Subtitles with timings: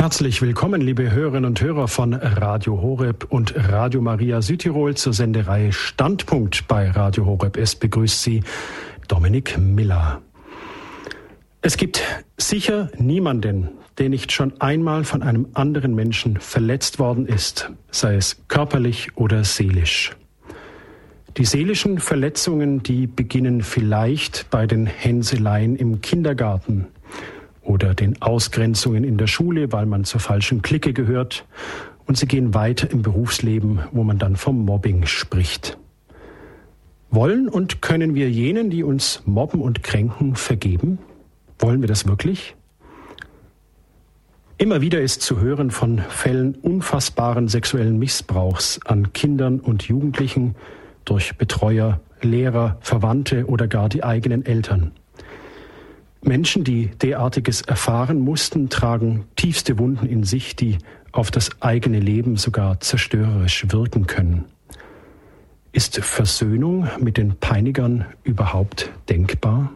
[0.00, 5.74] Herzlich willkommen, liebe Hörerinnen und Hörer von Radio Horeb und Radio Maria Südtirol zur Sendereihe
[5.74, 7.58] Standpunkt bei Radio Horeb.
[7.58, 8.42] Es begrüßt Sie
[9.08, 10.22] Dominik Miller.
[11.60, 12.02] Es gibt
[12.38, 13.68] sicher niemanden,
[13.98, 19.44] der nicht schon einmal von einem anderen Menschen verletzt worden ist, sei es körperlich oder
[19.44, 20.16] seelisch.
[21.36, 26.86] Die seelischen Verletzungen, die beginnen vielleicht bei den Hänseleien im Kindergarten
[27.70, 31.46] oder den Ausgrenzungen in der Schule, weil man zur falschen Clique gehört.
[32.04, 35.78] Und sie gehen weiter im Berufsleben, wo man dann vom Mobbing spricht.
[37.10, 40.98] Wollen und können wir jenen, die uns mobben und kränken, vergeben?
[41.60, 42.56] Wollen wir das wirklich?
[44.58, 50.56] Immer wieder ist zu hören von Fällen unfassbaren sexuellen Missbrauchs an Kindern und Jugendlichen
[51.04, 54.92] durch Betreuer, Lehrer, Verwandte oder gar die eigenen Eltern.
[56.22, 60.78] Menschen, die derartiges erfahren mussten, tragen tiefste Wunden in sich, die
[61.12, 64.44] auf das eigene Leben sogar zerstörerisch wirken können.
[65.72, 69.72] Ist Versöhnung mit den Peinigern überhaupt denkbar?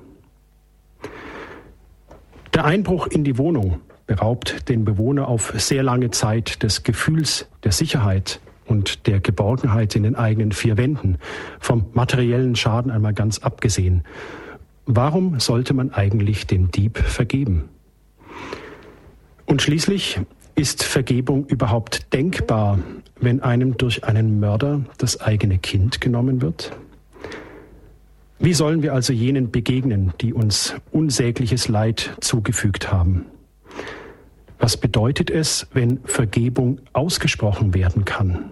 [2.53, 7.73] Der Einbruch in die Wohnung beraubt den Bewohner auf sehr lange Zeit des Gefühls der
[7.73, 11.19] Sicherheit und der Geborgenheit in den eigenen vier Wänden,
[11.58, 14.05] vom materiellen Schaden einmal ganz abgesehen.
[14.86, 17.70] Warum sollte man eigentlich dem Dieb vergeben?
[19.46, 20.20] Und schließlich
[20.54, 22.78] ist Vergebung überhaupt denkbar,
[23.18, 26.77] wenn einem durch einen Mörder das eigene Kind genommen wird?
[28.38, 33.24] Wie sollen wir also jenen begegnen, die uns unsägliches Leid zugefügt haben?
[34.58, 38.50] Was bedeutet es, wenn Vergebung ausgesprochen werden kann?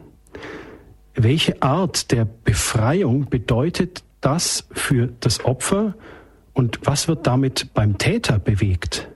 [1.15, 5.95] Welche Art der Befreiung bedeutet das für das Opfer
[6.53, 9.09] und was wird damit beim Täter bewegt?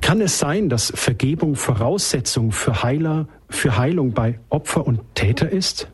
[0.00, 5.88] Kann es sein, dass Vergebung Voraussetzung für Heiler, für Heilung bei Opfer und Täter ist?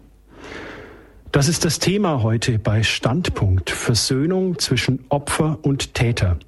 [1.31, 6.39] Das ist das Thema heute bei Standpunkt Versöhnung zwischen Opfer und Täter.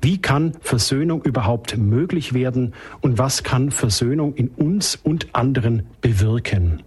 [0.00, 6.84] Wie kann Versöhnung überhaupt möglich werden und was kann Versöhnung in uns und anderen bewirken?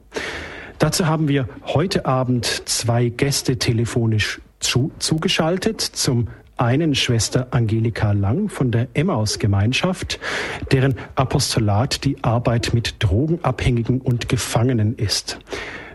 [0.80, 5.82] Dazu haben wir heute Abend zwei Gäste telefonisch zu, zugeschaltet.
[5.82, 6.28] Zum
[6.58, 10.20] einen Schwester Angelika Lang von der Emmaus-Gemeinschaft,
[10.72, 15.40] deren Apostolat die Arbeit mit Drogenabhängigen und Gefangenen ist.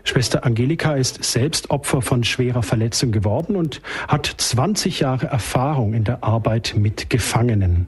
[0.03, 6.05] Schwester Angelika ist selbst Opfer von schwerer Verletzung geworden und hat 20 Jahre Erfahrung in
[6.05, 7.87] der Arbeit mit Gefangenen.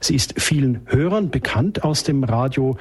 [0.00, 2.76] Sie ist vielen Hörern bekannt aus dem Radio,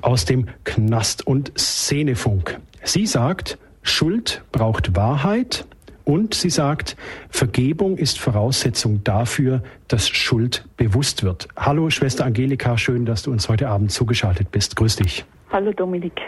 [0.00, 2.58] aus dem Knast und Szenefunk.
[2.82, 5.66] Sie sagt, Schuld braucht Wahrheit,
[6.04, 6.96] und sie sagt,
[7.30, 11.48] Vergebung ist Voraussetzung dafür, dass Schuld bewusst wird.
[11.56, 14.76] Hallo, Schwester Angelika, schön, dass du uns heute Abend zugeschaltet bist.
[14.76, 15.24] Grüß dich.
[15.50, 16.20] Hallo, Dominik.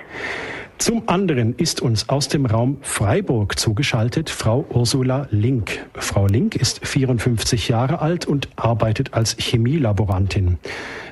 [0.78, 5.86] Zum anderen ist uns aus dem Raum Freiburg zugeschaltet Frau Ursula Link.
[5.94, 10.58] Frau Link ist 54 Jahre alt und arbeitet als Chemielaborantin.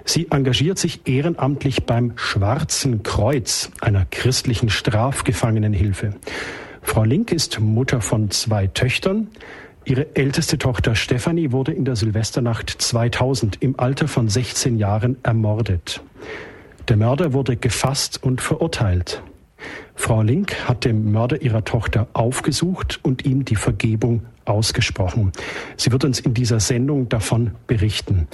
[0.04, 6.12] Sie engagiert sich ehrenamtlich beim Schwarzen Kreuz, einer christlichen Strafgefangenenhilfe.
[6.84, 9.28] Frau Link ist Mutter von zwei Töchtern.
[9.84, 16.03] Ihre älteste Tochter Stefanie wurde in der Silvesternacht 2000 im Alter von 16 Jahren ermordet.
[16.89, 19.23] Der Mörder wurde gefasst und verurteilt.
[19.97, 25.33] Frau Link hat den Mörder ihrer Tochter aufgesucht und ihm die Vergebung ausgesprochen.
[25.77, 28.28] Sie wird uns in dieser Sendung davon berichten.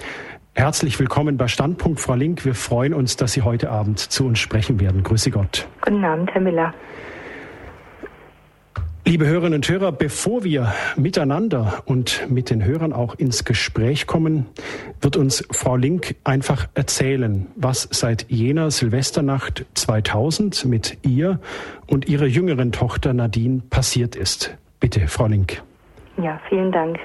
[0.55, 2.45] Herzlich willkommen bei Standpunkt, Frau Link.
[2.45, 5.03] Wir freuen uns, dass Sie heute Abend zu uns sprechen werden.
[5.03, 5.69] Grüße Gott.
[5.81, 6.75] Guten Abend, Herr Miller.
[9.11, 14.47] Liebe Hörerinnen und Hörer, bevor wir miteinander und mit den Hörern auch ins Gespräch kommen,
[15.01, 21.41] wird uns Frau Link einfach erzählen, was seit jener Silvesternacht 2000 mit ihr
[21.89, 24.57] und ihrer jüngeren Tochter Nadine passiert ist.
[24.79, 25.61] Bitte, Frau Link.
[26.23, 27.01] Ja, vielen Dank.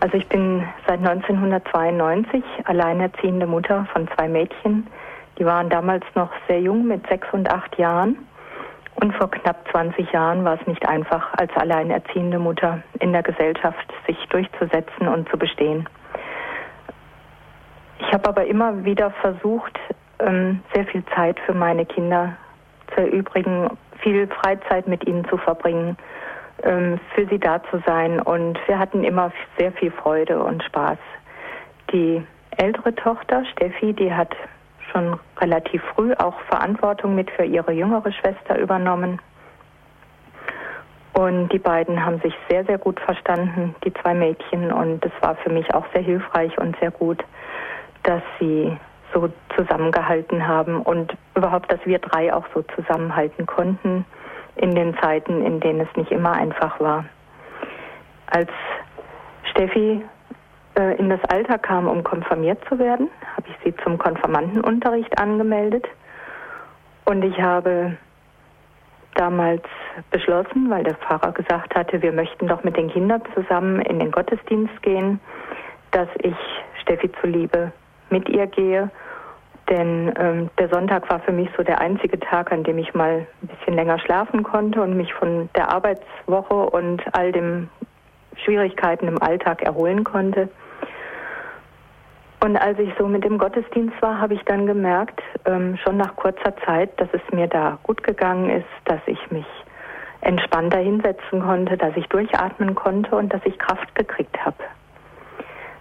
[0.00, 4.86] Also ich bin seit 1992 alleinerziehende Mutter von zwei Mädchen.
[5.38, 8.18] Die waren damals noch sehr jung mit sechs und acht Jahren.
[8.96, 13.92] Und vor knapp 20 Jahren war es nicht einfach, als alleinerziehende Mutter in der Gesellschaft
[14.06, 15.88] sich durchzusetzen und zu bestehen.
[17.98, 19.78] Ich habe aber immer wieder versucht,
[20.18, 22.36] ähm, sehr viel Zeit für meine Kinder
[22.94, 23.68] zu erübrigen,
[24.02, 25.96] viel Freizeit mit ihnen zu verbringen,
[26.62, 28.20] ähm, für sie da zu sein.
[28.20, 30.98] Und wir hatten immer sehr viel Freude und Spaß.
[31.92, 32.24] Die
[32.56, 34.34] ältere Tochter, Steffi, die hat
[34.96, 39.20] schon relativ früh auch Verantwortung mit für ihre jüngere Schwester übernommen.
[41.12, 44.70] Und die beiden haben sich sehr, sehr gut verstanden, die zwei Mädchen.
[44.72, 47.22] Und es war für mich auch sehr hilfreich und sehr gut,
[48.02, 48.76] dass sie
[49.14, 54.04] so zusammengehalten haben und überhaupt, dass wir drei auch so zusammenhalten konnten
[54.56, 57.04] in den Zeiten, in denen es nicht immer einfach war.
[58.26, 58.50] Als
[59.50, 60.04] Steffi
[60.76, 65.86] äh, in das Alter kam, um konfirmiert zu werden, habe ich sie zum Konfirmandenunterricht angemeldet
[67.04, 67.96] und ich habe
[69.14, 69.62] damals
[70.10, 74.10] beschlossen, weil der Pfarrer gesagt hatte, wir möchten doch mit den Kindern zusammen in den
[74.10, 75.20] Gottesdienst gehen,
[75.90, 76.36] dass ich
[76.82, 77.72] Steffi zuliebe
[78.10, 78.90] mit ihr gehe.
[79.68, 83.26] Denn ähm, der Sonntag war für mich so der einzige Tag, an dem ich mal
[83.42, 87.68] ein bisschen länger schlafen konnte und mich von der Arbeitswoche und all den
[88.44, 90.48] Schwierigkeiten im Alltag erholen konnte.
[92.40, 96.14] Und als ich so mit dem Gottesdienst war, habe ich dann gemerkt, ähm, schon nach
[96.16, 99.46] kurzer Zeit, dass es mir da gut gegangen ist, dass ich mich
[100.20, 104.56] entspannter hinsetzen konnte, dass ich durchatmen konnte und dass ich Kraft gekriegt habe.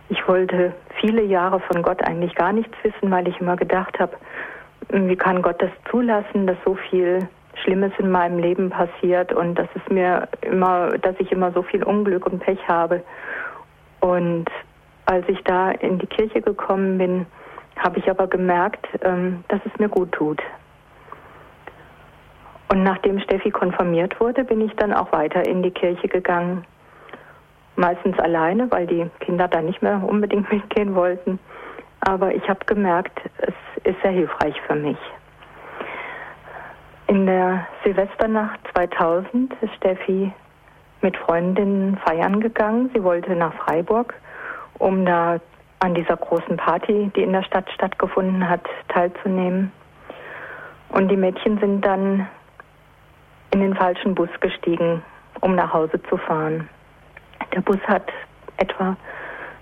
[0.09, 4.15] Ich wollte viele Jahre von Gott eigentlich gar nichts wissen, weil ich immer gedacht habe,
[4.89, 7.27] wie kann Gott das zulassen, dass so viel
[7.63, 11.83] Schlimmes in meinem Leben passiert und dass es mir immer, dass ich immer so viel
[11.83, 13.01] Unglück und Pech habe.
[13.99, 14.45] Und
[15.05, 17.25] als ich da in die Kirche gekommen bin,
[17.77, 20.41] habe ich aber gemerkt, ähm, dass es mir gut tut.
[22.69, 26.65] Und nachdem Steffi konfirmiert wurde, bin ich dann auch weiter in die Kirche gegangen.
[27.75, 31.39] Meistens alleine, weil die Kinder da nicht mehr unbedingt mitgehen wollten.
[31.99, 33.53] Aber ich habe gemerkt, es
[33.83, 34.97] ist sehr hilfreich für mich.
[37.07, 40.33] In der Silvesternacht 2000 ist Steffi
[41.01, 42.89] mit Freundinnen feiern gegangen.
[42.95, 44.15] Sie wollte nach Freiburg
[44.79, 45.39] um da
[45.79, 49.71] an dieser großen Party, die in der Stadt stattgefunden hat, teilzunehmen.
[50.89, 52.27] Und die Mädchen sind dann
[53.51, 55.03] in den falschen Bus gestiegen,
[55.41, 56.69] um nach Hause zu fahren.
[57.53, 58.11] Der Bus hat
[58.57, 58.95] etwa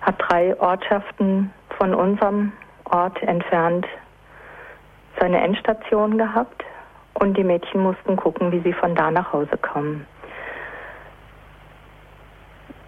[0.02, 2.52] hat drei Ortschaften von unserem
[2.86, 3.88] Ort entfernt
[5.20, 6.64] seine Endstation gehabt
[7.14, 10.06] und die Mädchen mussten gucken, wie sie von da nach Hause kommen.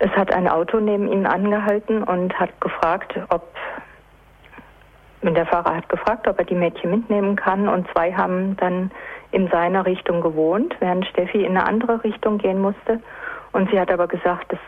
[0.06, 3.42] Es hat ein Auto neben ihnen angehalten und hat gefragt, ob
[5.24, 8.92] der Fahrer hat gefragt, ob er die Mädchen mitnehmen kann und zwei haben dann
[9.32, 13.02] in seiner Richtung gewohnt, während Steffi in eine andere Richtung gehen musste.
[13.52, 14.60] Und sie hat aber gesagt, das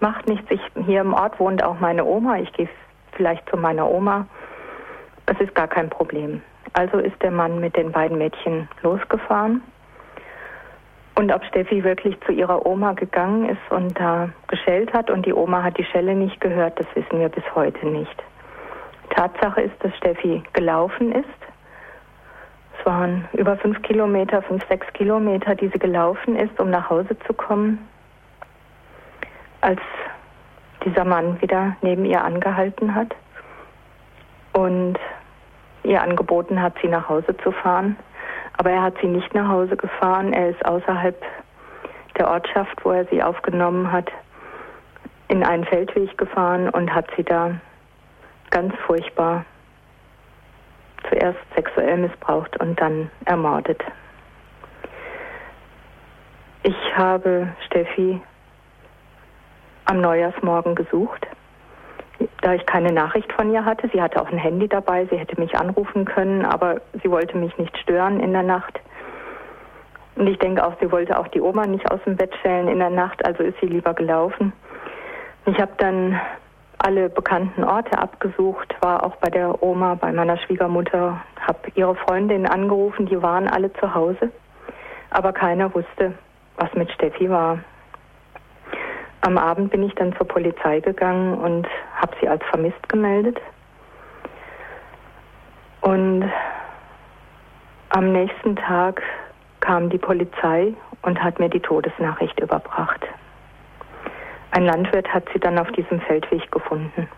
[0.00, 0.50] macht nichts.
[0.50, 2.38] Ich, hier im Ort wohnt auch meine Oma.
[2.38, 2.70] Ich gehe
[3.12, 4.26] vielleicht zu meiner Oma.
[5.26, 6.40] Es ist gar kein Problem.
[6.72, 9.60] Also ist der Mann mit den beiden Mädchen losgefahren
[11.16, 15.32] und ob Steffi wirklich zu ihrer Oma gegangen ist und da geschellt hat und die
[15.32, 18.22] Oma hat die Schelle nicht gehört, das wissen wir bis heute nicht.
[19.10, 21.28] Tatsache ist, dass Steffi gelaufen ist.
[22.78, 27.18] Es waren über fünf Kilometer, fünf, sechs Kilometer, die sie gelaufen ist, um nach Hause
[27.26, 27.88] zu kommen,
[29.62, 29.80] als
[30.84, 33.14] dieser Mann wieder neben ihr angehalten hat
[34.52, 34.98] und
[35.82, 37.96] ihr angeboten hat, sie nach Hause zu fahren.
[38.56, 40.32] Aber er hat sie nicht nach Hause gefahren.
[40.32, 41.20] Er ist außerhalb
[42.16, 44.10] der Ortschaft, wo er sie aufgenommen hat,
[45.28, 47.60] in einen Feldweg gefahren und hat sie da
[48.50, 49.44] ganz furchtbar
[51.10, 53.82] zuerst sexuell missbraucht und dann ermordet.
[56.62, 58.20] Ich habe Steffi
[59.84, 61.26] am Neujahrsmorgen gesucht
[62.42, 63.88] da ich keine Nachricht von ihr hatte.
[63.92, 67.56] Sie hatte auch ein Handy dabei, sie hätte mich anrufen können, aber sie wollte mich
[67.58, 68.80] nicht stören in der Nacht.
[70.16, 72.78] Und ich denke auch, sie wollte auch die Oma nicht aus dem Bett stellen in
[72.78, 74.52] der Nacht, also ist sie lieber gelaufen.
[75.44, 76.18] Ich habe dann
[76.78, 82.46] alle bekannten Orte abgesucht, war auch bei der Oma, bei meiner Schwiegermutter, habe ihre Freundinnen
[82.46, 84.30] angerufen, die waren alle zu Hause,
[85.10, 86.14] aber keiner wusste,
[86.56, 87.58] was mit Steffi war.
[89.26, 91.66] Am Abend bin ich dann zur Polizei gegangen und
[91.96, 93.40] habe sie als vermisst gemeldet.
[95.80, 96.30] Und
[97.88, 99.02] am nächsten Tag
[99.58, 103.04] kam die Polizei und hat mir die Todesnachricht überbracht.
[104.52, 107.08] Ein Landwirt hat sie dann auf diesem Feldweg gefunden.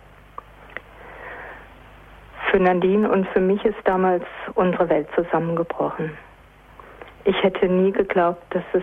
[2.50, 4.24] Für Nadine und für mich ist damals
[4.54, 6.16] unsere Welt zusammengebrochen.
[7.24, 8.82] Ich hätte nie geglaubt, dass es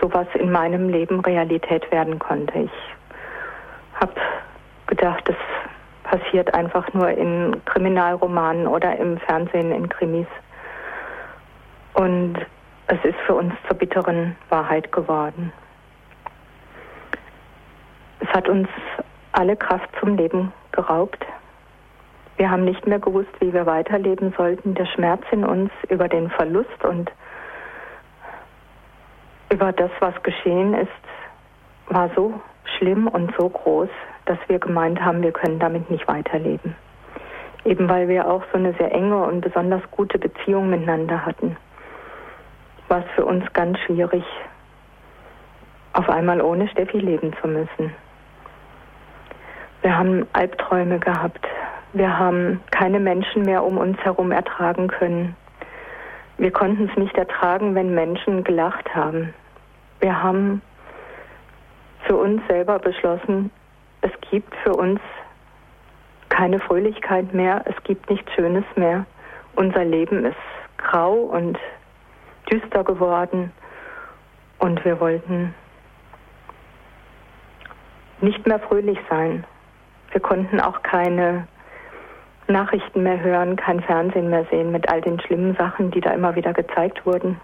[0.00, 2.58] sowas in meinem Leben Realität werden konnte.
[2.58, 4.14] Ich habe
[4.86, 5.36] gedacht, das
[6.04, 10.26] passiert einfach nur in Kriminalromanen oder im Fernsehen in Krimis.
[11.94, 12.38] Und
[12.88, 15.52] es ist für uns zur bitteren Wahrheit geworden.
[18.20, 18.68] Es hat uns
[19.32, 21.24] alle Kraft zum Leben geraubt.
[22.36, 24.74] Wir haben nicht mehr gewusst, wie wir weiterleben sollten.
[24.74, 27.10] Der Schmerz in uns über den Verlust und
[29.50, 30.88] über das, was geschehen ist,
[31.88, 32.40] war so
[32.78, 33.88] schlimm und so groß,
[34.26, 36.76] dass wir gemeint haben, wir können damit nicht weiterleben.
[37.64, 41.56] Eben weil wir auch so eine sehr enge und besonders gute Beziehung miteinander hatten,
[42.88, 44.24] war es für uns ganz schwierig,
[45.92, 47.92] auf einmal ohne Steffi leben zu müssen.
[49.82, 51.46] Wir haben Albträume gehabt.
[51.92, 55.34] Wir haben keine Menschen mehr um uns herum ertragen können.
[56.40, 59.34] Wir konnten es nicht ertragen, wenn Menschen gelacht haben.
[60.00, 60.62] Wir haben
[62.06, 63.50] für uns selber beschlossen,
[64.00, 65.00] es gibt für uns
[66.30, 69.04] keine Fröhlichkeit mehr, es gibt nichts Schönes mehr.
[69.54, 70.34] Unser Leben ist
[70.78, 71.58] grau und
[72.50, 73.52] düster geworden
[74.60, 75.54] und wir wollten
[78.22, 79.44] nicht mehr fröhlich sein.
[80.12, 81.46] Wir konnten auch keine
[82.50, 86.34] Nachrichten mehr hören, kein Fernsehen mehr sehen mit all den schlimmen Sachen, die da immer
[86.34, 87.40] wieder gezeigt wurden.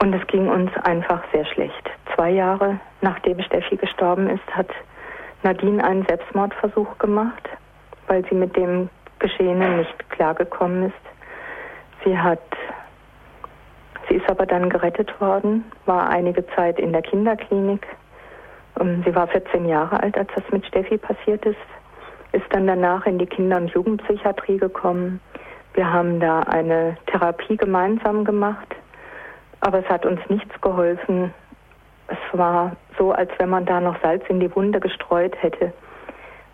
[0.00, 1.90] Und es ging uns einfach sehr schlecht.
[2.14, 4.68] Zwei Jahre nachdem Steffi gestorben ist, hat
[5.42, 7.48] Nadine einen Selbstmordversuch gemacht,
[8.06, 10.94] weil sie mit dem Geschehenen nicht klargekommen ist.
[12.04, 12.42] Sie hat,
[14.08, 17.86] sie ist aber dann gerettet worden, war einige Zeit in der Kinderklinik.
[18.80, 21.56] Ähm, sie war 14 Jahre alt, als das mit Steffi passiert ist,
[22.32, 25.20] ist dann danach in die Kinder- und Jugendpsychiatrie gekommen.
[25.74, 28.74] Wir haben da eine Therapie gemeinsam gemacht,
[29.60, 31.32] aber es hat uns nichts geholfen.
[32.08, 35.72] Es war so, als wenn man da noch Salz in die Wunde gestreut hätte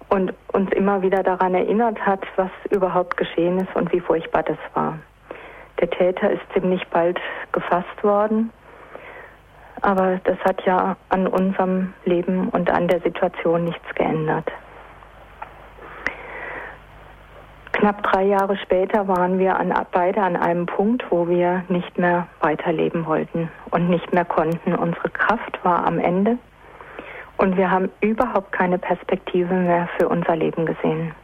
[0.08, 4.58] und uns immer wieder daran erinnert hat, was überhaupt geschehen ist und wie furchtbar das
[4.74, 4.98] war.
[5.80, 7.20] Der Täter ist ziemlich bald
[7.52, 8.50] gefasst worden,
[9.82, 14.50] aber das hat ja an unserem Leben und an der Situation nichts geändert.
[17.78, 22.26] Knapp drei Jahre später waren wir an, beide an einem Punkt, wo wir nicht mehr
[22.40, 24.74] weiterleben wollten und nicht mehr konnten.
[24.74, 26.38] Unsere Kraft war am Ende
[27.36, 31.14] und wir haben überhaupt keine Perspektive mehr für unser Leben gesehen.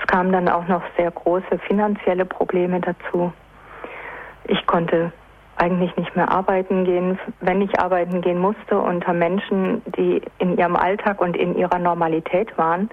[0.00, 3.32] Es kamen dann auch noch sehr große finanzielle Probleme dazu.
[4.44, 5.10] Ich konnte
[5.56, 7.18] eigentlich nicht mehr arbeiten gehen.
[7.40, 12.56] Wenn ich arbeiten gehen musste unter Menschen, die in ihrem Alltag und in ihrer Normalität
[12.56, 12.88] waren,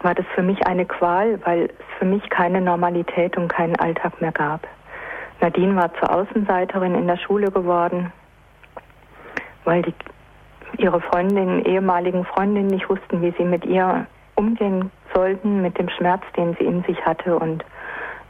[0.00, 4.20] war das für mich eine Qual, weil es für mich keine Normalität und keinen Alltag
[4.20, 4.66] mehr gab.
[5.40, 8.12] Nadine war zur Außenseiterin in der Schule geworden,
[9.64, 9.94] weil die,
[10.78, 16.22] ihre Freundinnen, ehemaligen Freundinnen nicht wussten, wie sie mit ihr umgehen sollten, mit dem Schmerz,
[16.36, 17.64] den sie in sich hatte und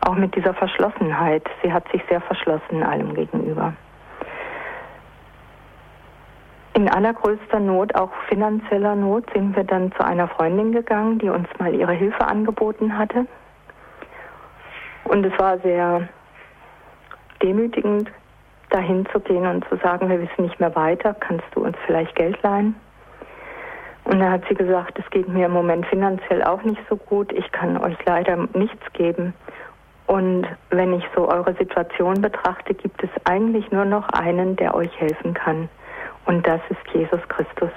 [0.00, 1.44] auch mit dieser Verschlossenheit.
[1.62, 3.72] Sie hat sich sehr verschlossen allem gegenüber
[6.76, 11.48] in allergrößter Not, auch finanzieller Not, sind wir dann zu einer Freundin gegangen, die uns
[11.58, 13.26] mal ihre Hilfe angeboten hatte.
[15.04, 16.06] Und es war sehr
[17.42, 18.10] demütigend,
[18.68, 22.14] dahin zu gehen und zu sagen, wir wissen nicht mehr weiter, kannst du uns vielleicht
[22.14, 22.74] Geld leihen?
[24.04, 27.32] Und da hat sie gesagt, es geht mir im Moment finanziell auch nicht so gut,
[27.32, 29.32] ich kann euch leider nichts geben.
[30.06, 34.94] Und wenn ich so eure Situation betrachte, gibt es eigentlich nur noch einen, der euch
[35.00, 35.70] helfen kann.
[36.26, 37.70] Und das ist Jesus Christus.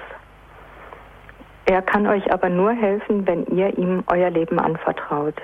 [1.66, 5.36] Er kann euch aber nur helfen, wenn ihr ihm euer Leben anvertraut.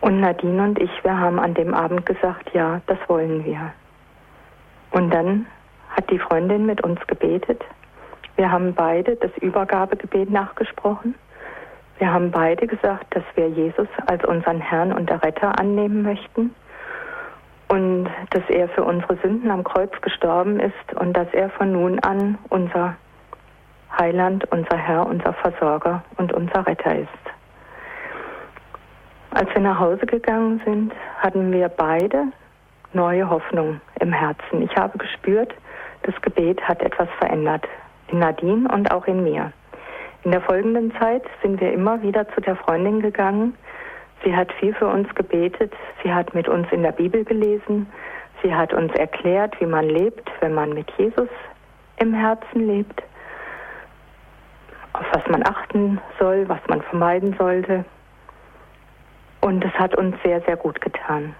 [0.00, 3.72] Und Nadine und ich, wir haben an dem Abend gesagt, ja, das wollen wir.
[4.92, 5.46] Und dann
[5.90, 7.62] hat die Freundin mit uns gebetet.
[8.36, 11.14] Wir haben beide das Übergabegebet nachgesprochen.
[11.98, 16.54] Wir haben beide gesagt, dass wir Jesus als unseren Herrn und Retter annehmen möchten
[17.68, 21.98] und dass er für unsere Sünden am Kreuz gestorben ist und dass er von nun
[22.00, 22.96] an unser
[23.98, 27.08] Heiland, unser Herr, unser Versorger und unser Retter ist.
[29.30, 32.24] Als wir nach Hause gegangen sind, hatten wir beide
[32.92, 34.62] neue Hoffnung im Herzen.
[34.62, 35.52] Ich habe gespürt,
[36.02, 37.66] das Gebet hat etwas verändert.
[38.08, 39.52] In Nadine und auch in mir.
[40.22, 43.54] In der folgenden Zeit sind wir immer wieder zu der Freundin gegangen,
[44.26, 45.72] Sie hat viel für uns gebetet.
[46.02, 47.86] Sie hat mit uns in der Bibel gelesen.
[48.42, 51.28] Sie hat uns erklärt, wie man lebt, wenn man mit Jesus
[51.98, 53.04] im Herzen lebt,
[54.94, 57.84] auf was man achten soll, was man vermeiden sollte.
[59.42, 61.32] Und es hat uns sehr, sehr gut getan.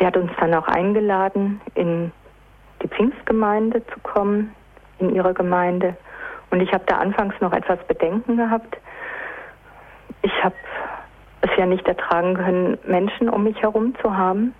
[0.00, 2.10] Sie hat uns dann auch eingeladen, in
[2.82, 4.52] die Pfingstgemeinde zu kommen,
[4.98, 5.96] in ihre Gemeinde.
[6.50, 8.76] Und ich habe da anfangs noch etwas Bedenken gehabt.
[10.22, 10.56] Ich habe
[11.60, 14.54] ja nicht ertragen können, Menschen um mich herum zu haben.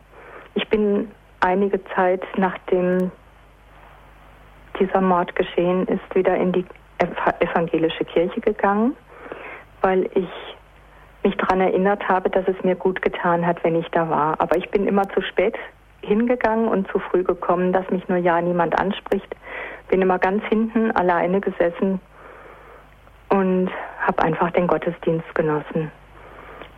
[0.54, 3.10] Ich bin einige Zeit nachdem
[4.78, 6.64] dieser Mord geschehen ist, wieder in die
[7.40, 8.94] evangelische Kirche gegangen,
[9.80, 10.28] weil ich
[11.22, 14.38] mich daran erinnert habe, dass es mir gut getan hat, wenn ich da war.
[14.38, 15.56] Aber ich bin immer zu spät
[16.02, 19.34] hingegangen und zu früh gekommen, dass mich nur ja niemand anspricht.
[19.88, 22.00] Bin immer ganz hinten alleine gesessen
[23.30, 23.70] und
[24.06, 25.90] habe einfach den Gottesdienst genossen.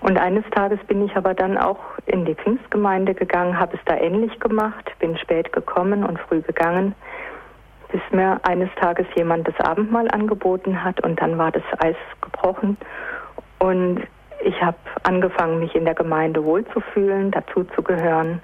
[0.03, 3.97] Und eines Tages bin ich aber dann auch in die Pfingstgemeinde gegangen, habe es da
[3.97, 6.95] ähnlich gemacht, bin spät gekommen und früh gegangen,
[7.91, 12.77] bis mir eines Tages jemand das Abendmahl angeboten hat und dann war das Eis gebrochen
[13.61, 14.03] und
[14.45, 18.43] ich habe angefangen, mich in der Gemeinde wohlzufühlen, dazu zu gehören.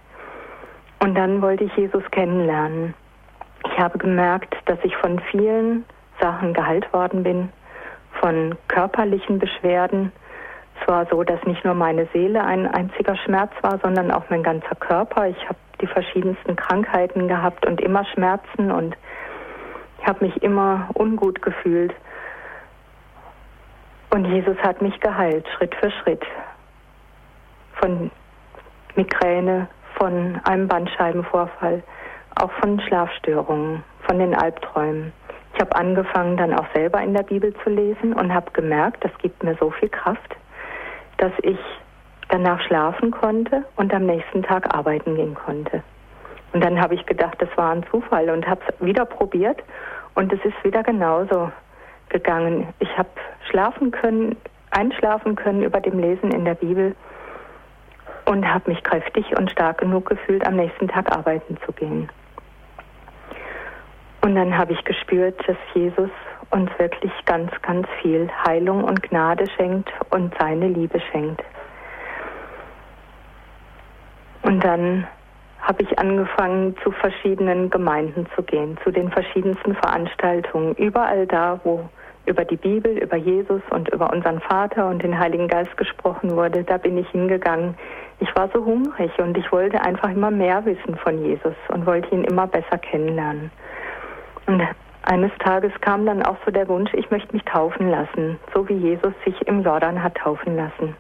[1.01, 2.95] Und dann wollte ich Jesus kennenlernen.
[3.67, 5.85] Ich habe gemerkt, dass ich von vielen
[6.21, 7.49] Sachen geheilt worden bin,
[8.21, 10.13] von körperlichen Beschwerden.
[10.81, 14.43] Es war so, dass nicht nur meine Seele ein einziger Schmerz war, sondern auch mein
[14.43, 15.29] ganzer Körper.
[15.29, 18.97] Ich habe die verschiedensten Krankheiten gehabt und immer Schmerzen und
[20.01, 21.95] ich habe mich immer ungut gefühlt.
[24.11, 26.25] Und Jesus hat mich geheilt, Schritt für Schritt.
[27.81, 28.11] Von
[28.97, 31.83] Migräne, von einem Bandscheibenvorfall,
[32.41, 35.13] auch von Schlafstörungen, von den Albträumen.
[35.55, 39.13] Ich habe angefangen, dann auch selber in der Bibel zu lesen und habe gemerkt, das
[39.19, 40.37] gibt mir so viel Kraft,
[41.19, 41.59] dass ich
[42.29, 45.83] danach schlafen konnte und am nächsten Tag arbeiten gehen konnte.
[46.53, 49.63] Und dann habe ich gedacht, das war ein Zufall und habe es wieder probiert
[50.15, 51.53] und es ist wieder genauso
[52.09, 52.69] gegangen.
[52.79, 53.11] Ich habe
[53.51, 54.37] schlafen können,
[54.71, 56.95] einschlafen können über dem Lesen in der Bibel
[58.25, 62.09] und habe mich kräftig und stark genug gefühlt, am nächsten Tag arbeiten zu gehen.
[64.21, 66.11] Und dann habe ich gespürt, dass Jesus
[66.51, 71.43] uns wirklich ganz, ganz viel Heilung und Gnade schenkt und seine Liebe schenkt.
[74.43, 75.07] Und dann
[75.61, 81.89] habe ich angefangen, zu verschiedenen Gemeinden zu gehen, zu den verschiedensten Veranstaltungen, überall da, wo
[82.25, 86.63] über die Bibel, über Jesus und über unseren Vater und den Heiligen Geist gesprochen wurde,
[86.63, 87.75] da bin ich hingegangen.
[88.21, 92.15] Ich war so hungrig und ich wollte einfach immer mehr wissen von Jesus und wollte
[92.15, 93.51] ihn immer besser kennenlernen.
[94.47, 94.63] Und
[95.09, 98.75] eines Tages kam dann auch so der Wunsch, ich möchte mich taufen lassen, so wie
[98.75, 100.95] Jesus sich im Jordan hat taufen lassen.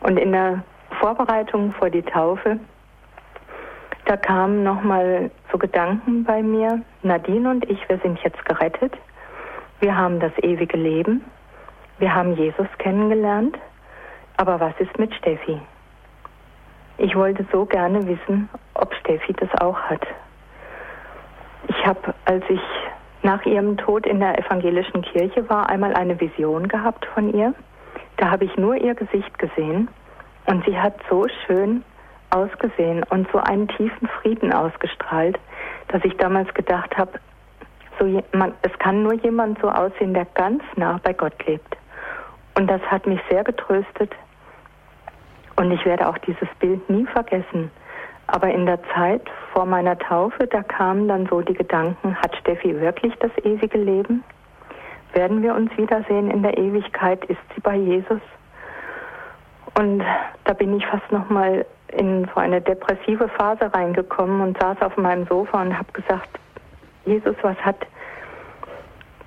[0.00, 0.62] Und in der
[1.00, 2.58] Vorbereitung vor die Taufe,
[4.04, 8.92] da kamen nochmal so Gedanken bei mir, Nadine und ich, wir sind jetzt gerettet
[9.80, 11.22] wir haben das ewige Leben.
[11.98, 13.58] Wir haben Jesus kennengelernt.
[14.38, 15.60] Aber was ist mit Steffi?
[16.98, 20.06] Ich wollte so gerne wissen, ob Steffi das auch hat.
[21.68, 22.60] Ich habe, als ich
[23.26, 27.54] nach ihrem Tod in der evangelischen Kirche war, einmal eine Vision gehabt von ihr.
[28.18, 29.88] Da habe ich nur ihr Gesicht gesehen
[30.46, 31.82] und sie hat so schön
[32.30, 35.38] ausgesehen und so einen tiefen Frieden ausgestrahlt,
[35.88, 37.18] dass ich damals gedacht habe,
[37.98, 41.76] so, man, es kann nur jemand so aussehen, der ganz nah bei Gott lebt.
[42.56, 44.14] Und das hat mich sehr getröstet.
[45.56, 47.72] Und ich werde auch dieses Bild nie vergessen.
[48.28, 52.80] Aber in der Zeit vor meiner Taufe, da kamen dann so die Gedanken, hat Steffi
[52.80, 54.24] wirklich das ewige Leben?
[55.12, 57.24] Werden wir uns wiedersehen in der Ewigkeit?
[57.26, 58.20] Ist sie bei Jesus?
[59.78, 60.02] Und
[60.44, 65.26] da bin ich fast nochmal in so eine depressive Phase reingekommen und saß auf meinem
[65.26, 66.28] Sofa und habe gesagt,
[67.04, 67.86] Jesus, was hat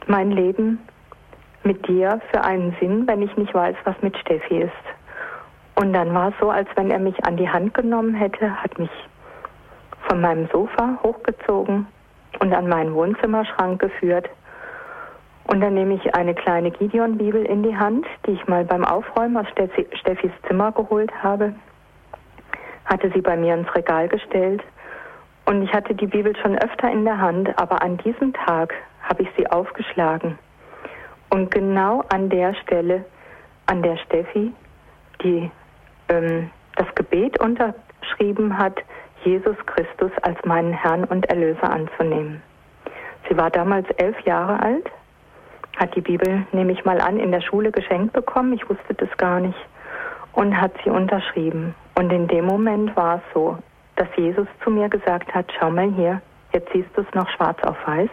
[0.07, 0.79] mein Leben
[1.63, 4.98] mit dir für einen Sinn, wenn ich nicht weiß, was mit Steffi ist?
[5.79, 8.77] Und dann war es so, als wenn er mich an die Hand genommen hätte, hat
[8.77, 8.89] mich
[10.09, 11.87] von meinem Sofa hochgezogen
[12.41, 14.29] und an meinen Wohnzimmerschrank geführt.
[15.45, 19.37] Und dann nehme ich eine kleine Gideon-Bibel in die Hand, die ich mal beim Aufräumen
[19.37, 21.55] aus Steffis Zimmer geholt habe,
[22.83, 24.61] hatte sie bei mir ins Regal gestellt
[25.45, 29.23] und ich hatte die Bibel schon öfter in der Hand, aber an diesem Tag habe
[29.23, 30.37] ich sie aufgeschlagen.
[31.29, 33.05] Und genau an der Stelle,
[33.65, 34.51] an der Steffi,
[35.23, 35.49] die
[36.09, 38.77] ähm, das Gebet unterschrieben hat,
[39.23, 42.41] Jesus Christus als meinen Herrn und Erlöser anzunehmen.
[43.27, 44.89] Sie war damals elf Jahre alt,
[45.77, 49.09] hat die Bibel, nehme ich mal an, in der Schule geschenkt bekommen, ich wusste das
[49.17, 49.59] gar nicht,
[50.33, 51.75] und hat sie unterschrieben.
[51.95, 53.57] Und in dem Moment war es so,
[53.95, 56.21] dass Jesus zu mir gesagt hat, schau mal hier,
[56.53, 58.09] jetzt siehst du es noch schwarz auf weiß.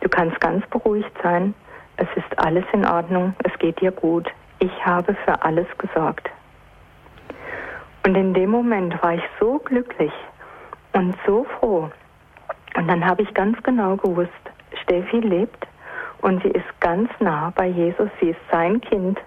[0.00, 1.54] Du kannst ganz beruhigt sein.
[1.96, 3.34] Es ist alles in Ordnung.
[3.44, 4.28] Es geht dir gut.
[4.60, 6.30] Ich habe für alles gesorgt.
[8.04, 10.12] Und in dem Moment war ich so glücklich
[10.92, 11.90] und so froh.
[12.76, 14.30] Und dann habe ich ganz genau gewusst,
[14.82, 15.66] Steffi lebt
[16.20, 18.08] und sie ist ganz nah bei Jesus.
[18.20, 19.18] Sie ist sein Kind.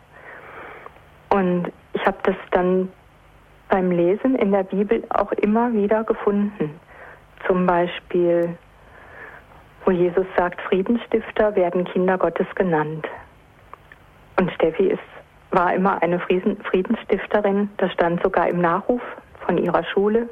[1.30, 2.90] Und ich habe das dann
[3.70, 6.80] beim Lesen in der Bibel auch immer wieder gefunden.
[7.48, 8.58] Zum Beispiel,
[9.86, 13.08] wo Jesus sagt, Friedensstifter werden Kinder Gottes genannt.
[14.38, 15.00] Und Steffi ist,
[15.52, 19.02] war immer eine Friedensstifterin, das stand sogar im Nachruf
[19.46, 20.30] von ihrer Schule.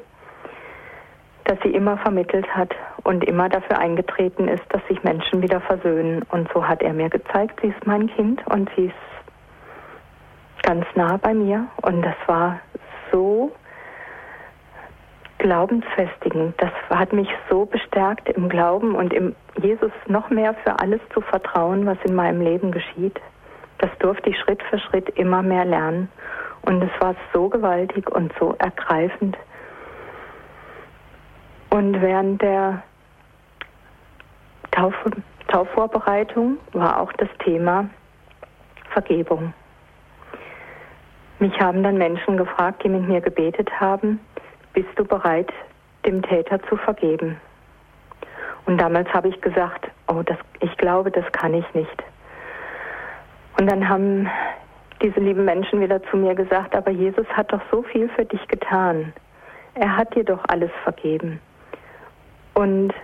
[1.44, 6.22] dass sie immer vermittelt hat und immer dafür eingetreten ist, dass sich Menschen wieder versöhnen.
[6.30, 8.94] Und so hat er mir gezeigt, sie ist mein Kind und sie ist
[10.62, 11.66] ganz nah bei mir.
[11.82, 12.60] Und das war
[13.10, 13.50] so
[15.38, 16.54] glaubensfestigend.
[16.58, 21.20] Das hat mich so bestärkt im Glauben und im Jesus noch mehr für alles zu
[21.20, 23.18] vertrauen, was in meinem Leben geschieht.
[23.80, 26.08] Das durfte ich Schritt für Schritt immer mehr lernen.
[26.62, 29.38] Und es war so gewaltig und so ergreifend.
[31.70, 32.82] Und während der
[34.70, 34.94] Tauf
[35.48, 37.88] Taufvorbereitung war auch das Thema
[38.92, 39.52] Vergebung.
[41.40, 44.20] Mich haben dann Menschen gefragt, die mit mir gebetet haben,
[44.74, 45.50] bist du bereit,
[46.06, 47.40] dem Täter zu vergeben?
[48.66, 52.04] Und damals habe ich gesagt, oh, das, ich glaube, das kann ich nicht.
[53.60, 54.26] Und dann haben
[55.02, 58.48] diese lieben Menschen wieder zu mir gesagt, aber Jesus hat doch so viel für dich
[58.48, 59.12] getan.
[59.74, 61.38] Er hat dir doch alles vergeben.
[62.54, 62.94] Und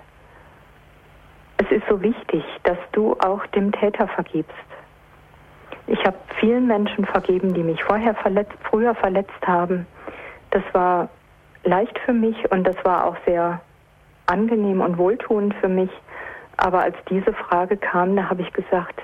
[1.58, 4.56] es ist so wichtig, dass du auch dem Täter vergibst.
[5.88, 9.86] Ich habe vielen Menschen vergeben, die mich vorher verletzt, früher verletzt haben.
[10.52, 11.10] Das war
[11.64, 13.60] leicht für mich und das war auch sehr
[14.24, 15.90] angenehm und wohltuend für mich.
[16.56, 19.02] Aber als diese Frage kam, da habe ich gesagt,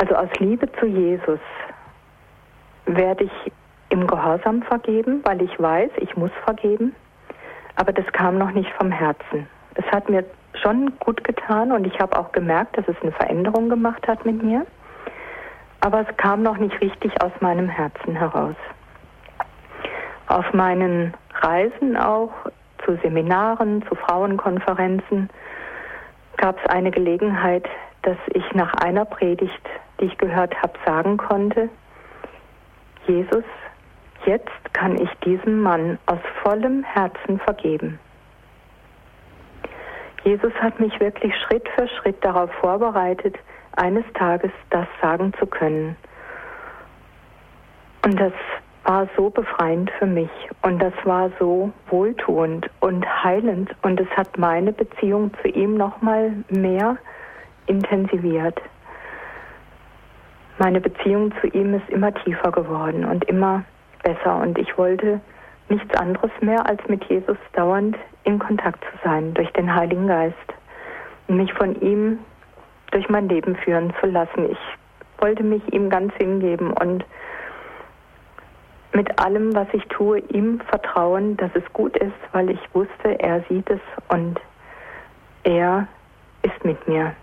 [0.00, 1.40] also aus Liebe zu Jesus
[2.86, 3.52] werde ich
[3.90, 6.94] im Gehorsam vergeben, weil ich weiß, ich muss vergeben.
[7.76, 9.46] Aber das kam noch nicht vom Herzen.
[9.74, 13.68] Es hat mir schon gut getan und ich habe auch gemerkt, dass es eine Veränderung
[13.68, 14.66] gemacht hat mit mir.
[15.82, 18.56] Aber es kam noch nicht richtig aus meinem Herzen heraus.
[20.28, 22.32] Auf meinen Reisen auch
[22.84, 25.28] zu Seminaren, zu Frauenkonferenzen
[26.38, 27.68] gab es eine Gelegenheit,
[28.02, 29.68] dass ich nach einer Predigt,
[30.00, 31.68] die ich gehört habe, sagen konnte,
[33.06, 33.44] Jesus,
[34.26, 37.98] jetzt kann ich diesem Mann aus vollem Herzen vergeben.
[40.24, 43.36] Jesus hat mich wirklich Schritt für Schritt darauf vorbereitet,
[43.76, 45.96] eines Tages das sagen zu können.
[48.04, 48.32] Und das
[48.84, 50.30] war so befreiend für mich
[50.62, 56.00] und das war so wohltuend und heilend und es hat meine Beziehung zu ihm noch
[56.00, 56.96] mal mehr
[57.66, 58.60] intensiviert.
[60.60, 63.64] Meine Beziehung zu ihm ist immer tiefer geworden und immer
[64.02, 65.18] besser und ich wollte
[65.70, 70.36] nichts anderes mehr, als mit Jesus dauernd in Kontakt zu sein durch den Heiligen Geist
[71.28, 72.18] und mich von ihm
[72.90, 74.50] durch mein Leben führen zu lassen.
[74.50, 74.58] Ich
[75.16, 77.06] wollte mich ihm ganz hingeben und
[78.92, 83.42] mit allem, was ich tue, ihm vertrauen, dass es gut ist, weil ich wusste, er
[83.48, 84.38] sieht es und
[85.42, 85.88] er
[86.42, 87.14] ist mit mir.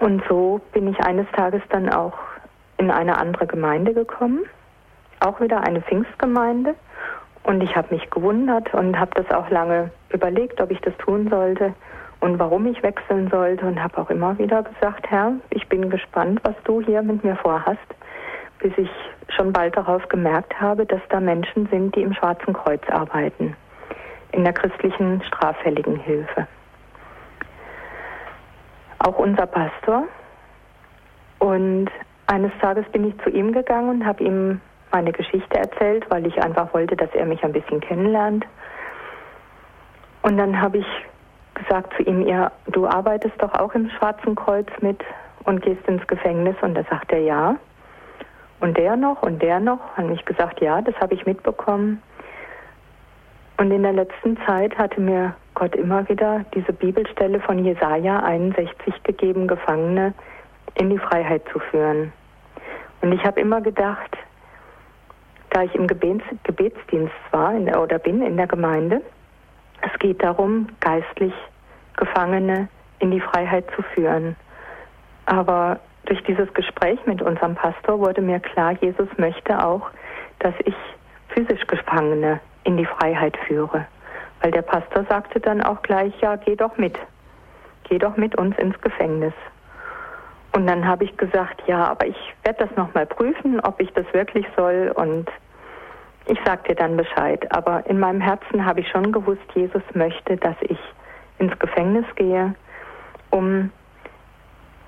[0.00, 2.18] Und so bin ich eines Tages dann auch
[2.78, 4.40] in eine andere Gemeinde gekommen,
[5.20, 6.74] auch wieder eine Pfingstgemeinde.
[7.44, 11.28] Und ich habe mich gewundert und habe das auch lange überlegt, ob ich das tun
[11.30, 11.74] sollte
[12.20, 16.40] und warum ich wechseln sollte und habe auch immer wieder gesagt, Herr, ich bin gespannt,
[16.42, 17.78] was du hier mit mir vorhast
[18.60, 18.90] bis ich
[19.28, 23.56] schon bald darauf gemerkt habe, dass da Menschen sind, die im Schwarzen Kreuz arbeiten,
[24.32, 26.46] in der christlichen straffälligen Hilfe.
[29.00, 30.04] Auch unser Pastor.
[31.38, 31.90] Und
[32.26, 34.60] eines Tages bin ich zu ihm gegangen und habe ihm
[34.92, 38.46] meine Geschichte erzählt, weil ich einfach wollte, dass er mich ein bisschen kennenlernt.
[40.22, 40.86] Und dann habe ich
[41.54, 45.02] gesagt zu ihm, ja, du arbeitest doch auch im Schwarzen Kreuz mit
[45.44, 46.56] und gehst ins Gefängnis.
[46.60, 47.56] Und da sagt er, ja.
[48.60, 52.02] Und der noch und der noch, haben mich gesagt, ja, das habe ich mitbekommen.
[53.56, 59.02] Und in der letzten Zeit hatte mir Gott immer wieder diese Bibelstelle von Jesaja 61
[59.02, 60.14] gegeben, Gefangene
[60.76, 62.14] in die Freiheit zu führen.
[63.02, 64.16] Und ich habe immer gedacht,
[65.50, 69.02] da ich im Gebets, Gebetsdienst war der, oder bin in der Gemeinde,
[69.82, 71.34] es geht darum, geistlich
[71.94, 72.70] Gefangene
[73.00, 74.36] in die Freiheit zu führen.
[75.26, 79.90] Aber durch dieses Gespräch mit unserem Pastor wurde mir klar, Jesus möchte auch,
[80.38, 80.74] dass ich
[81.28, 83.86] physisch Gefangene in die Freiheit führe.
[84.40, 86.98] Weil der Pastor sagte dann auch gleich, ja, geh doch mit.
[87.84, 89.34] Geh doch mit uns ins Gefängnis.
[90.52, 94.06] Und dann habe ich gesagt, ja, aber ich werde das nochmal prüfen, ob ich das
[94.12, 94.92] wirklich soll.
[94.94, 95.28] Und
[96.26, 97.46] ich sage dir dann Bescheid.
[97.54, 100.78] Aber in meinem Herzen habe ich schon gewusst, Jesus möchte, dass ich
[101.38, 102.54] ins Gefängnis gehe,
[103.30, 103.70] um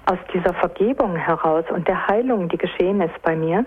[0.06, 3.64] aus dieser Vergebung heraus und der Heilung, die geschehen ist bei mir,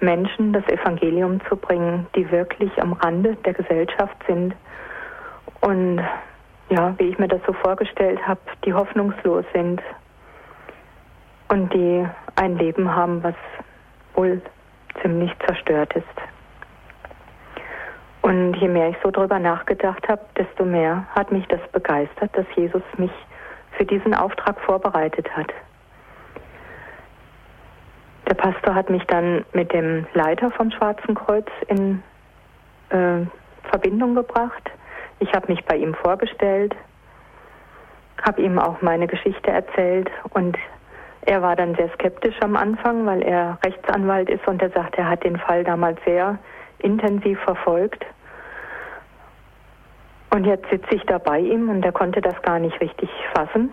[0.00, 4.54] Menschen das Evangelium zu bringen, die wirklich am Rande der Gesellschaft sind
[5.64, 5.98] und
[6.68, 9.80] ja, wie ich mir das so vorgestellt habe, die hoffnungslos sind
[11.48, 13.34] und die ein Leben haben, was
[14.14, 14.42] wohl
[15.00, 16.06] ziemlich zerstört ist.
[18.20, 22.46] Und je mehr ich so drüber nachgedacht habe, desto mehr hat mich das begeistert, dass
[22.56, 23.12] Jesus mich
[23.72, 25.52] für diesen Auftrag vorbereitet hat.
[28.28, 32.02] Der Pastor hat mich dann mit dem Leiter vom Schwarzen Kreuz in
[32.90, 33.26] äh,
[33.70, 34.70] Verbindung gebracht.
[35.20, 36.74] Ich habe mich bei ihm vorgestellt,
[38.22, 40.56] habe ihm auch meine Geschichte erzählt und
[41.26, 45.08] er war dann sehr skeptisch am Anfang, weil er Rechtsanwalt ist und er sagt, er
[45.08, 46.38] hat den Fall damals sehr
[46.78, 48.04] intensiv verfolgt.
[50.30, 53.72] Und jetzt sitze ich da bei ihm und er konnte das gar nicht richtig fassen.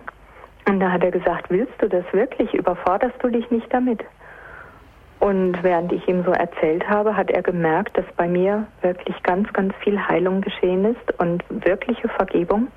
[0.68, 2.54] Und da hat er gesagt, willst du das wirklich?
[2.54, 4.02] Überforderst du dich nicht damit?
[5.22, 9.54] Und während ich ihm so erzählt habe, hat er gemerkt, dass bei mir wirklich ganz,
[9.54, 12.70] ganz viel Heilung geschehen ist und wirkliche Vergebung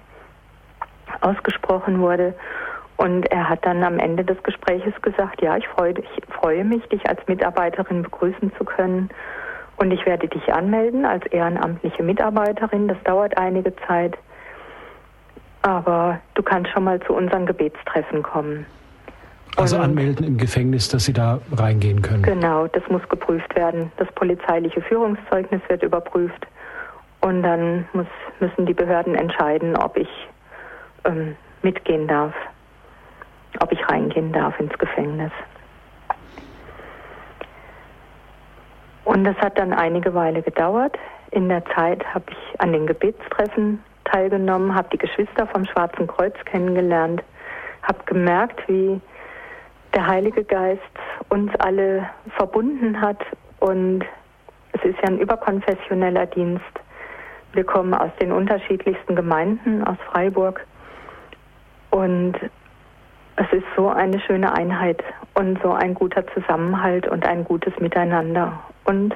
[1.23, 2.35] ausgesprochen wurde.
[2.99, 6.87] Und er hat dann am Ende des Gespräches gesagt, ja, ich freue, ich freue mich,
[6.91, 9.09] dich als Mitarbeiterin begrüßen zu können.
[9.79, 12.89] Und ich werde dich anmelden als ehrenamtliche Mitarbeiterin.
[12.89, 14.19] Das dauert einige Zeit.
[15.63, 18.67] Aber du kannst schon mal zu unseren Gebetstreffen kommen.
[19.57, 22.23] Also anmelden im Gefängnis, dass Sie da reingehen können.
[22.23, 23.93] Genau, das muss geprüft werden.
[23.99, 26.47] Das polizeiliche Führungszeugnis wird überprüft
[27.21, 28.07] und dann muss,
[28.41, 30.09] müssen die Behörden entscheiden, ob ich
[31.05, 32.35] ähm, mitgehen darf,
[33.61, 35.33] ob ich reingehen darf ins Gefängnis.
[39.05, 40.97] Und das hat dann einige Weile gedauert.
[41.31, 46.35] In der Zeit habe ich an den Gebetstreffen teilgenommen, habe die Geschwister vom Schwarzen Kreuz
[46.45, 47.23] kennengelernt,
[47.83, 49.01] habe gemerkt, wie
[49.95, 50.81] der Heilige Geist
[51.29, 53.19] uns alle verbunden hat
[53.61, 54.05] und
[54.73, 56.65] es ist ja ein überkonfessioneller Dienst.
[57.53, 60.67] Wir kommen aus den unterschiedlichsten Gemeinden aus Freiburg
[61.91, 62.35] und
[63.37, 65.03] es ist so eine schöne Einheit
[65.35, 69.15] und so ein guter Zusammenhalt und ein gutes Miteinander und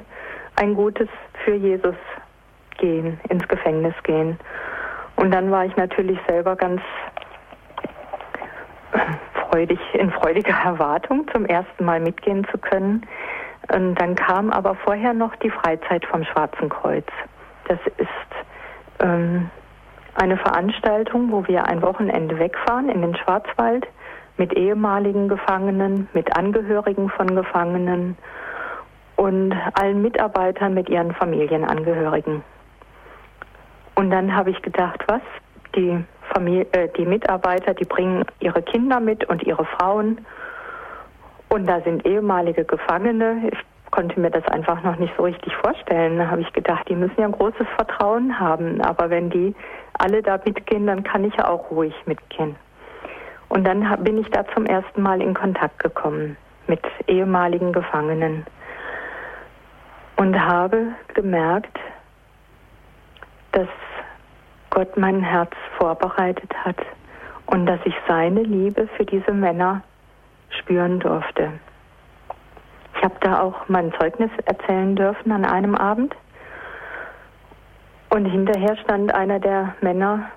[0.56, 1.08] ein gutes
[1.44, 1.96] für Jesus
[2.78, 4.38] gehen, ins Gefängnis gehen.
[5.16, 6.80] Und dann war ich natürlich selber ganz
[9.35, 13.07] freudig, in freudiger Erwartung, zum ersten Mal mitgehen zu können.
[13.72, 17.07] Und dann kam aber vorher noch die Freizeit vom Schwarzen Kreuz.
[17.66, 18.09] Das ist
[19.01, 19.51] ähm,
[20.14, 23.87] eine Veranstaltung, wo wir ein Wochenende wegfahren in den Schwarzwald
[24.38, 28.16] mit ehemaligen Gefangenen, mit Angehörigen von Gefangenen
[29.16, 32.42] und allen Mitarbeitern mit ihren Familienangehörigen.
[33.96, 35.22] Und dann habe ich gedacht, was?
[35.74, 40.24] Die Familie, äh, die Mitarbeiter, die bringen ihre Kinder mit und ihre Frauen.
[41.48, 43.50] Und da sind ehemalige Gefangene.
[43.50, 43.58] Ich
[43.90, 46.18] konnte mir das einfach noch nicht so richtig vorstellen.
[46.18, 48.80] Da habe ich gedacht, die müssen ja ein großes Vertrauen haben.
[48.82, 49.54] Aber wenn die
[49.98, 52.56] alle da mitgehen, dann kann ich ja auch ruhig mitgehen.
[53.48, 56.36] Und dann bin ich da zum ersten Mal in Kontakt gekommen
[56.66, 58.44] mit ehemaligen Gefangenen
[60.16, 61.78] und habe gemerkt,
[63.52, 63.68] dass
[64.70, 66.76] Gott mein Herz vorbereitet hat
[67.46, 69.83] und dass ich seine Liebe für diese Männer
[70.50, 71.52] spüren durfte.
[72.96, 76.14] Ich habe da auch mein Zeugnis erzählen dürfen an einem Abend.
[78.11, 80.31] Und hinterher stand einer der Männer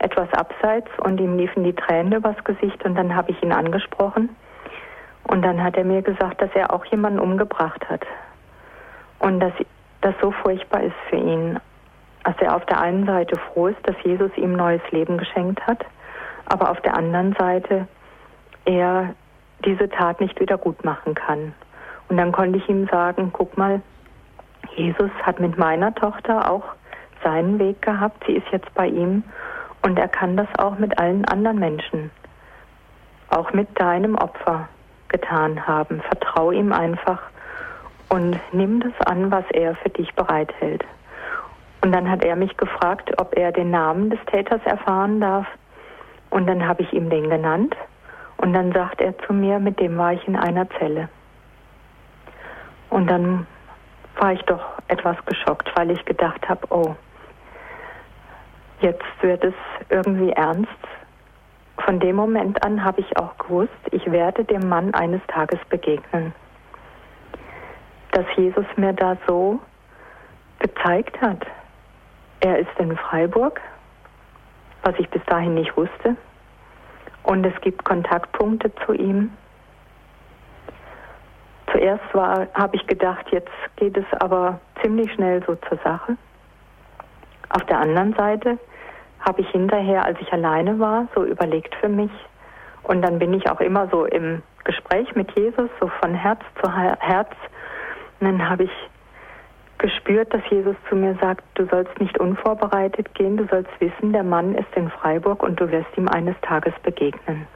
[0.00, 4.30] etwas abseits und ihm liefen die Tränen übers Gesicht und dann habe ich ihn angesprochen.
[5.24, 8.04] Und dann hat er mir gesagt, dass er auch jemanden umgebracht hat.
[9.20, 9.52] Und dass
[10.00, 11.60] das so furchtbar ist für ihn
[12.24, 15.84] dass er auf der einen Seite froh ist, dass Jesus ihm neues Leben geschenkt hat,
[16.46, 17.86] aber auf der anderen Seite
[18.64, 19.14] er
[19.64, 21.54] diese Tat nicht wieder gut machen kann.
[22.08, 23.80] Und dann konnte ich ihm sagen, guck mal,
[24.76, 26.64] Jesus hat mit meiner Tochter auch
[27.22, 29.22] seinen Weg gehabt, sie ist jetzt bei ihm
[29.82, 32.10] und er kann das auch mit allen anderen Menschen,
[33.28, 34.68] auch mit deinem Opfer
[35.08, 36.00] getan haben.
[36.02, 37.20] Vertrau ihm einfach
[38.08, 40.84] und nimm das an, was er für dich bereithält.
[41.82, 45.46] Und dann hat er mich gefragt, ob er den Namen des Täters erfahren darf.
[46.28, 47.74] Und dann habe ich ihm den genannt.
[48.36, 51.08] Und dann sagt er zu mir, mit dem war ich in einer Zelle.
[52.90, 53.46] Und dann
[54.16, 56.94] war ich doch etwas geschockt, weil ich gedacht habe, oh,
[58.80, 59.54] jetzt wird es
[59.88, 60.68] irgendwie ernst.
[61.84, 66.34] Von dem Moment an habe ich auch gewusst, ich werde dem Mann eines Tages begegnen.
[68.12, 69.60] Dass Jesus mir da so
[70.58, 71.46] gezeigt hat,
[72.40, 73.60] er ist in Freiburg,
[74.82, 76.16] was ich bis dahin nicht wusste.
[77.22, 79.30] Und es gibt Kontaktpunkte zu ihm.
[81.70, 86.16] Zuerst habe ich gedacht, jetzt geht es aber ziemlich schnell so zur Sache.
[87.50, 88.58] Auf der anderen Seite
[89.20, 92.10] habe ich hinterher, als ich alleine war, so überlegt für mich.
[92.82, 96.72] Und dann bin ich auch immer so im Gespräch mit Jesus, so von Herz zu
[96.74, 97.30] Herz.
[98.18, 98.72] Und dann habe ich
[99.80, 104.22] gespürt, dass Jesus zu mir sagt, du sollst nicht unvorbereitet gehen, du sollst wissen, der
[104.22, 107.46] Mann ist in Freiburg und du wirst ihm eines Tages begegnen.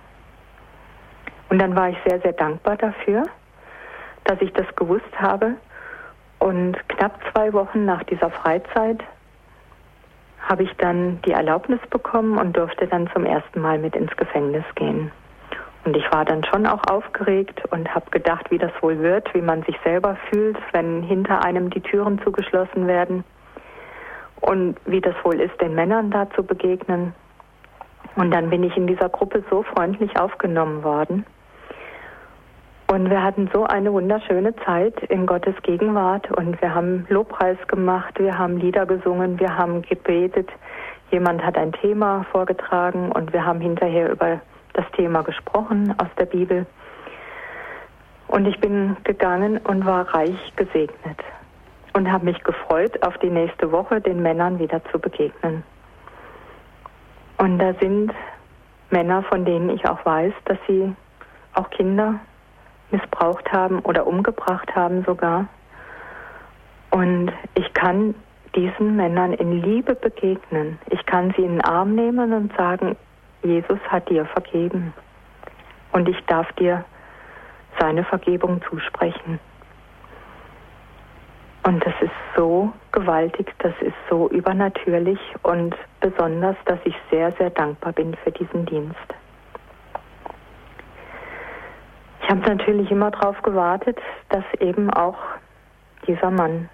[1.50, 3.24] Und dann war ich sehr, sehr dankbar dafür,
[4.24, 5.54] dass ich das gewusst habe.
[6.38, 9.04] Und knapp zwei Wochen nach dieser Freizeit
[10.40, 14.64] habe ich dann die Erlaubnis bekommen und durfte dann zum ersten Mal mit ins Gefängnis
[14.74, 15.10] gehen.
[15.84, 19.42] Und ich war dann schon auch aufgeregt und habe gedacht, wie das wohl wird, wie
[19.42, 23.22] man sich selber fühlt, wenn hinter einem die Türen zugeschlossen werden
[24.40, 27.14] und wie das wohl ist, den Männern da zu begegnen.
[28.16, 31.26] Und dann bin ich in dieser Gruppe so freundlich aufgenommen worden.
[32.86, 38.18] Und wir hatten so eine wunderschöne Zeit in Gottes Gegenwart und wir haben Lobpreis gemacht,
[38.18, 40.48] wir haben Lieder gesungen, wir haben gebetet.
[41.10, 44.40] Jemand hat ein Thema vorgetragen und wir haben hinterher über
[44.74, 46.66] das Thema gesprochen aus der Bibel.
[48.28, 51.18] Und ich bin gegangen und war reich gesegnet
[51.94, 55.62] und habe mich gefreut, auf die nächste Woche den Männern wieder zu begegnen.
[57.38, 58.12] Und da sind
[58.90, 60.94] Männer, von denen ich auch weiß, dass sie
[61.54, 62.20] auch Kinder
[62.90, 65.46] missbraucht haben oder umgebracht haben sogar.
[66.90, 68.14] Und ich kann
[68.54, 70.78] diesen Männern in Liebe begegnen.
[70.90, 72.96] Ich kann sie in den Arm nehmen und sagen,
[73.44, 74.94] Jesus hat dir vergeben
[75.92, 76.84] und ich darf dir
[77.78, 79.38] seine Vergebung zusprechen.
[81.66, 87.50] Und das ist so gewaltig, das ist so übernatürlich und besonders, dass ich sehr, sehr
[87.50, 88.96] dankbar bin für diesen Dienst.
[92.22, 95.18] Ich habe natürlich immer darauf gewartet, dass eben auch
[96.06, 96.68] dieser Mann,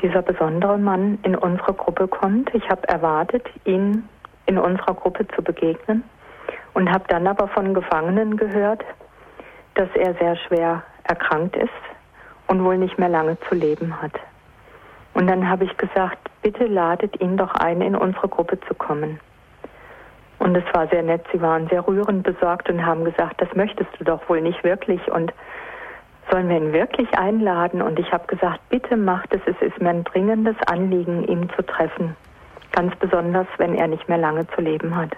[0.00, 2.52] dieser besondere Mann in unsere Gruppe kommt.
[2.54, 4.08] Ich habe erwartet, ihn
[4.46, 6.04] in unserer Gruppe zu begegnen
[6.74, 8.84] und habe dann aber von Gefangenen gehört,
[9.74, 11.70] dass er sehr schwer erkrankt ist
[12.46, 14.12] und wohl nicht mehr lange zu leben hat.
[15.14, 19.20] Und dann habe ich gesagt, bitte ladet ihn doch ein, in unsere Gruppe zu kommen.
[20.38, 23.90] Und es war sehr nett, sie waren sehr rührend besorgt und haben gesagt, das möchtest
[23.98, 25.32] du doch wohl nicht wirklich und
[26.30, 27.82] sollen wir ihn wirklich einladen?
[27.82, 31.62] Und ich habe gesagt, bitte macht es, es ist mir ein dringendes Anliegen, ihn zu
[31.62, 32.16] treffen.
[32.72, 35.10] Ganz besonders, wenn er nicht mehr lange zu leben hat.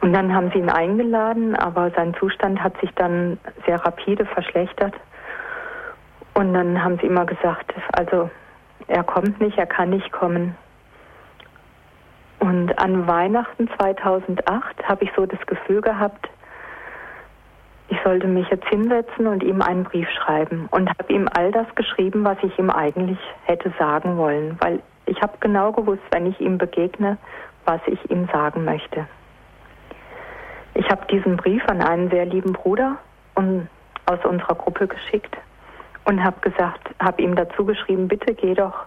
[0.00, 4.94] Und dann haben sie ihn eingeladen, aber sein Zustand hat sich dann sehr rapide verschlechtert.
[6.34, 8.30] Und dann haben sie immer gesagt, also
[8.88, 10.56] er kommt nicht, er kann nicht kommen.
[12.38, 16.28] Und an Weihnachten 2008 habe ich so das Gefühl gehabt,
[17.90, 21.66] ich sollte mich jetzt hinsetzen und ihm einen Brief schreiben und habe ihm all das
[21.74, 26.40] geschrieben, was ich ihm eigentlich hätte sagen wollen, weil ich habe genau gewusst, wenn ich
[26.40, 27.18] ihm begegne,
[27.64, 29.06] was ich ihm sagen möchte.
[30.74, 32.96] Ich habe diesen Brief an einen sehr lieben Bruder
[33.34, 35.36] aus unserer Gruppe geschickt
[36.04, 38.86] und habe gesagt, habe ihm dazu geschrieben, bitte geh doch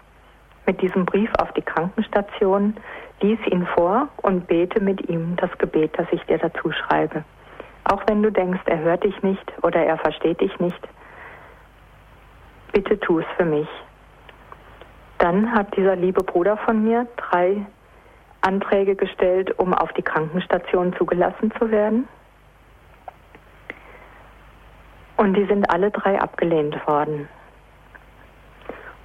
[0.65, 2.77] mit diesem Brief auf die Krankenstation,
[3.19, 7.25] lies ihn vor und bete mit ihm das Gebet, das ich dir dazu schreibe.
[7.85, 10.79] Auch wenn du denkst, er hört dich nicht oder er versteht dich nicht,
[12.71, 13.67] bitte tu es für mich.
[15.17, 17.65] Dann hat dieser liebe Bruder von mir drei
[18.41, 22.07] Anträge gestellt, um auf die Krankenstation zugelassen zu werden.
[25.15, 27.29] Und die sind alle drei abgelehnt worden.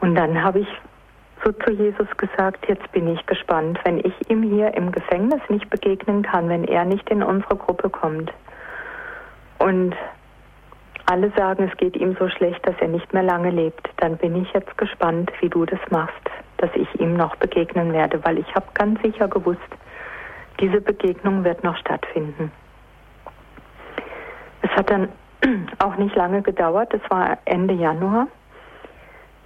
[0.01, 0.69] Und dann habe ich
[1.45, 5.71] so zu Jesus gesagt, jetzt bin ich gespannt, wenn ich ihm hier im Gefängnis nicht
[5.71, 8.33] begegnen kann, wenn er nicht in unsere Gruppe kommt.
[9.59, 9.95] Und
[11.07, 14.37] alle sagen, es geht ihm so schlecht, dass er nicht mehr lange lebt, dann bin
[14.37, 18.55] ich jetzt gespannt, wie du das machst, dass ich ihm noch begegnen werde, weil ich
[18.55, 19.61] habe ganz sicher gewusst,
[20.61, 22.53] diese Begegnung wird noch stattfinden.
[24.61, 25.09] Es hat dann
[25.79, 28.29] auch nicht lange gedauert, es war Ende Januar.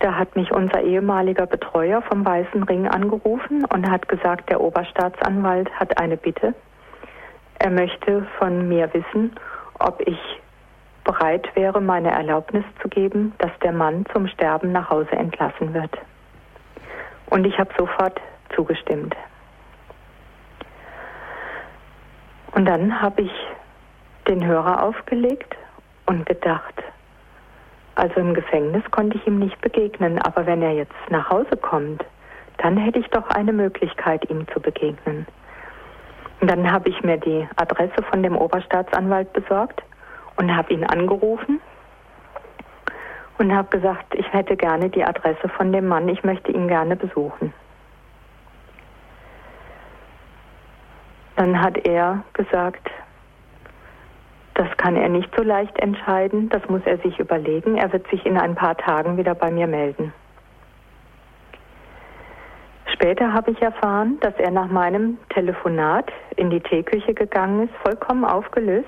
[0.01, 5.71] Da hat mich unser ehemaliger Betreuer vom Weißen Ring angerufen und hat gesagt, der Oberstaatsanwalt
[5.79, 6.55] hat eine Bitte.
[7.61, 9.37] Er möchte von mir wissen,
[9.83, 10.19] ob ich
[11.05, 15.91] bereit wäre, meine Erlaubnis zu geben, dass der Mann zum Sterben nach Hause entlassen wird.
[17.27, 18.21] Und ich habe sofort
[18.55, 19.17] zugestimmt.
[22.53, 23.33] Und dann habe ich
[24.29, 25.57] den Hörer aufgelegt
[26.07, 26.83] und gedacht,
[27.95, 32.05] also im Gefängnis konnte ich ihm nicht begegnen, aber wenn er jetzt nach Hause kommt,
[32.59, 35.27] dann hätte ich doch eine Möglichkeit, ihm zu begegnen.
[36.43, 39.81] Und dann habe ich mir die Adresse von dem Oberstaatsanwalt besorgt
[40.37, 41.61] und habe ihn angerufen
[43.39, 46.97] und habe gesagt, ich hätte gerne die Adresse von dem Mann, ich möchte ihn gerne
[46.97, 47.55] besuchen.
[51.37, 52.91] Dann hat er gesagt,
[54.55, 57.79] Das kann er nicht so leicht entscheiden, das muss er sich überlegen.
[57.79, 60.13] Er wird sich in ein paar Tagen wieder bei mir melden.
[63.03, 68.25] Später habe ich erfahren, dass er nach meinem Telefonat in die Teeküche gegangen ist, vollkommen
[68.25, 68.87] aufgelöst.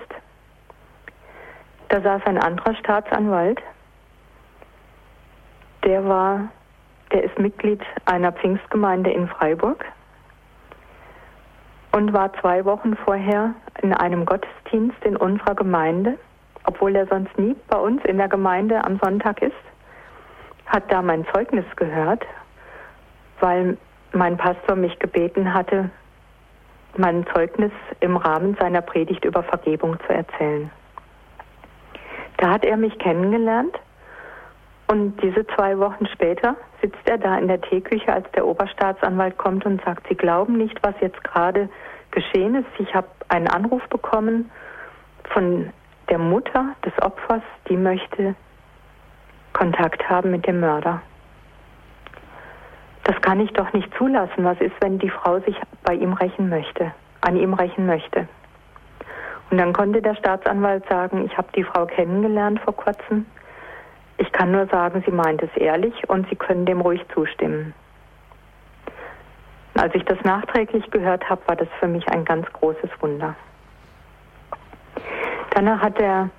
[1.89, 3.61] Da saß ein anderer Staatsanwalt,
[5.83, 6.49] der war,
[7.13, 9.85] der ist Mitglied einer Pfingstgemeinde in Freiburg
[11.91, 16.21] und war zwei Wochen vorher in einem Gottesdienst in unserer Gemeinde,
[16.67, 19.53] obwohl er sonst nie bei uns in der Gemeinde am Sonntag ist,
[20.67, 22.25] hat da mein Zeugnis gehört,
[23.41, 23.77] weil
[24.15, 25.91] mein Pastor mich gebeten hatte,
[26.97, 30.71] mein Zeugnis im Rahmen seiner Predigt über Vergebung zu erzählen.
[32.37, 33.79] Da hat er mich kennengelernt
[34.87, 39.65] und diese zwei Wochen später sitzt er da in der Teeküche, als der Oberstaatsanwalt kommt
[39.65, 41.69] und sagt, Sie glauben nicht, was jetzt gerade
[42.11, 42.69] geschehen ist.
[42.79, 44.51] Ich habe einen Anruf bekommen
[45.33, 45.73] von
[46.11, 48.35] der Mutter des Opfers, die möchte
[49.53, 51.01] Kontakt haben mit dem Mörder.
[53.05, 54.45] Das kann ich doch nicht zulassen.
[54.45, 58.27] Was ist, wenn die Frau sich bei ihm rächen möchte, an ihm rächen möchte?
[59.51, 63.27] Und dann konnte der Staatsanwalt sagen, ich habe die Frau kennengelernt vor kurzem.
[64.17, 67.75] Ich kann nur sagen, sie meint es ehrlich und Sie können dem ruhig zustimmen.
[69.75, 73.35] Als ich das nachträglich gehört habe, war das für mich ein ganz großes Wunder.
[75.51, 76.31] Danach hat der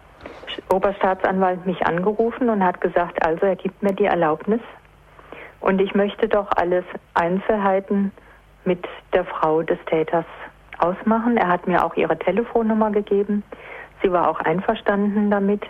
[0.71, 4.61] Oberstaatsanwalt mich angerufen und hat gesagt, also er gibt mir die Erlaubnis
[5.65, 6.85] und ich möchte doch alles
[7.15, 8.11] Einzelheiten
[8.65, 8.85] mit
[9.15, 10.25] der Frau des Täters
[10.77, 11.37] ausmachen.
[11.37, 13.43] Er hat mir auch ihre Telefonnummer gegeben.
[14.03, 15.63] Sie war auch einverstanden damit,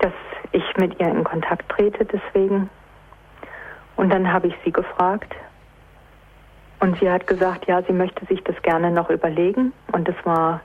[0.00, 0.12] dass
[0.50, 2.68] ich mit ihr in Kontakt trete deswegen.
[3.94, 5.36] Und dann habe ich sie gefragt,
[6.80, 9.72] und sie hat gesagt, ja, sie möchte sich das gerne noch überlegen.
[9.92, 10.62] Und es war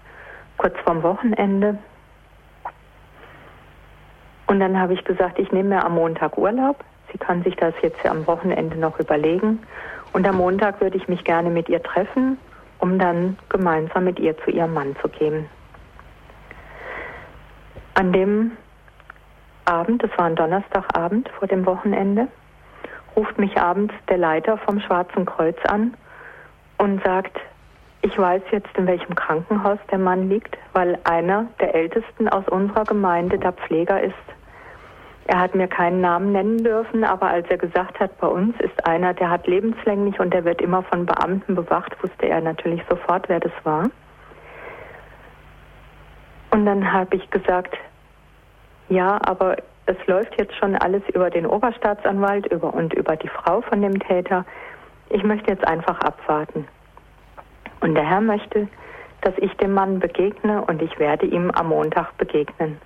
[0.58, 1.78] kurz vorm Wochenende.
[4.48, 6.84] Und dann habe ich gesagt, ich nehme mir am Montag Urlaub.
[7.16, 9.60] Sie kann sich das jetzt am Wochenende noch überlegen.
[10.12, 12.38] Und am Montag würde ich mich gerne mit ihr treffen,
[12.80, 15.46] um dann gemeinsam mit ihr zu ihrem Mann zu gehen.
[17.94, 18.52] An dem
[19.64, 22.28] Abend, das war ein Donnerstagabend vor dem Wochenende,
[23.16, 25.94] ruft mich abends der Leiter vom Schwarzen Kreuz an
[26.80, 27.40] und sagt,
[28.02, 32.84] ich weiß jetzt, in welchem Krankenhaus der Mann liegt, weil einer der Ältesten aus unserer
[32.84, 34.16] Gemeinde der Pfleger ist.
[35.28, 38.86] Er hat mir keinen Namen nennen dürfen, aber als er gesagt hat, bei uns ist
[38.86, 43.28] einer, der hat lebenslänglich und der wird immer von Beamten bewacht, wusste er natürlich sofort,
[43.28, 43.90] wer das war.
[46.52, 47.76] Und dann habe ich gesagt,
[48.90, 49.58] ja, aber
[49.88, 54.00] es läuft jetzt schon alles über den Oberstaatsanwalt über und über die Frau von dem
[54.00, 54.46] Täter
[55.10, 56.68] ich möchte jetzt einfach abwarten.
[57.82, 58.68] Und der Herr möchte,
[59.22, 62.80] dass ich dem Mann begegne und ich werde ihm am Montag begegnen.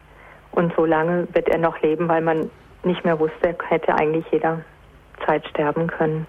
[0.52, 2.50] Und so lange wird er noch leben, weil man
[2.84, 6.26] nicht mehr wusste, er hätte eigentlich jederzeit sterben können.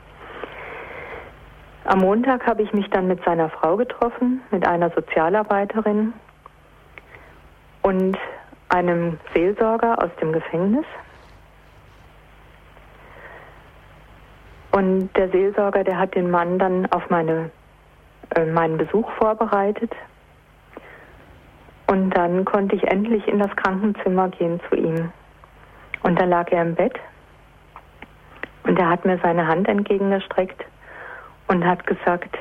[1.85, 6.13] Am Montag habe ich mich dann mit seiner Frau getroffen, mit einer Sozialarbeiterin
[7.83, 8.19] und
[8.69, 10.85] einem Seelsorger aus dem Gefängnis.
[14.73, 17.51] Und der Seelsorger, der hat den Mann dann auf meine,
[18.37, 19.93] äh, meinen Besuch vorbereitet.
[21.91, 25.11] Und dann konnte ich endlich in das Krankenzimmer gehen zu ihm.
[26.05, 26.97] Und da lag er im Bett
[28.63, 30.65] und er hat mir seine Hand entgegengestreckt
[31.49, 32.39] und hat gesagt,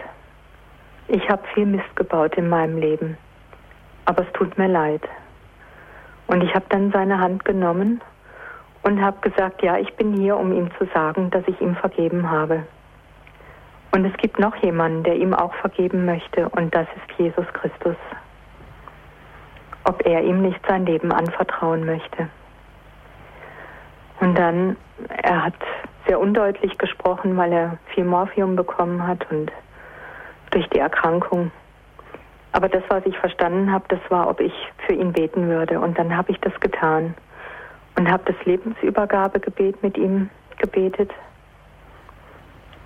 [1.08, 3.18] ich habe viel Mist gebaut in meinem Leben,
[4.06, 5.02] aber es tut mir leid.
[6.28, 8.02] Und ich habe dann seine Hand genommen
[8.84, 12.30] und habe gesagt, ja, ich bin hier, um ihm zu sagen, dass ich ihm vergeben
[12.30, 12.68] habe.
[13.96, 17.98] Und es gibt noch jemanden, der ihm auch vergeben möchte, und das ist Jesus Christus.
[19.90, 22.30] Ob er ihm nicht sein Leben anvertrauen möchte.
[24.20, 24.78] Und dann,
[25.24, 25.56] er hat
[26.06, 29.52] sehr undeutlich gesprochen, weil er viel Morphium bekommen hat und
[30.52, 31.50] durch die Erkrankung.
[32.52, 34.54] Aber das, was ich verstanden habe, das war, ob ich
[34.86, 35.80] für ihn beten würde.
[35.80, 37.16] Und dann habe ich das getan
[37.98, 40.30] und habe das Lebensübergabegebet mit ihm
[40.60, 41.10] gebetet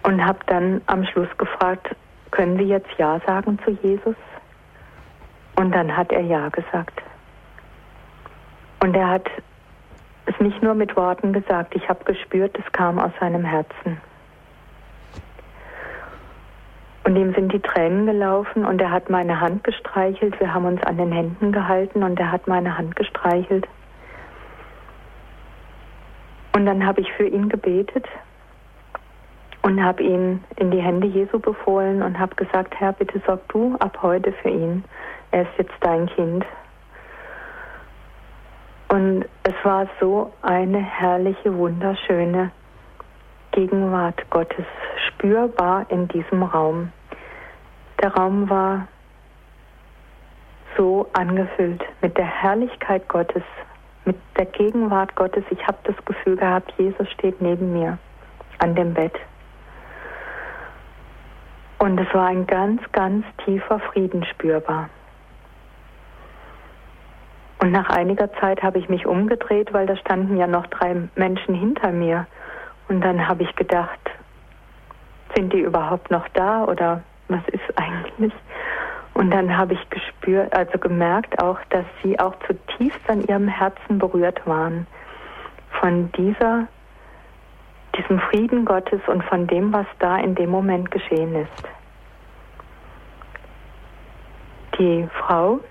[0.04, 1.94] und habe dann am Schluss gefragt,
[2.32, 4.16] können Sie jetzt Ja sagen zu Jesus?
[5.56, 7.02] Und dann hat er Ja gesagt.
[8.82, 9.30] Und er hat
[10.26, 13.98] es nicht nur mit Worten gesagt, ich habe gespürt, es kam aus seinem Herzen.
[17.06, 20.40] Und ihm sind die Tränen gelaufen und er hat meine Hand gestreichelt.
[20.40, 23.68] Wir haben uns an den Händen gehalten und er hat meine Hand gestreichelt.
[26.56, 28.08] Und dann habe ich für ihn gebetet
[29.64, 33.76] und habe ihn in die Hände Jesu befohlen und habe gesagt, Herr, bitte sorg du
[33.80, 34.84] ab heute für ihn.
[35.34, 36.46] Er ist jetzt dein Kind.
[38.90, 42.52] Und es war so eine herrliche, wunderschöne
[43.52, 44.66] Gegenwart Gottes
[45.08, 46.92] spürbar in diesem Raum.
[48.00, 48.88] Der Raum war
[50.78, 53.44] so angefüllt mit der Herrlichkeit Gottes,
[54.06, 55.44] mit der Gegenwart Gottes.
[55.50, 57.98] Ich habe das Gefühl gehabt, Jesus steht neben mir
[58.60, 59.16] an dem Bett.
[61.80, 64.90] Und es war ein ganz, ganz tiefer Frieden spürbar.
[67.64, 71.56] Und nach einiger Zeit habe ich mich umgedreht, weil da standen ja noch drei Menschen
[71.56, 72.28] hinter mir.
[72.90, 74.02] Und dann habe ich gedacht,
[75.34, 78.34] sind die überhaupt noch da oder was ist eigentlich?
[79.14, 83.98] Und dann habe ich gespürt, also gemerkt auch, dass sie auch zutiefst an ihrem Herzen
[83.98, 84.86] berührt waren
[85.80, 86.68] von dieser,
[87.98, 91.64] diesem Frieden Gottes und von dem, was da in dem Moment geschehen ist.
[94.78, 95.62] Die Frau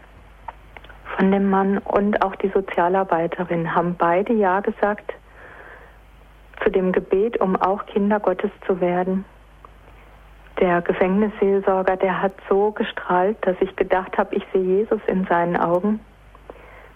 [1.16, 5.12] von dem Mann und auch die Sozialarbeiterin haben beide Ja gesagt
[6.62, 9.24] zu dem Gebet, um auch Kinder Gottes zu werden.
[10.60, 15.56] Der Gefängnisseelsorger, der hat so gestrahlt, dass ich gedacht habe, ich sehe Jesus in seinen
[15.56, 16.00] Augen.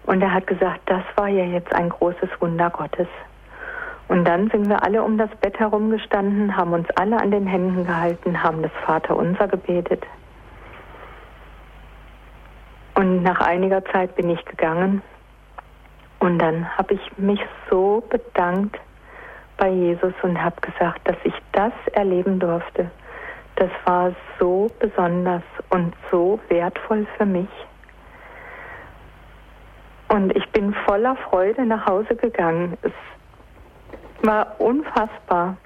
[0.05, 3.09] Und er hat gesagt, das war ja jetzt ein großes Wunder Gottes.
[4.09, 7.85] Und dann sind wir alle um das Bett herumgestanden, haben uns alle an den Händen
[7.87, 10.05] gehalten, haben das Vaterunser gebetet.
[12.97, 15.03] Und nach einiger Zeit bin ich gegangen
[16.19, 17.41] und dann habe ich mich
[17.71, 18.79] so bedankt
[19.59, 22.91] bei Jesus und habe gesagt, dass ich das erleben durfte.
[23.57, 27.49] Das war so besonders und so wertvoll für mich.
[30.09, 32.79] Und ich bin voller Freude nach Hause gegangen.
[32.81, 32.93] Es
[34.23, 35.59] war unfassbar,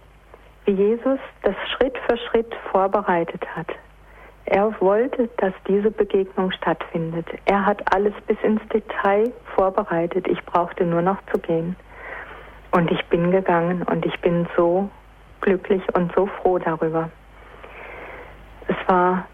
[0.65, 3.69] wie Jesus das Schritt für Schritt vorbereitet hat.
[4.51, 7.25] Er wollte, dass diese Begegnung stattfindet.
[7.45, 10.27] Er hat alles bis ins Detail vorbereitet.
[10.27, 11.77] Ich brauchte nur noch zu gehen.
[12.73, 14.91] Und ich bin gegangen und ich bin so
[15.41, 17.11] glücklich und so froh darüber.
[18.67, 19.29] Es war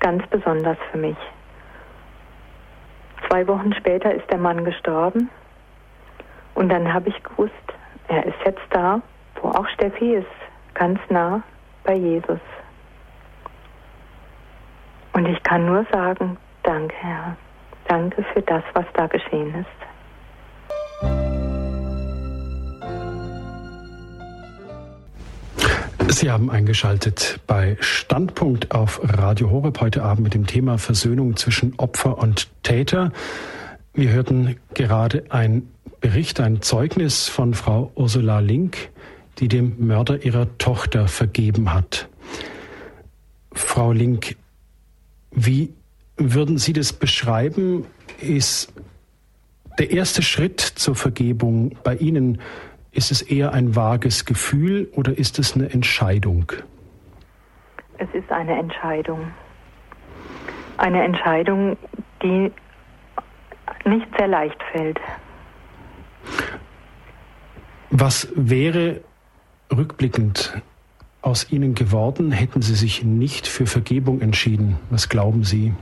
[0.00, 1.16] ganz besonders für mich.
[3.26, 5.30] Zwei Wochen später ist der Mann gestorben
[6.54, 7.54] und dann habe ich gewusst,
[8.08, 9.00] er ist jetzt da,
[9.40, 10.26] wo auch Steffi ist,
[10.74, 11.42] ganz nah
[11.84, 12.40] bei Jesus.
[15.14, 17.36] Und ich kann nur sagen, danke Herr,
[17.88, 19.68] danke für das, was da geschehen ist.
[26.08, 31.74] Sie haben eingeschaltet bei Standpunkt auf Radio Horeb heute Abend mit dem Thema Versöhnung zwischen
[31.78, 33.12] Opfer und Täter.
[33.94, 35.68] Wir hörten gerade ein
[36.00, 38.90] Bericht, ein Zeugnis von Frau Ursula Link,
[39.38, 42.08] die dem Mörder ihrer Tochter vergeben hat.
[43.52, 44.36] Frau Link,
[45.34, 45.72] wie
[46.16, 47.86] würden Sie das beschreiben?
[48.20, 48.72] Ist
[49.78, 52.40] der erste Schritt zur Vergebung bei Ihnen,
[52.92, 56.52] ist es eher ein vages Gefühl oder ist es eine Entscheidung?
[57.98, 59.32] Es ist eine Entscheidung.
[60.76, 61.76] Eine Entscheidung,
[62.22, 62.52] die
[63.84, 65.00] nicht sehr leicht fällt.
[67.90, 69.00] Was wäre
[69.74, 70.60] rückblickend
[71.24, 74.78] aus Ihnen geworden, hätten Sie sich nicht für Vergebung entschieden?
[74.90, 75.74] Was glauben Sie?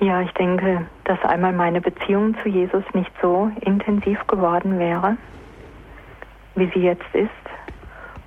[0.00, 5.16] Ja, ich denke, dass einmal meine Beziehung zu Jesus nicht so intensiv geworden wäre,
[6.54, 7.30] wie sie jetzt ist.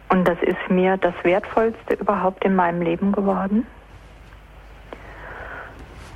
[0.10, 3.68] Und das ist mir das Wertvollste überhaupt in meinem Leben geworden.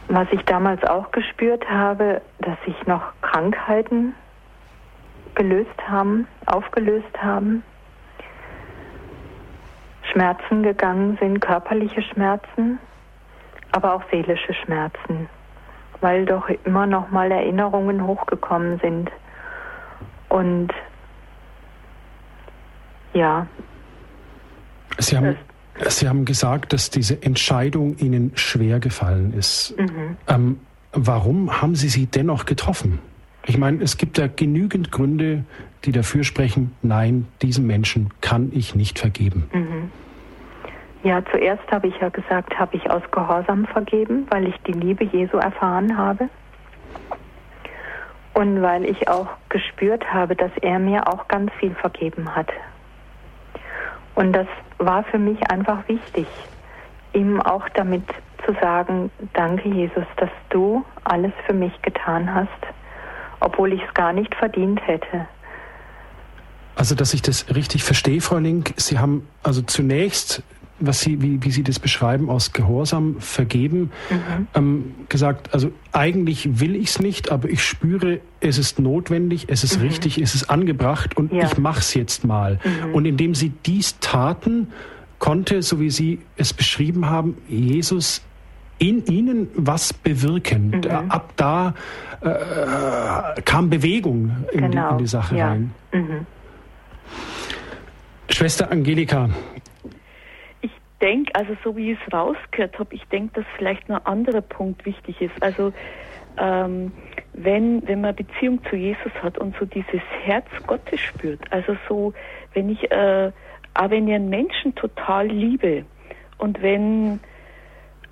[0.07, 4.15] Was ich damals auch gespürt habe, dass sich noch Krankheiten
[5.35, 7.63] gelöst haben, aufgelöst haben,
[10.11, 12.79] Schmerzen gegangen sind, körperliche Schmerzen,
[13.71, 15.29] aber auch seelische Schmerzen,
[16.01, 19.09] weil doch immer noch mal Erinnerungen hochgekommen sind.
[20.29, 20.69] Und
[23.13, 23.47] ja.
[24.97, 25.37] Sie haben,
[25.87, 29.75] Sie haben gesagt, dass diese Entscheidung Ihnen schwer gefallen ist.
[29.77, 30.17] Mhm.
[30.27, 30.59] Ähm,
[30.91, 32.99] warum haben Sie sie dennoch getroffen?
[33.47, 35.45] Ich meine, es gibt ja genügend Gründe,
[35.85, 39.49] die dafür sprechen, nein, diesem Menschen kann ich nicht vergeben.
[39.51, 39.91] Mhm.
[41.03, 45.03] Ja, zuerst habe ich ja gesagt, habe ich aus Gehorsam vergeben, weil ich die Liebe
[45.05, 46.29] Jesu erfahren habe.
[48.33, 52.49] Und weil ich auch gespürt habe, dass er mir auch ganz viel vergeben hat.
[54.13, 56.27] Und das war für mich einfach wichtig,
[57.13, 58.03] ihm auch damit
[58.45, 62.49] zu sagen, danke Jesus, dass du alles für mich getan hast
[63.41, 65.27] obwohl ich es gar nicht verdient hätte.
[66.75, 70.41] Also, dass ich das richtig verstehe, Frau Link, Sie haben also zunächst
[70.81, 74.47] was Sie, wie, wie Sie das beschreiben, aus Gehorsam vergeben, mhm.
[74.55, 79.63] ähm, gesagt, also eigentlich will ich es nicht, aber ich spüre, es ist notwendig, es
[79.63, 79.83] ist mhm.
[79.87, 81.45] richtig, es ist angebracht und ja.
[81.45, 82.59] ich mache es jetzt mal.
[82.63, 82.95] Mhm.
[82.95, 84.67] Und indem Sie dies taten,
[85.19, 88.21] konnte, so wie Sie es beschrieben haben, Jesus
[88.81, 90.81] in ihnen was bewirken.
[90.83, 91.11] Mhm.
[91.11, 91.75] Ab da
[92.21, 94.89] äh, kam Bewegung in, genau.
[94.89, 95.07] die, in, die.
[95.07, 95.49] Sache ja.
[95.49, 95.71] rein.
[95.93, 96.25] Mhm.
[98.29, 99.29] Schwester Angelika.
[100.61, 104.05] Ich denke, also so wie ich es rausgehört habe, ich denke, dass vielleicht noch ein
[104.05, 105.43] anderer Punkt wichtig ist.
[105.43, 105.73] Also
[106.39, 106.91] ähm,
[107.33, 112.13] wenn, wenn man Beziehung zu Jesus hat und so dieses Herz Gottes spürt, also so,
[112.55, 113.31] wenn ich, äh,
[113.75, 115.85] auch wenn ich einen Menschen total liebe
[116.39, 117.19] und wenn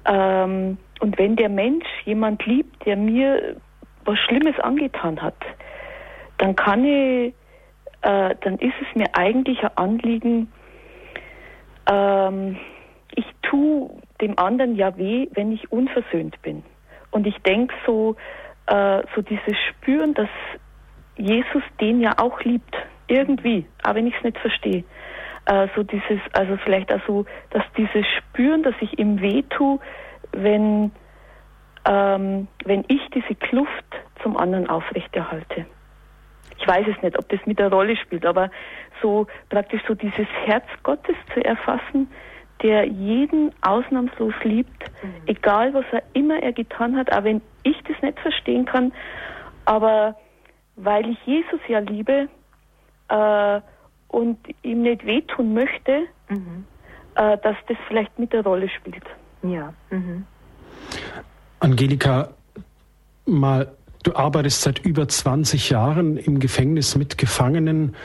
[0.10, 3.55] ähm, und wenn der Mensch jemand liebt, der mir
[4.05, 5.38] was Schlimmes angetan hat,
[6.39, 7.34] dann kann ich,
[8.01, 10.51] äh, dann ist es mir eigentlich ein Anliegen,
[11.89, 12.57] ähm,
[13.16, 13.89] ich tue
[14.22, 16.64] dem anderen ja weh, wenn ich unversöhnt bin.
[17.12, 18.16] Und ich denke so,
[18.68, 20.30] äh, so dieses Spüren, dass
[21.18, 22.76] Jesus den ja auch liebt,
[23.07, 24.84] irgendwie, auch wenn ich es nicht verstehe.
[25.50, 29.80] Äh, so dieses, also vielleicht auch so, dass dieses Spüren, dass ich ihm weh tue,
[30.32, 30.91] wenn,
[31.86, 33.86] ähm, wenn ich diese Kluft
[34.22, 35.66] zum anderen aufrechterhalte.
[36.60, 38.52] Ich weiß es nicht, ob das mit der Rolle spielt, aber
[39.02, 42.12] so praktisch so dieses Herz Gottes zu erfassen,
[42.62, 45.14] der jeden ausnahmslos liebt, mhm.
[45.26, 48.93] egal was er immer er getan hat, auch wenn ich das nicht verstehen kann,
[49.66, 50.16] aber
[50.76, 52.28] weil ich Jesus ja liebe
[53.08, 53.62] äh,
[54.10, 56.66] und ihm nicht wehtun möchte, mhm.
[57.16, 59.03] äh, dass das vielleicht mit der Rolle spielt.
[59.43, 59.74] Ja.
[59.89, 60.26] Mhm.
[61.60, 62.30] Angelika,
[63.26, 63.72] mal,
[64.03, 67.95] du arbeitest seit über 20 Jahren im Gefängnis mit Gefangenen.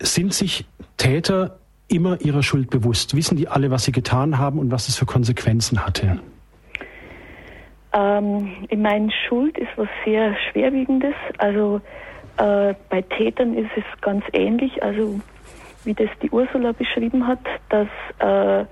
[0.00, 0.66] Sind sich
[0.96, 3.16] Täter immer ihrer Schuld bewusst?
[3.16, 6.20] Wissen die alle, was sie getan haben und was es für Konsequenzen hatte?
[7.92, 11.14] Ähm, ich meine, Schuld ist was sehr Schwerwiegendes.
[11.38, 11.80] Also
[12.38, 14.82] äh, bei Tätern ist es ganz ähnlich.
[14.82, 15.20] Also
[15.86, 18.66] wie das die Ursula beschrieben hat, dass äh,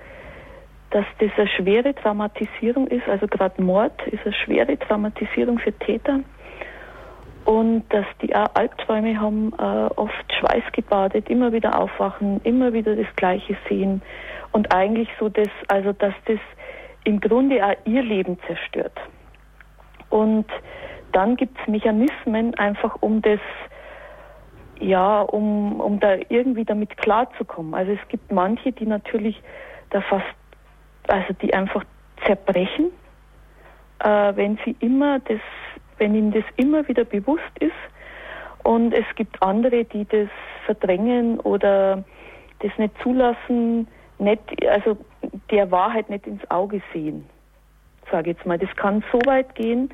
[0.95, 6.21] dass das eine schwere Traumatisierung ist, also gerade Mord ist eine schwere Traumatisierung für Täter.
[7.45, 13.09] Und dass die auch Albträume haben, äh, oft schweißgebadet, immer wieder aufwachen, immer wieder das
[13.17, 14.03] Gleiche sehen.
[14.53, 16.39] Und eigentlich so das, also dass das
[17.03, 18.99] im Grunde auch ihr Leben zerstört.
[20.11, 20.47] Und
[21.11, 23.41] dann gibt es Mechanismen einfach, um das,
[24.81, 27.75] ja, um, um da irgendwie damit klarzukommen.
[27.75, 29.43] Also es gibt manche, die natürlich
[29.91, 30.25] da fast
[31.09, 31.85] also die einfach
[32.27, 32.91] zerbrechen,
[34.01, 35.41] äh, wenn sie immer das,
[35.99, 37.73] wenn ihnen das immer wieder bewusst ist.
[38.63, 40.29] Und es gibt andere, die das
[40.65, 42.03] verdrängen oder
[42.61, 43.87] das nicht zulassen,
[44.19, 44.97] nicht, also
[45.51, 47.29] der Wahrheit nicht ins Auge sehen,
[48.11, 48.59] sage jetzt mal.
[48.59, 49.91] Das kann so weit gehen,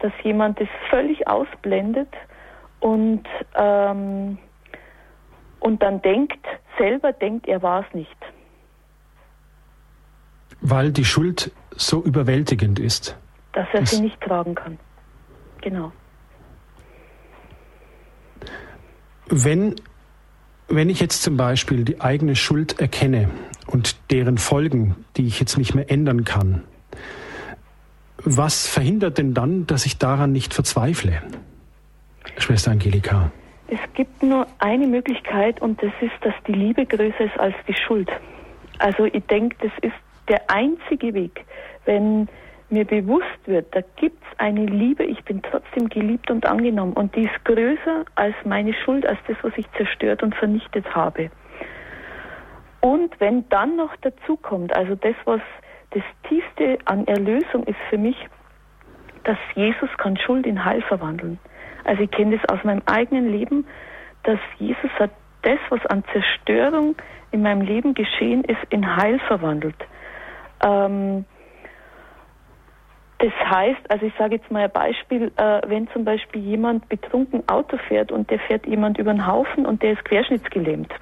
[0.00, 2.08] dass jemand das völlig ausblendet
[2.82, 3.22] und,
[3.54, 4.38] ähm,
[5.60, 6.44] und dann denkt,
[6.76, 8.16] selber denkt, er war es nicht.
[10.60, 13.16] Weil die Schuld so überwältigend ist.
[13.52, 14.78] Dass er sie nicht tragen kann.
[15.60, 15.92] Genau.
[19.28, 19.76] Wenn,
[20.66, 23.30] wenn ich jetzt zum Beispiel die eigene Schuld erkenne
[23.68, 26.64] und deren Folgen, die ich jetzt nicht mehr ändern kann,
[28.24, 31.22] was verhindert denn dann, dass ich daran nicht verzweifle?
[32.38, 33.30] Schwester Angelika.
[33.68, 37.74] Es gibt nur eine Möglichkeit und das ist, dass die Liebe größer ist als die
[37.74, 38.10] Schuld.
[38.78, 39.96] Also ich denke, das ist
[40.28, 41.44] der einzige Weg,
[41.84, 42.28] wenn
[42.68, 47.14] mir bewusst wird, da gibt es eine Liebe, ich bin trotzdem geliebt und angenommen und
[47.14, 51.30] die ist größer als meine Schuld, als das, was ich zerstört und vernichtet habe.
[52.80, 55.40] Und wenn dann noch dazu kommt, also das, was
[55.90, 58.16] das Tiefste an Erlösung ist für mich,
[59.24, 61.38] dass Jesus kann Schuld in Heil verwandeln.
[61.84, 63.66] Also ich kenne das aus meinem eigenen Leben,
[64.24, 65.10] dass Jesus hat
[65.42, 66.96] das, was an Zerstörung
[67.32, 69.76] in meinem Leben geschehen ist, in Heil verwandelt.
[70.64, 71.24] Ähm,
[73.18, 77.48] das heißt, also ich sage jetzt mal ein Beispiel, äh, wenn zum Beispiel jemand betrunken
[77.48, 80.92] Auto fährt und der fährt jemand über den Haufen und der ist querschnittsgelähmt,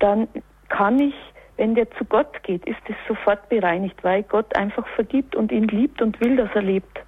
[0.00, 0.26] dann
[0.68, 1.14] kann ich,
[1.56, 5.68] wenn der zu Gott geht, ist es sofort bereinigt, weil Gott einfach vergibt und ihn
[5.68, 7.00] liebt und will, dass er lebt.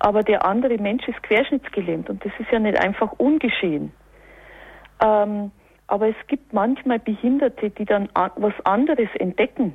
[0.00, 3.92] Aber der andere Mensch ist querschnittsgelähmt und das ist ja nicht einfach ungeschehen.
[5.02, 5.52] Ähm,
[5.86, 9.74] aber es gibt manchmal Behinderte, die dann was anderes entdecken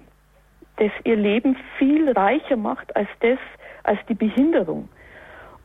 [0.78, 3.40] das ihr Leben viel reicher macht als das,
[3.84, 4.90] als die Behinderung.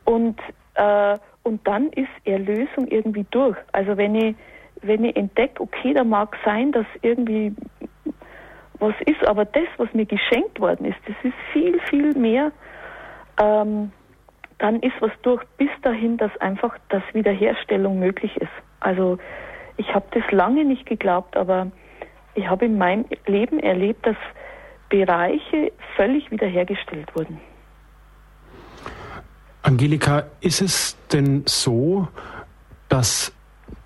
[0.05, 0.39] Und,
[0.75, 3.57] äh, und dann ist Erlösung irgendwie durch.
[3.73, 4.37] Also wenn ich,
[4.83, 7.55] wenn ich entdecke, okay, da mag sein, dass irgendwie
[8.79, 12.51] was ist aber das, was mir geschenkt worden ist, das ist viel, viel mehr,
[13.39, 13.93] ähm,
[14.61, 18.53] dann ist was durch bis dahin, dass einfach das Wiederherstellung möglich ist.
[18.79, 19.19] Also
[19.77, 21.73] ich habe das lange nicht geglaubt, aber
[22.35, 24.17] ich habe in meinem Leben erlebt, dass
[24.89, 27.41] Bereiche völlig wiederhergestellt wurden.
[29.63, 32.09] Angelika, ist es denn so,
[32.89, 33.33] dass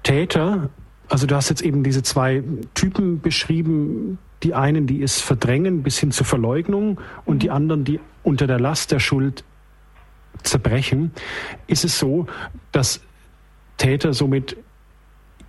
[0.02, 0.70] Täter,
[1.08, 2.42] also du hast jetzt eben diese zwei
[2.74, 8.00] Typen beschrieben, die einen, die es verdrängen bis hin zur Verleugnung und die anderen, die
[8.22, 9.44] unter der Last der Schuld
[10.42, 11.12] zerbrechen.
[11.66, 12.26] Ist es so,
[12.72, 13.02] dass
[13.76, 14.56] Täter somit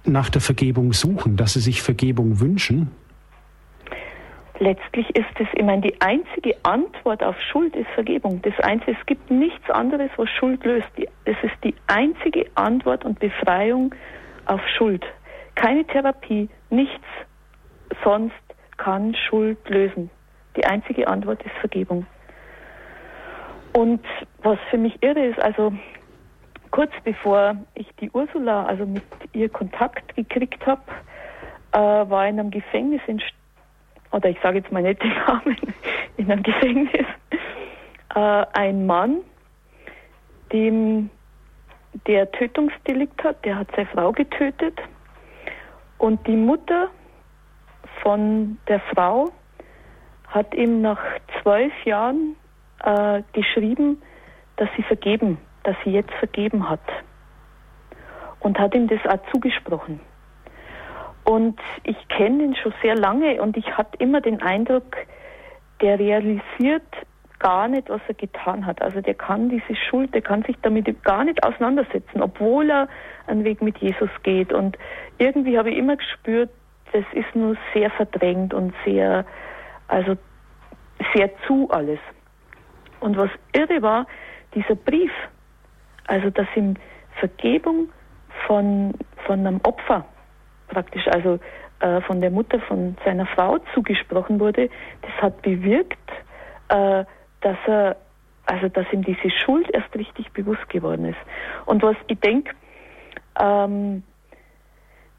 [0.03, 2.91] nach der Vergebung suchen, dass sie sich Vergebung wünschen?
[4.59, 8.41] Letztlich ist es, ich meine, die einzige Antwort auf Schuld ist Vergebung.
[8.41, 10.87] Das einzige, es gibt nichts anderes, was Schuld löst.
[11.25, 13.93] Es ist die einzige Antwort und Befreiung
[14.45, 15.03] auf Schuld.
[15.55, 17.03] Keine Therapie, nichts
[18.03, 18.33] sonst
[18.77, 20.09] kann Schuld lösen.
[20.55, 22.05] Die einzige Antwort ist Vergebung.
[23.75, 23.99] Und
[24.41, 25.73] was für mich irre ist, also
[26.71, 29.03] kurz bevor ich die Ursula, also mit
[29.33, 30.81] ihr Kontakt gekriegt habe,
[31.73, 33.21] äh, war in einem Gefängnis in,
[34.11, 35.57] oder ich sage jetzt mal nicht den Namen,
[36.15, 37.05] in einem Gefängnis,
[38.15, 39.17] äh, ein Mann,
[40.53, 41.09] dem
[42.07, 44.79] der Tötungsdelikt hat, der hat seine Frau getötet.
[45.97, 46.87] Und die Mutter
[48.01, 49.33] von der Frau
[50.29, 51.01] hat ihm nach
[51.41, 52.37] zwölf Jahren
[52.83, 54.01] äh, geschrieben,
[54.57, 56.81] dass sie vergeben, dass sie jetzt vergeben hat.
[58.39, 59.99] Und hat ihm das auch zugesprochen.
[61.23, 64.95] Und ich kenne ihn schon sehr lange und ich hatte immer den Eindruck,
[65.81, 66.83] der realisiert
[67.39, 68.81] gar nicht, was er getan hat.
[68.81, 72.87] Also der kann diese Schuld, der kann sich damit gar nicht auseinandersetzen, obwohl er
[73.27, 74.53] einen Weg mit Jesus geht.
[74.53, 74.77] Und
[75.17, 76.49] irgendwie habe ich immer gespürt,
[76.93, 79.25] das ist nur sehr verdrängt und sehr,
[79.87, 80.15] also
[81.13, 81.99] sehr zu alles.
[82.99, 84.07] Und was irre war,
[84.53, 85.11] dieser Brief,
[86.07, 86.75] also dass ihm
[87.19, 87.89] Vergebung
[88.47, 88.93] von,
[89.25, 90.05] von einem Opfer
[90.67, 91.39] praktisch, also
[91.79, 94.69] äh, von der Mutter von seiner Frau zugesprochen wurde,
[95.01, 96.09] das hat bewirkt,
[96.69, 97.05] äh,
[97.41, 97.97] dass er,
[98.45, 101.19] also dass ihm diese Schuld erst richtig bewusst geworden ist.
[101.65, 102.53] Und was ich denke,
[103.39, 104.03] ähm,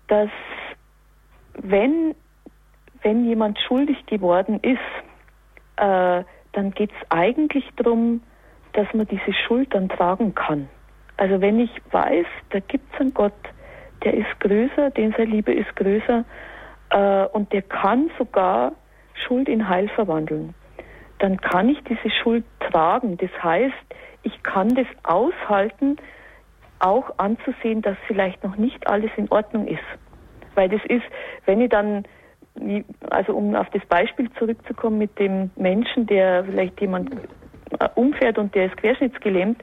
[0.09, 0.31] dass
[1.55, 2.14] wenn,
[3.03, 4.79] wenn jemand schuldig geworden ist,
[5.77, 6.24] äh,
[6.57, 8.22] dann geht es eigentlich darum,
[8.72, 10.68] dass man diese Schuld dann tragen kann.
[11.18, 13.32] Also wenn ich weiß, da gibt es einen Gott,
[14.04, 16.24] der ist größer, den seine Liebe ist größer
[16.90, 18.72] äh, und der kann sogar
[19.26, 20.54] Schuld in Heil verwandeln,
[21.18, 23.16] dann kann ich diese Schuld tragen.
[23.18, 23.74] Das heißt,
[24.22, 25.96] ich kann das aushalten,
[26.78, 29.80] auch anzusehen, dass vielleicht noch nicht alles in Ordnung ist.
[30.54, 31.04] Weil das ist,
[31.44, 32.04] wenn ich dann,
[33.11, 37.12] also um auf das Beispiel zurückzukommen mit dem Menschen, der vielleicht jemand
[37.78, 39.62] äh, umfährt und der ist querschnittsgelähmt,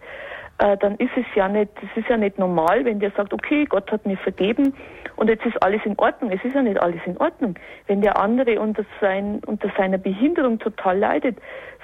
[0.60, 3.66] äh, dann ist es ja nicht, das ist ja nicht normal, wenn der sagt, okay,
[3.66, 4.74] Gott hat mir vergeben
[5.16, 6.32] und jetzt ist alles in Ordnung.
[6.32, 7.56] Es ist ja nicht alles in Ordnung.
[7.88, 11.38] Wenn der andere unter, sein, unter seiner Behinderung total leidet,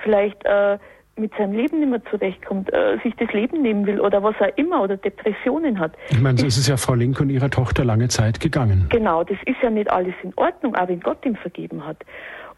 [0.04, 0.78] vielleicht äh,
[1.20, 4.58] mit seinem Leben nicht mehr zurechtkommt, äh, sich das Leben nehmen will oder was auch
[4.58, 5.94] immer oder Depressionen hat.
[6.10, 8.88] Ich meine, so ist es ja Frau Link und ihrer Tochter lange Zeit gegangen.
[8.90, 11.98] Genau, das ist ja nicht alles in Ordnung, auch wenn Gott ihm vergeben hat.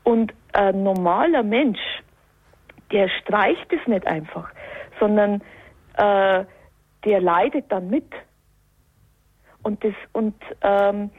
[0.03, 1.79] Und ein normaler Mensch,
[2.91, 4.49] der streicht es nicht einfach,
[4.99, 5.41] sondern
[5.97, 6.45] äh,
[7.05, 8.07] der leidet dann mit.
[9.63, 11.11] Und das und ähm,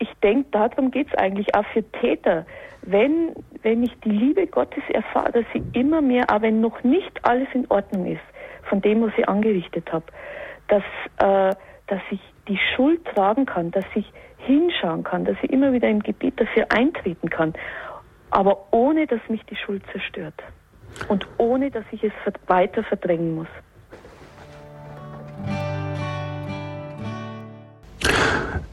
[0.00, 2.46] ich denke, darum geht es eigentlich auch für Täter.
[2.82, 7.24] Wenn, wenn ich die Liebe Gottes erfahre, dass sie immer mehr, aber wenn noch nicht
[7.24, 8.22] alles in Ordnung ist,
[8.68, 10.06] von dem, was ich angerichtet habe,
[10.68, 10.82] dass,
[11.18, 11.54] äh,
[11.86, 16.00] dass ich die Schuld tragen kann, dass ich hinschauen kann, dass ich immer wieder im
[16.00, 17.52] Gebet dafür eintreten kann,
[18.30, 20.42] aber ohne, dass mich die Schuld zerstört
[21.08, 22.12] und ohne, dass ich es
[22.46, 23.48] weiter verdrängen muss.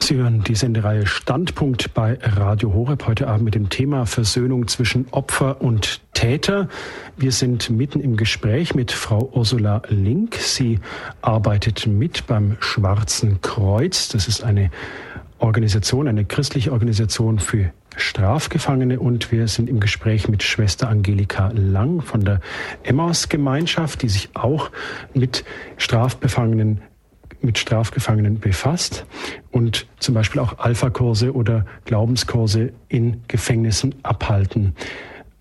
[0.08, 5.06] Sie hören die Sendereihe Standpunkt bei Radio Horeb heute Abend mit dem Thema Versöhnung zwischen
[5.12, 6.70] Opfer und Täter.
[7.18, 10.36] Wir sind mitten im Gespräch mit Frau Ursula Link.
[10.36, 10.80] Sie
[11.22, 14.08] arbeitet mit beim Schwarzen Kreuz.
[14.08, 14.72] Das ist eine
[15.40, 22.02] Organisation, eine christliche Organisation für Strafgefangene und wir sind im Gespräch mit Schwester Angelika Lang
[22.02, 22.40] von der
[22.84, 24.72] Emmaus-Gemeinschaft, die sich auch
[25.14, 25.44] mit
[25.76, 26.82] Strafbefangenen
[27.42, 29.06] mit Strafgefangenen befasst
[29.52, 34.76] und zum Beispiel auch Alpha-Kurse oder Glaubenskurse in Gefängnissen abhalten.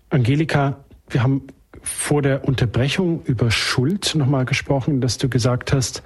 [0.09, 0.77] Angelika,
[1.09, 1.43] wir haben
[1.81, 6.03] vor der Unterbrechung über Schuld nochmal gesprochen, dass du gesagt hast,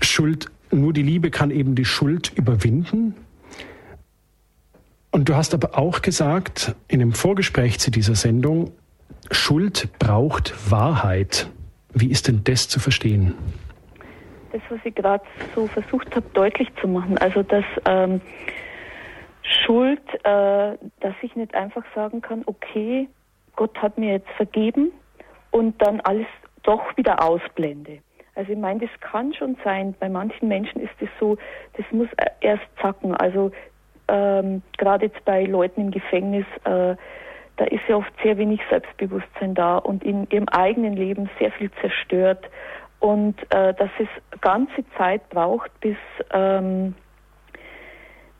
[0.00, 3.14] Schuld, nur die Liebe kann eben die Schuld überwinden.
[5.10, 8.72] Und du hast aber auch gesagt, in dem Vorgespräch zu dieser Sendung,
[9.30, 11.50] Schuld braucht Wahrheit.
[11.92, 13.34] Wie ist denn das zu verstehen?
[14.52, 15.24] Das, was ich gerade
[15.54, 17.18] so versucht habe, deutlich zu machen.
[17.18, 18.20] Also, dass ähm,
[19.42, 23.08] Schuld, äh, dass ich nicht einfach sagen kann, okay,
[23.56, 24.92] Gott hat mir jetzt vergeben
[25.50, 26.26] und dann alles
[26.62, 27.98] doch wieder ausblende.
[28.34, 29.94] Also ich meine, das kann schon sein.
[29.98, 31.36] Bei manchen Menschen ist es so,
[31.76, 32.08] das muss
[32.40, 33.14] erst zacken.
[33.14, 33.50] Also
[34.08, 36.96] ähm, gerade jetzt bei Leuten im Gefängnis, äh,
[37.56, 41.70] da ist ja oft sehr wenig Selbstbewusstsein da und in ihrem eigenen Leben sehr viel
[41.80, 42.48] zerstört
[43.02, 45.96] und äh, dass es ganze Zeit braucht, bis
[46.32, 46.94] ähm,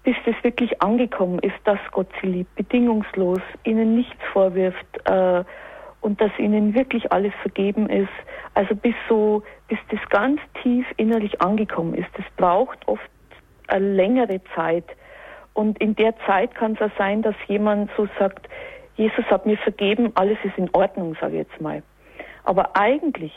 [0.04, 5.44] bis das wirklich angekommen ist, dass Gott sie liebt, bedingungslos, ihnen nichts vorwirft äh,
[6.00, 8.08] und dass ihnen wirklich alles vergeben ist.
[8.54, 12.08] Also bis so, bis das ganz tief innerlich angekommen ist.
[12.16, 13.08] Das braucht oft
[13.68, 14.84] eine längere Zeit.
[15.54, 18.48] Und in der Zeit kann es auch sein, dass jemand so sagt,
[18.96, 21.82] Jesus hat mir vergeben, alles ist in Ordnung, sage ich jetzt mal.
[22.44, 23.32] Aber eigentlich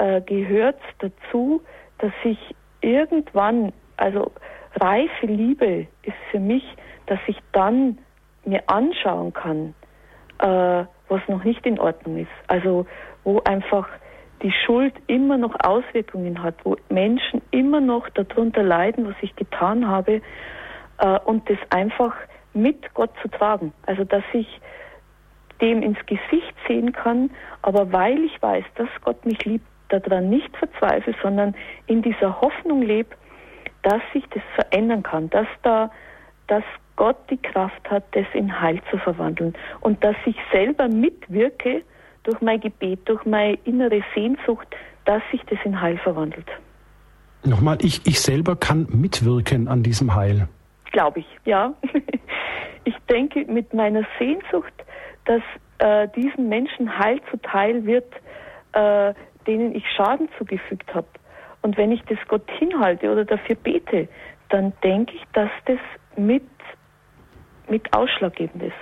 [0.00, 1.60] äh, gehört dazu,
[1.98, 2.38] dass ich
[2.80, 4.32] irgendwann, also
[4.80, 6.64] reife Liebe ist für mich,
[7.06, 7.98] dass ich dann
[8.44, 9.74] mir anschauen kann,
[10.38, 12.30] äh, was noch nicht in Ordnung ist.
[12.48, 12.86] Also
[13.24, 13.86] wo einfach
[14.42, 19.86] die Schuld immer noch Auswirkungen hat, wo Menschen immer noch darunter leiden, was ich getan
[19.86, 20.22] habe,
[20.98, 22.14] äh, und das einfach
[22.54, 23.74] mit Gott zu tragen.
[23.84, 24.48] Also dass ich
[25.60, 27.30] dem ins Gesicht sehen kann,
[27.60, 31.54] aber weil ich weiß, dass Gott mich liebt, daran nicht verzweifle, sondern
[31.86, 33.10] in dieser Hoffnung lebe,
[33.82, 35.90] dass sich das verändern kann, dass da,
[36.46, 36.64] dass
[36.96, 41.82] Gott die Kraft hat, das in Heil zu verwandeln und dass ich selber mitwirke
[42.24, 44.68] durch mein Gebet, durch meine innere Sehnsucht,
[45.06, 46.46] dass sich das in Heil verwandelt.
[47.44, 50.48] Nochmal, ich, ich selber kann mitwirken an diesem Heil.
[50.92, 51.72] Glaube ich, ja.
[52.84, 54.72] Ich denke mit meiner Sehnsucht,
[55.26, 55.42] dass
[55.78, 58.10] äh, diesen Menschen Heil zuteil wird,
[58.72, 59.12] äh,
[59.50, 61.08] denen ich Schaden zugefügt habe.
[61.62, 64.08] Und wenn ich das Gott hinhalte oder dafür bete,
[64.48, 65.78] dann denke ich, dass das
[66.16, 66.48] mit,
[67.68, 68.74] mit ausschlaggebend ist.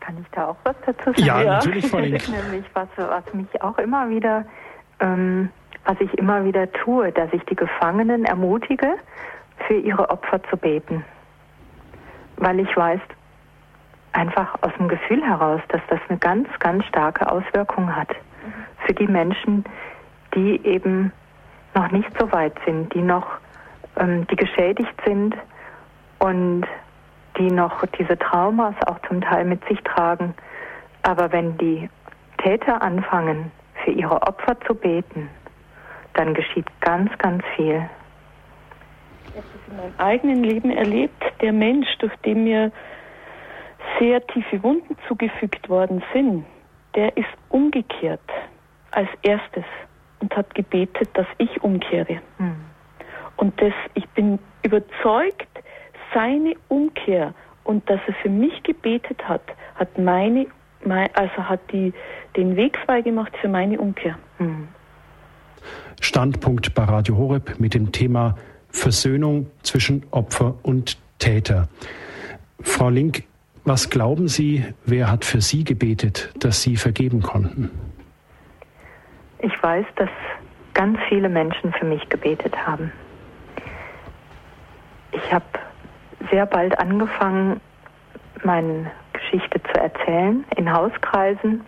[0.00, 1.24] Kann ich da auch was dazu sagen?
[1.24, 1.54] Ja, ja.
[1.54, 4.44] natürlich, Frau Nämlich was, was mich auch immer wieder,
[5.00, 5.50] ähm,
[5.84, 8.94] was ich immer wieder tue, dass ich die Gefangenen ermutige,
[9.66, 11.04] für ihre Opfer zu beten.
[12.36, 13.00] Weil ich weiß,
[14.18, 18.08] einfach aus dem Gefühl heraus, dass das eine ganz, ganz starke Auswirkung hat
[18.84, 19.64] für die Menschen,
[20.34, 21.12] die eben
[21.74, 23.26] noch nicht so weit sind, die noch,
[23.96, 25.36] ähm, die geschädigt sind
[26.18, 26.64] und
[27.38, 30.34] die noch diese Traumas auch zum Teil mit sich tragen.
[31.02, 31.88] Aber wenn die
[32.38, 33.52] Täter anfangen,
[33.84, 35.30] für ihre Opfer zu beten,
[36.14, 37.88] dann geschieht ganz, ganz viel.
[39.28, 41.22] Ich habe das in meinem eigenen Leben erlebt.
[41.40, 42.72] Der Mensch, durch den mir
[43.98, 46.44] sehr tiefe Wunden zugefügt worden sind,
[46.94, 48.20] der ist umgekehrt
[48.90, 49.64] als erstes
[50.20, 52.20] und hat gebetet, dass ich umkehre.
[52.38, 52.56] Mhm.
[53.36, 55.48] Und das, ich bin überzeugt,
[56.12, 57.34] seine Umkehr
[57.64, 59.42] und dass er für mich gebetet hat,
[59.74, 60.46] hat meine,
[61.14, 61.92] also hat die,
[62.36, 64.18] den Weg freigemacht für meine Umkehr.
[64.38, 64.68] Mhm.
[66.00, 68.36] Standpunkt bei Radio Horeb mit dem Thema
[68.70, 71.68] Versöhnung zwischen Opfer und Täter.
[72.60, 73.24] Frau Link,
[73.68, 77.70] was glauben Sie, wer hat für Sie gebetet, dass Sie vergeben konnten?
[79.40, 80.08] Ich weiß, dass
[80.72, 82.90] ganz viele Menschen für mich gebetet haben.
[85.12, 85.44] Ich habe
[86.30, 87.60] sehr bald angefangen,
[88.42, 91.60] meine Geschichte zu erzählen in Hauskreisen.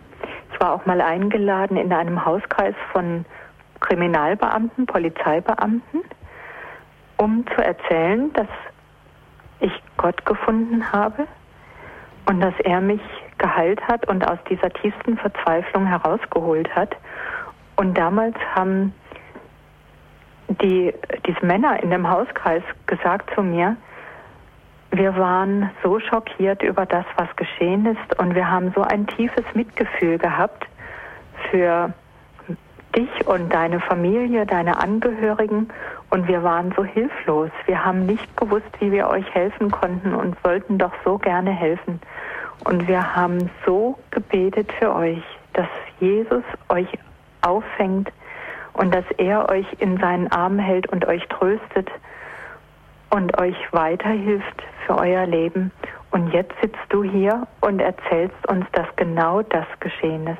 [0.53, 3.25] Ich war auch mal eingeladen in einem Hauskreis von
[3.79, 6.01] Kriminalbeamten, Polizeibeamten,
[7.17, 8.47] um zu erzählen, dass
[9.59, 11.27] ich Gott gefunden habe
[12.25, 13.01] und dass er mich
[13.37, 16.95] geheilt hat und aus dieser tiefsten Verzweiflung herausgeholt hat.
[17.75, 18.93] Und damals haben
[20.61, 20.93] die,
[21.25, 23.75] diese Männer in dem Hauskreis gesagt zu mir,
[24.91, 29.45] wir waren so schockiert über das, was geschehen ist und wir haben so ein tiefes
[29.53, 30.67] Mitgefühl gehabt
[31.49, 31.93] für
[32.95, 35.69] dich und deine Familie, deine Angehörigen
[36.11, 37.49] und wir waren so hilflos.
[37.65, 41.99] Wir haben nicht gewusst, wie wir euch helfen konnten und wollten doch so gerne helfen.
[42.65, 46.87] Und wir haben so gebetet für euch, dass Jesus euch
[47.41, 48.11] auffängt
[48.73, 51.89] und dass er euch in seinen Armen hält und euch tröstet
[53.09, 55.71] und euch weiterhilft für euer Leben.
[56.11, 60.37] Und jetzt sitzt du hier und erzählst uns, dass genau das geschehen ist.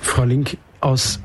[0.00, 1.20] Frau Link, aus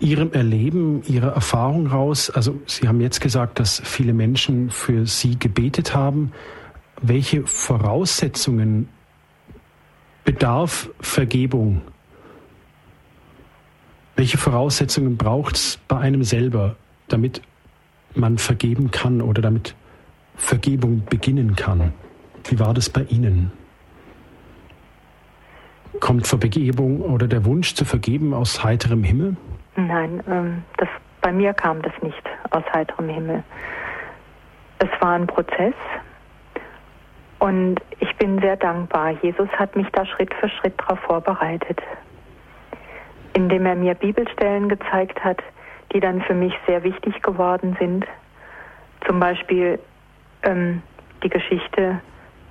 [0.00, 5.38] Ihrem Erleben, Ihrer Erfahrung raus, also Sie haben jetzt gesagt, dass viele Menschen für Sie
[5.38, 6.32] gebetet haben.
[7.02, 8.88] Welche Voraussetzungen
[10.24, 11.82] bedarf Vergebung?
[14.16, 16.76] Welche Voraussetzungen braucht es bei einem selber,
[17.08, 17.42] damit
[18.14, 19.74] man vergeben kann oder damit
[20.36, 21.92] Vergebung beginnen kann?
[22.44, 23.52] Wie war das bei Ihnen?
[26.00, 29.36] Kommt Vergebung oder der Wunsch zu vergeben aus heiterem Himmel?
[29.76, 30.88] Nein, ähm, das,
[31.20, 33.42] bei mir kam das nicht aus heiterem Himmel.
[34.78, 35.74] Es war ein Prozess
[37.38, 39.10] und ich bin sehr dankbar.
[39.22, 41.80] Jesus hat mich da Schritt für Schritt darauf vorbereitet,
[43.34, 45.42] indem er mir Bibelstellen gezeigt hat,
[45.92, 48.06] die dann für mich sehr wichtig geworden sind.
[49.06, 49.78] Zum Beispiel
[50.42, 50.82] ähm,
[51.22, 52.00] die Geschichte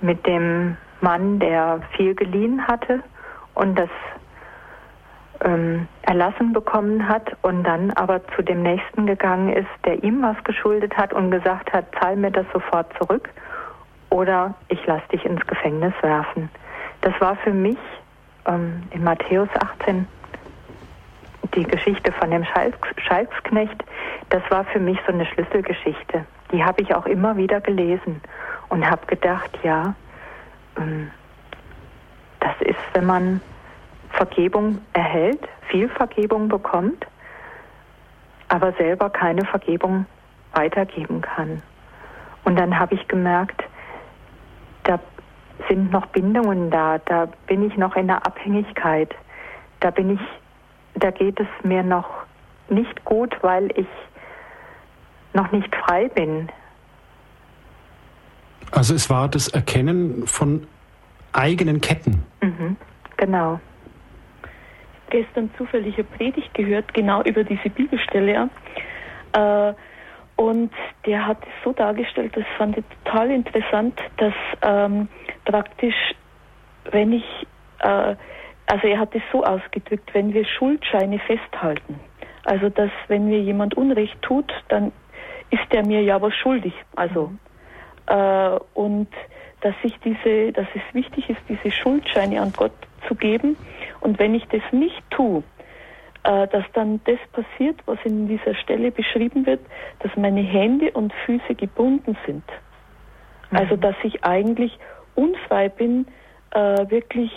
[0.00, 3.02] mit dem Mann, der viel geliehen hatte
[3.54, 3.90] und das
[5.42, 10.42] ähm, erlassen bekommen hat und dann aber zu dem Nächsten gegangen ist, der ihm was
[10.44, 13.28] geschuldet hat und gesagt hat, zahl mir das sofort zurück
[14.10, 16.50] oder ich lass dich ins Gefängnis werfen.
[17.00, 17.78] Das war für mich
[18.46, 20.06] ähm, in Matthäus 18
[21.54, 22.44] die Geschichte von dem
[22.96, 23.84] Schalksknecht,
[24.28, 26.24] das war für mich so eine Schlüsselgeschichte.
[26.52, 28.20] Die habe ich auch immer wieder gelesen
[28.68, 29.94] und habe gedacht, ja,
[30.76, 31.10] ähm,
[32.40, 33.40] das ist, wenn man
[34.12, 35.40] Vergebung erhält,
[35.70, 37.06] viel Vergebung bekommt,
[38.48, 40.06] aber selber keine Vergebung
[40.52, 41.62] weitergeben kann.
[42.44, 43.62] Und dann habe ich gemerkt,
[44.84, 44.98] da
[45.68, 49.14] sind noch Bindungen da, da bin ich noch in der Abhängigkeit,
[49.80, 50.20] da bin ich,
[50.94, 52.08] da geht es mir noch
[52.68, 53.86] nicht gut, weil ich
[55.32, 56.48] noch nicht frei bin.
[58.72, 60.66] Also es war das Erkennen von
[61.32, 62.24] eigenen Ketten.
[62.40, 62.76] Mhm,
[63.16, 63.60] genau
[65.10, 68.48] gestern zufällig eine Predigt gehört, genau über diese Bibelstelle.
[69.32, 69.72] Äh,
[70.36, 70.72] und
[71.04, 74.32] der hat es so dargestellt, das fand ich total interessant, dass
[74.62, 75.08] ähm,
[75.44, 76.14] praktisch,
[76.90, 77.46] wenn ich,
[77.80, 78.16] äh,
[78.66, 82.00] also er hat es so ausgedrückt, wenn wir Schuldscheine festhalten,
[82.44, 84.92] also dass wenn mir jemand Unrecht tut, dann
[85.50, 86.72] ist er mir ja was schuldig.
[86.96, 87.32] Also
[88.06, 89.08] äh, und
[89.60, 92.72] dass ich diese, dass es wichtig ist, diese Schuldscheine an Gott
[93.06, 93.56] zu geben.
[94.00, 95.42] Und wenn ich das nicht tue,
[96.22, 99.60] äh, dass dann das passiert, was in dieser Stelle beschrieben wird,
[100.00, 102.44] dass meine Hände und Füße gebunden sind.
[103.50, 103.56] Mhm.
[103.56, 104.78] Also dass ich eigentlich
[105.14, 106.06] unfrei bin,
[106.50, 107.32] äh, wirklich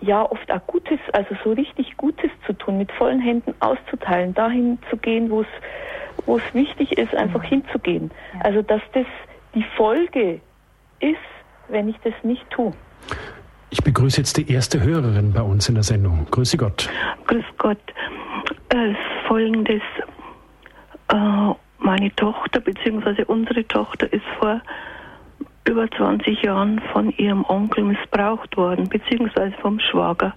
[0.00, 4.78] ja oft auch Gutes, also so richtig Gutes zu tun, mit vollen Händen auszuteilen, dahin
[4.90, 5.48] zu gehen, wo es
[6.26, 7.48] wo es wichtig ist, einfach mhm.
[7.48, 8.10] hinzugehen.
[8.34, 8.40] Ja.
[8.40, 9.06] Also dass das
[9.54, 10.40] die Folge
[11.00, 11.18] ist,
[11.68, 12.72] wenn ich das nicht tue.
[13.74, 16.28] Ich begrüße jetzt die erste Hörerin bei uns in der Sendung.
[16.30, 16.88] Grüße Gott.
[17.26, 17.80] Grüß Gott.
[18.68, 18.94] Äh,
[19.26, 19.82] Folgendes.
[21.08, 21.16] Äh,
[21.80, 23.24] meine Tochter bzw.
[23.24, 24.60] unsere Tochter ist vor
[25.68, 30.32] über 20 Jahren von ihrem Onkel missbraucht worden, beziehungsweise vom Schwager.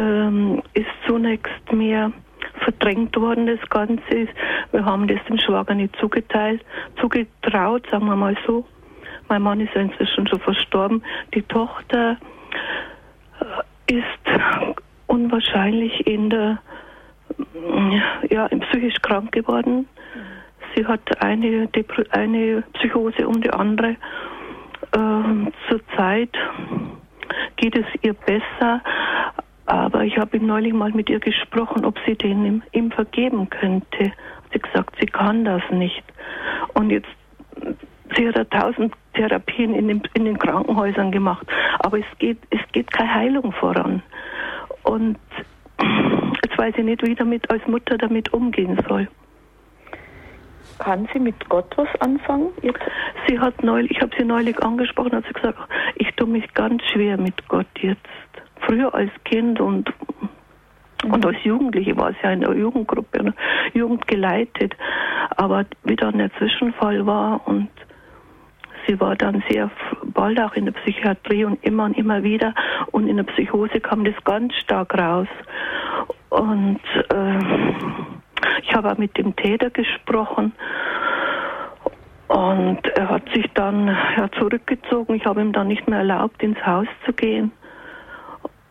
[0.00, 2.12] Ähm, ist zunächst mehr
[2.64, 4.26] verdrängt worden, das Ganze.
[4.70, 6.64] Wir haben das dem Schwager nicht zugeteilt,
[6.98, 8.64] zugetraut, sagen wir mal so.
[9.32, 11.02] Mein Mann ist ja inzwischen schon verstorben.
[11.32, 12.18] Die Tochter
[13.88, 14.42] äh, ist
[15.06, 16.58] unwahrscheinlich in der,
[18.28, 19.88] ja, psychisch krank geworden.
[20.74, 21.66] Sie hat eine,
[22.10, 23.96] eine Psychose um die andere.
[24.94, 26.36] Ähm, zurzeit
[27.56, 28.82] geht es ihr besser,
[29.64, 34.12] aber ich habe neulich mal mit ihr gesprochen, ob sie den ihm, ihm vergeben könnte.
[34.50, 36.04] Sie hat gesagt, sie kann das nicht.
[36.74, 37.08] Und jetzt
[38.16, 41.46] Sie hat tausend Therapien in den, in den Krankenhäusern gemacht,
[41.78, 44.02] aber es geht, es geht keine Heilung voran.
[44.82, 45.18] Und
[46.44, 49.08] jetzt weiß ich nicht, wie ich damit als Mutter damit umgehen soll.
[50.78, 52.48] Kann sie mit Gott was anfangen?
[52.62, 52.80] Jetzt?
[53.28, 55.58] Sie hat neulich, ich habe sie neulich angesprochen, hat sie gesagt,
[55.96, 58.00] ich tue mich ganz schwer mit Gott jetzt.
[58.60, 59.92] Früher als Kind und
[61.04, 63.34] und als Jugendliche war sie ja in der Jugendgruppe, der
[63.74, 64.76] Jugend geleitet.
[65.36, 67.68] Aber wie dann der Zwischenfall war und
[68.86, 69.70] Sie war dann sehr
[70.04, 72.54] bald auch in der Psychiatrie und immer und immer wieder.
[72.90, 75.28] Und in der Psychose kam das ganz stark raus.
[76.30, 76.80] Und
[77.10, 77.38] äh,
[78.62, 80.52] ich habe auch mit dem Täter gesprochen.
[82.28, 85.14] Und er hat sich dann ja, zurückgezogen.
[85.16, 87.52] Ich habe ihm dann nicht mehr erlaubt, ins Haus zu gehen.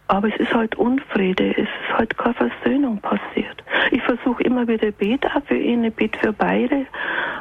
[0.07, 3.64] Aber es ist halt Unfriede, es ist halt keine Versöhnung passiert.
[3.91, 6.86] Ich versuche immer wieder Bet auch für ihn, ich bete für beide.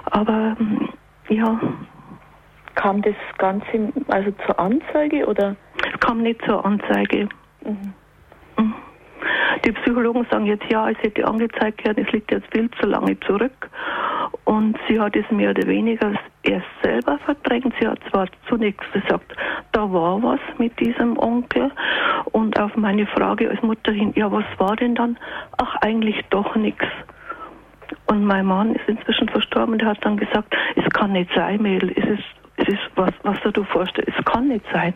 [0.05, 0.57] Aber
[1.29, 1.59] ja,
[2.81, 5.55] Kam das Ganze also zur Anzeige oder?
[5.93, 7.29] Es kam nicht zur Anzeige.
[7.63, 7.93] Mhm.
[8.57, 8.75] mhm.
[9.67, 13.21] Die Psychologen sagen jetzt, ja, es hätte angezeigt werden, es liegt jetzt viel zu lange
[13.21, 13.69] zurück.
[14.45, 17.75] Und sie hat es mehr oder weniger erst selber verdrängt.
[17.79, 19.37] Sie hat zwar zunächst gesagt,
[19.73, 21.71] da war was mit diesem Onkel.
[22.33, 25.19] Und auf meine Frage als Mutter hin, ja, was war denn dann?
[25.59, 26.87] Ach, eigentlich doch nichts.
[28.07, 31.93] Und mein Mann ist inzwischen verstorben und hat dann gesagt, es kann nicht sein, Mädel,
[31.97, 34.95] es ist, es ist was, was du vorstellst, es kann nicht sein.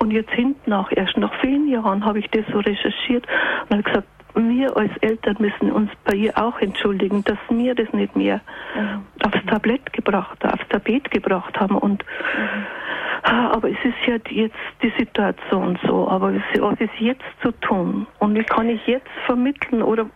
[0.00, 3.26] Und jetzt hinten nach, erst nach vielen Jahren habe ich das so recherchiert
[3.68, 7.92] und habe gesagt, wir als Eltern müssen uns bei ihr auch entschuldigen, dass wir das
[7.92, 8.40] nicht mehr
[8.74, 9.04] mhm.
[9.24, 11.78] aufs Tablett gebracht, aufs Tapet gebracht haben.
[11.78, 12.04] Und
[12.36, 13.30] mhm.
[13.52, 16.08] aber es ist ja jetzt die Situation so.
[16.08, 18.08] Aber was ist jetzt zu tun?
[18.18, 20.06] Und wie kann ich jetzt vermitteln oder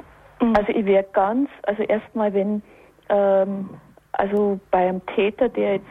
[0.40, 0.54] Mhm.
[0.56, 2.62] Also ich wäre ganz, also erstmal, wenn,
[3.08, 3.70] ähm,
[4.12, 5.86] also beim Täter, der jetzt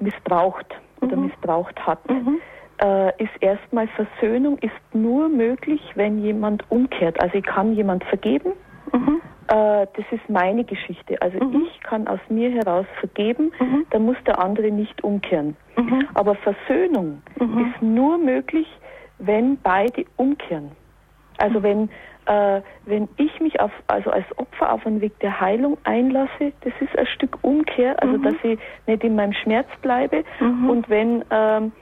[0.00, 0.66] missbraucht
[1.00, 1.26] oder mhm.
[1.26, 2.40] missbraucht hat, mhm.
[2.82, 7.20] äh, ist erstmal Versöhnung ist nur möglich, wenn jemand umkehrt.
[7.20, 8.52] Also ich kann jemand vergeben.
[8.92, 9.20] Mhm.
[9.48, 11.20] Äh, das ist meine Geschichte.
[11.20, 11.66] Also mhm.
[11.66, 13.86] ich kann aus mir heraus vergeben, mhm.
[13.90, 15.56] dann muss der andere nicht umkehren.
[16.12, 18.66] Aber Versöhnung ist nur möglich,
[19.18, 20.72] wenn beide umkehren.
[21.38, 21.88] Also wenn
[22.30, 26.72] äh, wenn ich mich auf, also als Opfer auf einen Weg der Heilung einlasse, das
[26.80, 28.22] ist ein Stück Umkehr, also mhm.
[28.22, 30.70] dass ich nicht in meinem Schmerz bleibe mhm.
[30.70, 31.72] und wenn ähm,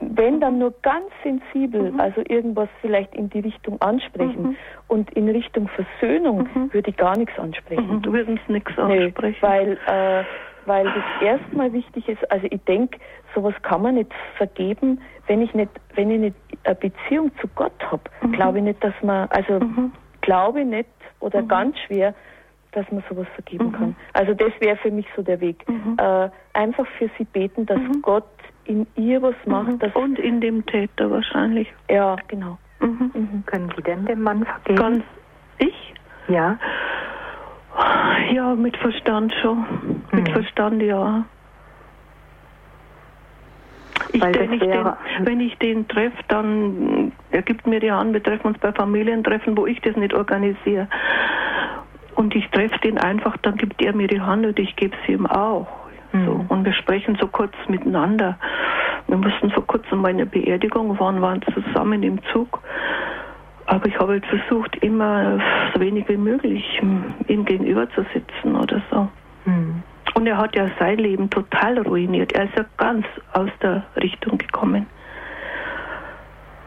[0.00, 2.00] wenn dann nur ganz sensibel, mhm.
[2.00, 4.56] also irgendwas vielleicht in die Richtung ansprechen mhm.
[4.88, 6.72] und in Richtung Versöhnung mhm.
[6.72, 7.96] würde ich gar nichts ansprechen.
[7.96, 8.02] Mhm.
[8.02, 9.22] Du würdest nichts ansprechen.
[9.22, 10.24] Nee, weil, äh,
[10.64, 12.98] weil das erstmal wichtig ist, also ich denke,
[13.34, 17.72] sowas kann man nicht vergeben, wenn ich nicht, wenn ich nicht eine Beziehung zu Gott
[17.90, 18.02] habe.
[18.22, 18.32] Mhm.
[18.32, 19.92] Glaube ich nicht, dass man, also mhm.
[20.22, 20.88] glaube nicht
[21.20, 22.14] oder ganz schwer,
[22.72, 23.96] dass man sowas vergeben kann.
[24.12, 25.64] Also das wäre für mich so der Weg.
[25.98, 28.24] Äh, einfach für sie beten, dass Gott
[28.64, 29.68] in ihr was macht.
[29.68, 29.78] Mhm.
[29.78, 31.72] Das Und in dem Täter wahrscheinlich.
[31.88, 32.58] Ja, genau.
[32.80, 33.10] Mhm.
[33.14, 33.42] Mhm.
[33.46, 34.78] Können Sie denn dem Mann vergeben?
[34.78, 35.04] Ganz
[35.58, 35.94] ich?
[36.28, 36.58] Ja.
[38.32, 39.64] Ja, mit Verstand schon.
[40.12, 40.32] Mit mhm.
[40.32, 41.24] Verstand, ja.
[44.12, 48.22] Ich, wenn, ich den, wenn ich den treffe, dann er gibt mir die Hand, wir
[48.22, 50.88] treffen uns bei Familientreffen, wo ich das nicht organisiere.
[52.16, 55.12] Und ich treffe den einfach, dann gibt er mir die Hand und ich gebe sie
[55.12, 55.68] ihm auch.
[56.12, 56.26] Mhm.
[56.26, 58.38] So, und wir sprechen so kurz miteinander.
[59.06, 62.60] Wir mussten vor kurzem meine Beerdigung waren, waren zusammen im Zug.
[63.66, 65.40] Aber ich habe halt versucht, immer
[65.72, 66.64] so wenig wie möglich
[67.28, 69.08] ihm gegenüber zu sitzen oder so.
[69.44, 69.82] Mhm.
[70.14, 72.32] Und er hat ja sein Leben total ruiniert.
[72.32, 74.86] Er ist ja ganz aus der Richtung gekommen.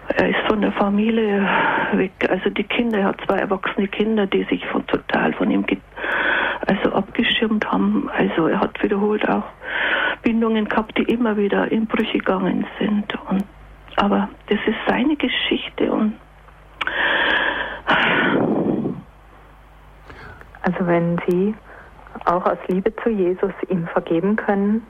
[0.10, 1.48] Er ist von der Familie
[1.94, 2.12] weg.
[2.30, 5.66] Also die Kinder, er hat zwei erwachsene Kinder, die sich von, total von ihm
[6.68, 8.10] also abgeschirmt haben.
[8.10, 9.44] Also er hat wiederholt auch
[10.22, 13.14] Bindungen gehabt, die immer wieder in Brüche gegangen sind.
[13.30, 13.46] Und,
[13.96, 16.14] aber das ist seine Geschichte und
[20.62, 21.54] also wenn Sie
[22.26, 24.82] auch aus Liebe zu Jesus ihm vergeben können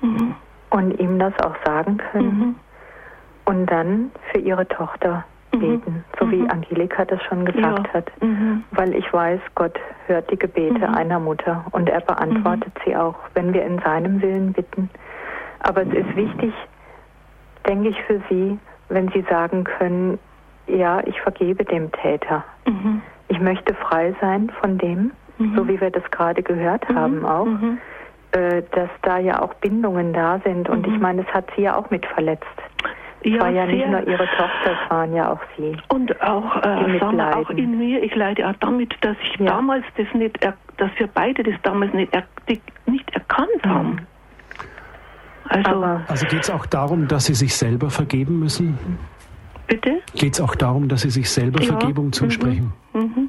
[0.00, 0.34] mhm.
[0.70, 2.54] und ihm das auch sagen können mhm.
[3.48, 5.60] Und dann für Ihre Tochter Mhm.
[5.60, 6.30] beten, so mhm.
[6.30, 7.94] wie Angelika das schon gesagt ja.
[7.94, 8.10] hat.
[8.20, 8.64] Mhm.
[8.72, 10.94] Weil ich weiß, Gott hört die Gebete mhm.
[10.94, 12.80] einer Mutter und er beantwortet mhm.
[12.84, 14.90] sie auch, wenn wir in seinem Willen bitten.
[15.60, 16.52] Aber es ist wichtig,
[17.66, 18.58] denke ich, für Sie,
[18.88, 20.18] wenn Sie sagen können,
[20.66, 22.44] ja, ich vergebe dem Täter.
[22.66, 23.02] Mhm.
[23.28, 25.12] Ich möchte frei sein von dem,
[25.54, 27.46] so wie wir das gerade gehört haben auch
[28.32, 30.68] äh, dass da ja auch Bindungen da sind.
[30.68, 32.46] Und ich meine, es hat sie ja auch mit verletzt.
[33.20, 35.76] Es ja, war ja nicht nur ihre Tochter, es waren ja auch sie.
[35.88, 39.46] Und auch, äh, sagen wir, auch in mir, ich leide auch damit, dass ich ja.
[39.46, 42.24] damals das nicht, dass wir beide das damals nicht, er,
[42.86, 43.70] nicht erkannt mhm.
[43.70, 44.06] haben.
[45.48, 48.78] Also, also geht es auch darum, dass sie sich selber vergeben müssen?
[49.68, 50.00] Bitte?
[50.14, 51.78] Geht es auch darum, dass Sie sich selber Ja.
[51.78, 52.72] Vergebung zusprechen?
[52.94, 53.28] Mhm.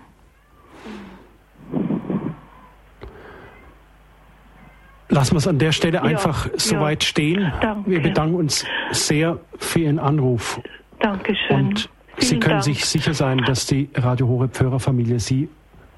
[5.10, 6.52] Lassen wir es an der Stelle einfach ja.
[6.58, 7.52] soweit stehen.
[7.62, 7.90] Danke.
[7.90, 10.62] Wir bedanken uns sehr für Ihren Anruf
[11.00, 11.56] Dankeschön.
[11.68, 12.64] und Sie Vielen können Dank.
[12.66, 15.48] sich sicher sein, dass die Radio Horeb Hörerfamilie Sie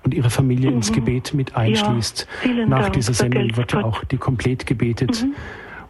[0.03, 2.27] und Ihre Familie ins Gebet mit einschließt.
[2.27, 2.47] Mhm.
[2.47, 5.25] vielen Nach Dank, dieser Sendung wird ja auch die komplett gebetet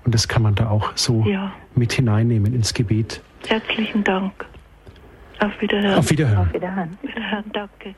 [0.06, 1.52] und das kann man da auch so Ja.
[1.76, 3.22] mit hineinnehmen ins Gebet.
[3.48, 4.31] Herzlichen Dank.
[5.39, 5.99] Auf Wiederhören.
[5.99, 6.38] Auf Wiederhören.
[6.48, 6.98] Auf Wiederhören.
[7.02, 7.45] Wiederhören.
[7.53, 7.95] Danke.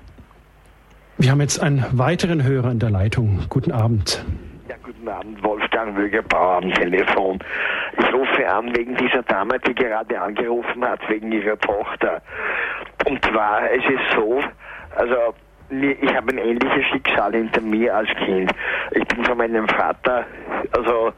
[1.18, 3.42] Wir haben jetzt einen weiteren Hörer in der Leitung.
[3.50, 4.26] Guten Abend.
[4.74, 7.38] Ja, guten Abend, Wolfgang Wögerbauer am Telefon.
[8.00, 12.24] Ich rufe an wegen dieser Dame, die gerade angerufen hat, wegen ihrer Tochter.
[13.06, 14.42] Und zwar, es ist so,
[14.96, 15.36] also
[15.70, 18.52] ich habe ein ähnliches Schicksal hinter mir als Kind.
[18.94, 20.26] Ich bin von meinem Vater,
[20.72, 21.14] also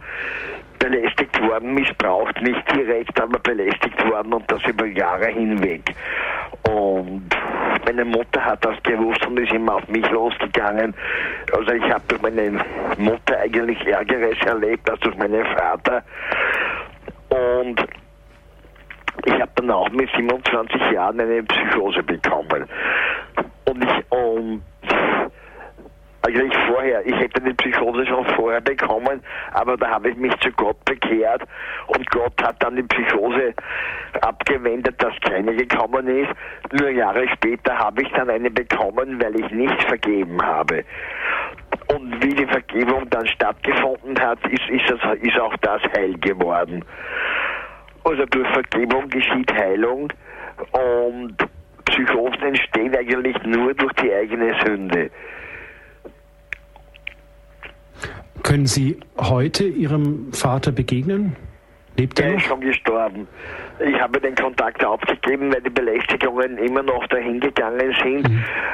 [0.89, 5.95] belästigt worden, missbraucht, nicht direkt, aber belästigt worden und das über Jahre hinweg.
[6.69, 7.27] Und
[7.85, 10.93] meine Mutter hat das gewusst und ist immer auf mich losgegangen.
[11.51, 12.63] Also ich habe durch meine
[12.97, 16.03] Mutter eigentlich Ärgeres erlebt als durch meinen Vater.
[17.29, 17.83] Und
[19.25, 22.69] ich habe dann auch mit 27 Jahren eine Psychose bekommen.
[23.65, 24.61] Und ich, und
[26.25, 29.21] eigentlich vorher, ich hätte die Psychose schon vorher bekommen,
[29.53, 31.43] aber da habe ich mich zu Gott bekehrt
[31.87, 33.53] und Gott hat dann die Psychose
[34.21, 36.31] abgewendet, dass keine gekommen ist.
[36.71, 40.83] Nur Jahre später habe ich dann eine bekommen, weil ich nicht vergeben habe.
[41.93, 46.83] Und wie die Vergebung dann stattgefunden hat, ist, ist, das, ist auch das heil geworden.
[48.03, 50.11] Also durch Vergebung geschieht Heilung
[50.71, 51.35] und
[51.85, 55.11] Psychosen entstehen eigentlich nur durch die eigene Sünde.
[58.45, 61.35] Können Sie heute Ihrem Vater begegnen?
[61.97, 63.27] Lebt er Er ist schon gestorben.
[63.79, 68.29] Ich habe den Kontakt aufgegeben, weil die Belästigungen immer noch dahin gegangen sind.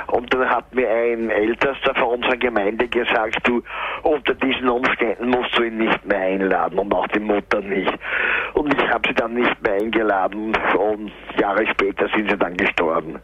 [0.08, 3.64] Und dann hat mir ein Ältester von unserer Gemeinde gesagt, du,
[4.04, 7.94] unter diesen Umständen musst du ihn nicht mehr einladen und auch die Mutter nicht.
[8.56, 13.20] Und ich habe sie dann nicht mehr eingeladen und Jahre später sind sie dann gestorben.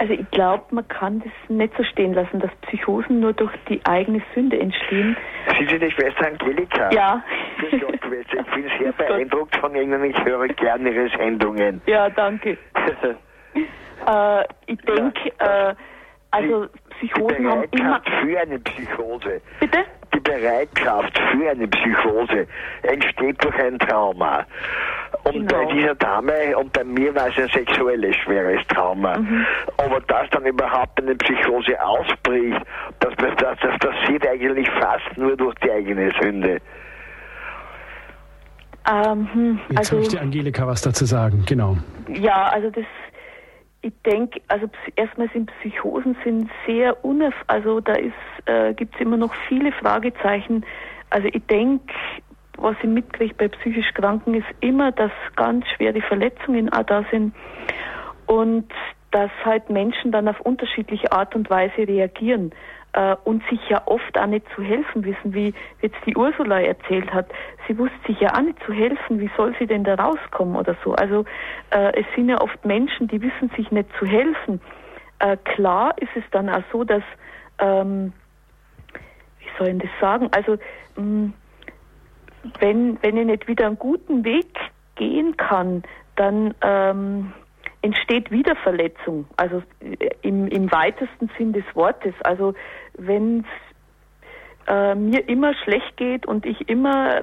[0.00, 3.84] Also ich glaube, man kann das nicht so stehen lassen, dass Psychosen nur durch die
[3.84, 5.14] eigene Sünde entstehen.
[5.58, 6.90] Sind Sie die Schwester Angelika?
[6.90, 7.22] Ja.
[7.58, 8.38] Grüß Gott, Schwester.
[8.40, 10.02] Ich bin sehr beeindruckt von Ihnen.
[10.04, 11.82] Ich höre gerne Ihre Sendungen.
[11.86, 12.56] Ja, danke.
[14.06, 15.74] Äh, ich denke, äh,
[16.30, 18.00] also Psychosen haben immer.
[18.22, 19.84] Für eine Psychose Bitte?
[20.14, 22.46] Die Bereitschaft für eine Psychose
[22.82, 24.44] entsteht durch ein Trauma.
[25.24, 25.66] Und Genau.
[25.66, 29.18] bei dieser Dame und bei mir war es ein sexuelles schweres Trauma.
[29.18, 29.44] Mhm.
[29.76, 32.60] Aber dass dann überhaupt eine Psychose ausbricht,
[33.00, 36.60] das, das, das, das passiert eigentlich fast nur durch die eigene Sünde.
[38.90, 41.44] Ähm, hm, Jetzt also möchte Angelika was dazu sagen.
[41.46, 41.76] Genau.
[42.08, 42.84] ja, also das.
[43.82, 48.12] Ich denke, also erstmal sind Psychosen sind sehr unerf also da ist
[48.44, 50.66] äh, gibt es immer noch viele Fragezeichen.
[51.08, 51.92] Also ich denke,
[52.58, 57.34] was ich mitkriege bei psychisch Kranken ist immer, dass ganz schwere Verletzungen auch da sind
[58.26, 58.70] und
[59.12, 62.52] dass halt Menschen dann auf unterschiedliche Art und Weise reagieren
[62.92, 67.12] äh, und sich ja oft auch nicht zu helfen wissen, wie jetzt die Ursula erzählt
[67.12, 67.26] hat.
[67.68, 70.76] Sie wusste sich ja auch nicht zu helfen, wie soll sie denn da rauskommen oder
[70.84, 70.94] so.
[70.94, 71.24] Also
[71.70, 74.60] äh, es sind ja oft Menschen, die wissen sich nicht zu helfen.
[75.20, 77.02] Äh, klar ist es dann auch so, dass,
[77.58, 78.12] ähm,
[79.38, 80.56] wie soll ich das sagen, also
[80.96, 81.32] mh,
[82.58, 84.58] wenn, wenn ich nicht wieder einen guten Weg
[84.94, 85.82] gehen kann,
[86.16, 87.32] dann ähm,
[87.82, 92.14] entsteht wieder Verletzung, also äh, im, im weitesten Sinn des Wortes.
[92.24, 92.54] Also
[92.96, 97.22] wenn es äh, mir immer schlecht geht und ich immer,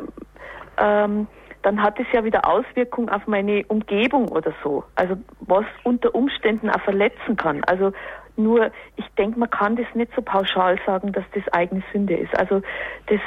[0.78, 1.28] ähm,
[1.62, 4.84] dann hat es ja wieder Auswirkungen auf meine Umgebung oder so.
[4.96, 7.64] Also was unter Umständen auch verletzen kann.
[7.66, 7.92] Also
[8.36, 12.38] nur, ich denke, man kann das nicht so pauschal sagen, dass das eigene Sünde ist.
[12.38, 12.62] Also
[13.08, 13.20] das,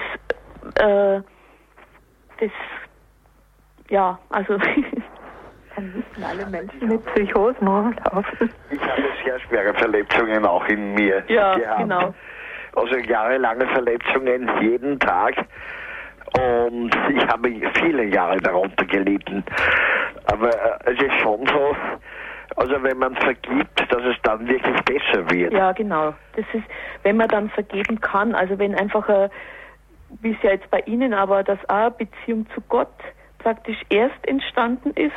[0.77, 1.21] äh,
[2.39, 2.51] das,
[3.89, 4.57] ja, also
[5.77, 8.51] Dann müssen alle Menschen mit Psychosen rumlaufen.
[8.71, 11.79] Ich habe sehr schwere Verletzungen auch in mir Ja, gehabt.
[11.79, 12.15] genau.
[12.75, 15.35] Also jahrelange Verletzungen jeden Tag.
[16.37, 19.45] Und ich habe viele Jahre darunter gelitten.
[20.27, 21.77] Aber äh, es ist schon so,
[22.57, 25.53] also wenn man vergibt, dass es dann wirklich besser wird.
[25.53, 26.15] Ja, genau.
[26.37, 26.65] Das ist,
[27.03, 29.29] wenn man dann vergeben kann, also wenn einfach, äh,
[30.21, 32.89] wie es ja jetzt bei Ihnen, aber dass auch eine Beziehung zu Gott
[33.39, 35.13] praktisch erst entstanden ist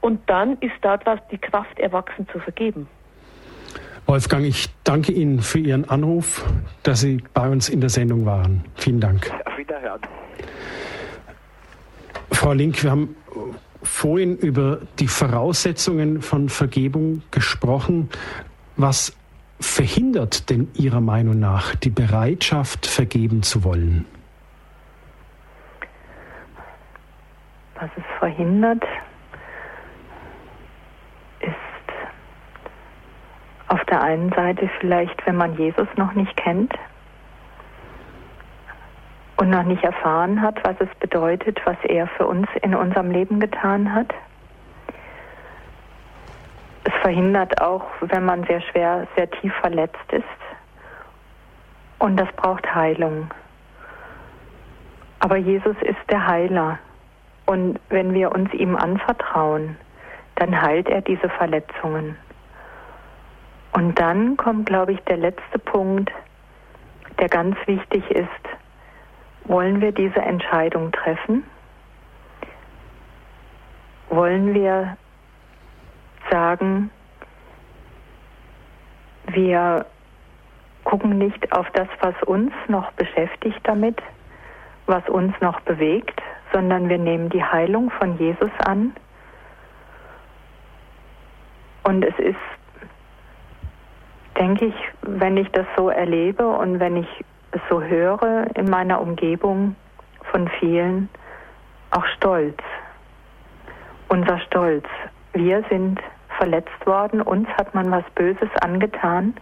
[0.00, 2.88] und dann ist daraus die Kraft erwachsen zu vergeben.
[4.06, 6.44] Wolfgang, ich danke Ihnen für Ihren Anruf,
[6.84, 8.64] dass Sie bei uns in der Sendung waren.
[8.76, 9.32] Vielen Dank.
[9.44, 10.00] Auf Wiederhören.
[12.30, 13.16] Frau Link, wir haben
[13.82, 18.08] vorhin über die Voraussetzungen von Vergebung gesprochen.
[18.76, 19.16] Was
[19.58, 24.04] verhindert denn Ihrer Meinung nach die Bereitschaft, vergeben zu wollen?
[27.74, 28.82] Was es verhindert,
[31.40, 31.54] ist
[33.68, 36.74] auf der einen Seite vielleicht, wenn man Jesus noch nicht kennt
[39.36, 43.40] und noch nicht erfahren hat, was es bedeutet, was er für uns in unserem Leben
[43.40, 44.14] getan hat.
[46.84, 50.24] Es verhindert auch, wenn man sehr schwer, sehr tief verletzt ist.
[51.98, 53.28] Und das braucht Heilung.
[55.18, 56.78] Aber Jesus ist der Heiler.
[57.46, 59.76] Und wenn wir uns ihm anvertrauen,
[60.36, 62.16] dann heilt er diese Verletzungen.
[63.76, 66.10] Und dann kommt, glaube ich, der letzte Punkt,
[67.20, 68.30] der ganz wichtig ist.
[69.44, 71.44] Wollen wir diese Entscheidung treffen?
[74.08, 74.96] Wollen wir
[76.30, 76.90] sagen,
[79.26, 79.84] wir
[80.84, 84.00] gucken nicht auf das, was uns noch beschäftigt damit,
[84.86, 88.96] was uns noch bewegt, sondern wir nehmen die Heilung von Jesus an.
[91.82, 92.55] Und es ist,
[94.38, 99.00] denke ich, wenn ich das so erlebe und wenn ich es so höre in meiner
[99.00, 99.76] Umgebung
[100.30, 101.08] von vielen,
[101.90, 102.58] auch Stolz.
[104.08, 104.86] Unser Stolz.
[105.32, 106.00] Wir sind
[106.38, 109.34] verletzt worden, uns hat man was Böses angetan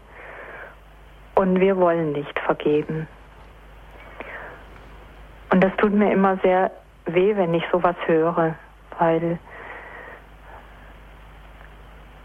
[1.35, 3.09] und wir wollen nicht vergeben.
[5.51, 6.71] Und das tut mir immer sehr
[7.07, 8.55] weh, wenn ich sowas höre,
[8.99, 9.39] weil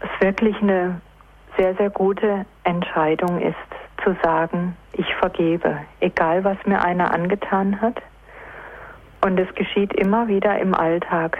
[0.00, 1.00] es wirklich eine
[1.56, 3.56] sehr, sehr gute Entscheidung ist,
[4.04, 8.00] zu sagen, ich vergebe, egal was mir einer angetan hat.
[9.22, 11.38] Und es geschieht immer wieder im Alltag,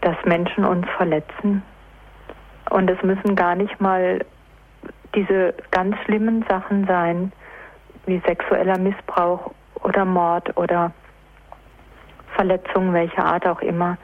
[0.00, 1.62] dass Menschen uns verletzen.
[2.70, 4.24] Und es müssen gar nicht mal
[5.14, 7.32] diese ganz schlimmen Sachen sein,
[8.06, 9.50] wie sexueller Missbrauch
[9.82, 10.92] oder Mord oder
[12.34, 13.98] Verletzung welcher Art auch immer,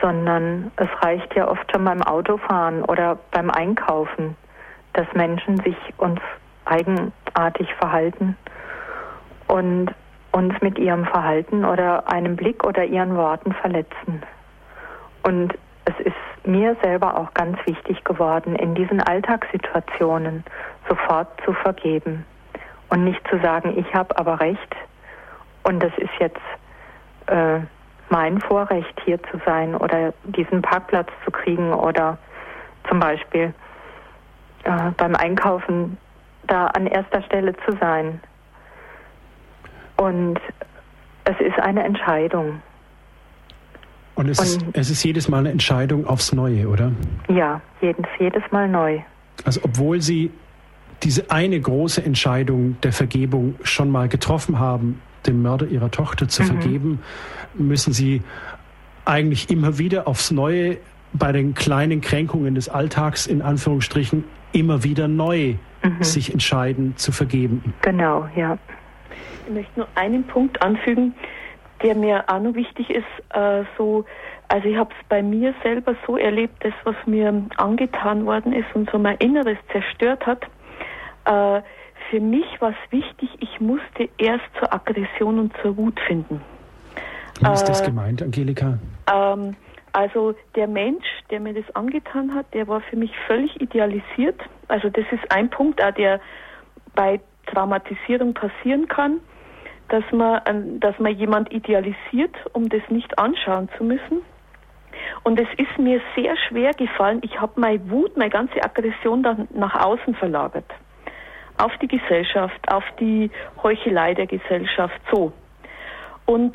[0.00, 4.36] sondern es reicht ja oft schon beim Autofahren oder beim Einkaufen,
[4.96, 6.20] dass Menschen sich uns
[6.64, 8.36] eigenartig verhalten
[9.46, 9.94] und
[10.32, 14.22] uns mit ihrem Verhalten oder einem Blick oder ihren Worten verletzen.
[15.22, 15.54] Und
[15.84, 20.44] es ist mir selber auch ganz wichtig geworden, in diesen Alltagssituationen
[20.88, 22.24] sofort zu vergeben
[22.88, 24.76] und nicht zu sagen, ich habe aber recht
[25.62, 26.40] und das ist jetzt
[27.26, 27.60] äh,
[28.08, 32.18] mein Vorrecht, hier zu sein oder diesen Parkplatz zu kriegen oder
[32.88, 33.52] zum Beispiel
[34.66, 35.96] äh, beim Einkaufen
[36.46, 38.20] da an erster Stelle zu sein.
[39.96, 40.38] Und
[41.24, 42.60] es ist eine Entscheidung.
[44.16, 46.92] Und es, Und ist, es ist jedes Mal eine Entscheidung aufs Neue, oder?
[47.28, 49.00] Ja, jedes, jedes Mal neu.
[49.44, 50.30] Also obwohl Sie
[51.02, 56.42] diese eine große Entscheidung der Vergebung schon mal getroffen haben, dem Mörder Ihrer Tochter zu
[56.42, 56.46] mhm.
[56.46, 57.02] vergeben,
[57.54, 58.22] müssen Sie
[59.04, 60.78] eigentlich immer wieder aufs Neue
[61.12, 64.24] bei den kleinen Kränkungen des Alltags in Anführungsstrichen
[64.56, 66.02] immer wieder neu mhm.
[66.02, 67.74] sich entscheiden zu vergeben.
[67.82, 68.58] Genau, ja.
[69.46, 71.14] Ich möchte nur einen Punkt anfügen,
[71.82, 73.04] der mir auch noch wichtig ist.
[73.34, 74.04] Äh, so,
[74.48, 78.66] also ich habe es bei mir selber so erlebt, das, was mir angetan worden ist
[78.74, 80.44] und so mein Inneres zerstört hat.
[81.26, 81.62] Äh,
[82.10, 86.40] für mich war es wichtig, ich musste erst zur Aggression und zur Wut finden.
[87.40, 88.78] Wie ist das äh, gemeint, Angelika?
[89.12, 89.56] Ähm,
[89.96, 94.38] also der Mensch, der mir das angetan hat, der war für mich völlig idealisiert.
[94.68, 96.20] Also das ist ein Punkt, auch der
[96.94, 99.20] bei Traumatisierung passieren kann,
[99.88, 104.20] dass man, dass man jemand idealisiert, um das nicht anschauen zu müssen.
[105.22, 107.20] Und es ist mir sehr schwer gefallen.
[107.22, 110.70] Ich habe meine Wut, meine ganze Aggression dann nach außen verlagert.
[111.56, 113.30] Auf die Gesellschaft, auf die
[113.62, 115.32] Heuchelei der Gesellschaft, so.
[116.26, 116.54] Und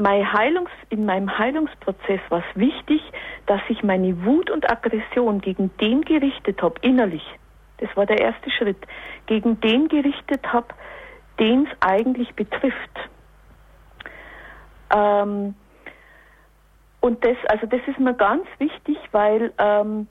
[0.00, 3.02] mein Heilungs, in meinem Heilungsprozess war es wichtig,
[3.46, 7.24] dass ich meine Wut und Aggression gegen den gerichtet habe, innerlich.
[7.78, 8.78] Das war der erste Schritt.
[9.26, 10.68] Gegen den gerichtet habe,
[11.38, 13.10] den es eigentlich betrifft.
[14.94, 15.54] Ähm,
[17.00, 20.06] und das, also das ist mir ganz wichtig, weil ähm,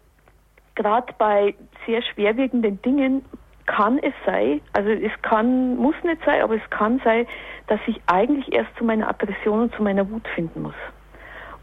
[0.76, 1.56] gerade bei
[1.86, 3.26] sehr schwerwiegenden Dingen
[3.70, 7.28] kann es sein, also es kann, muss nicht sein, aber es kann sein,
[7.68, 10.80] dass ich eigentlich erst zu meiner Aggression und zu meiner Wut finden muss.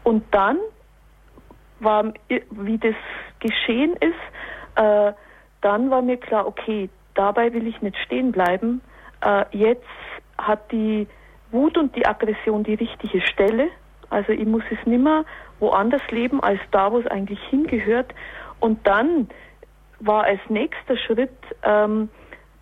[0.03, 0.57] Und dann
[1.81, 2.95] war, wie das
[3.39, 5.11] geschehen ist, äh,
[5.61, 8.79] dann war mir klar, okay, dabei will ich nicht stehen bleiben.
[9.19, 9.83] Äh, jetzt
[10.37, 11.07] hat die
[11.51, 13.67] Wut und die Aggression die richtige Stelle
[14.09, 15.25] Also ich muss es nimmer
[15.59, 18.13] woanders leben als da, wo es eigentlich hingehört.
[18.61, 19.27] Und dann
[19.99, 22.09] war als nächster Schritt, ähm,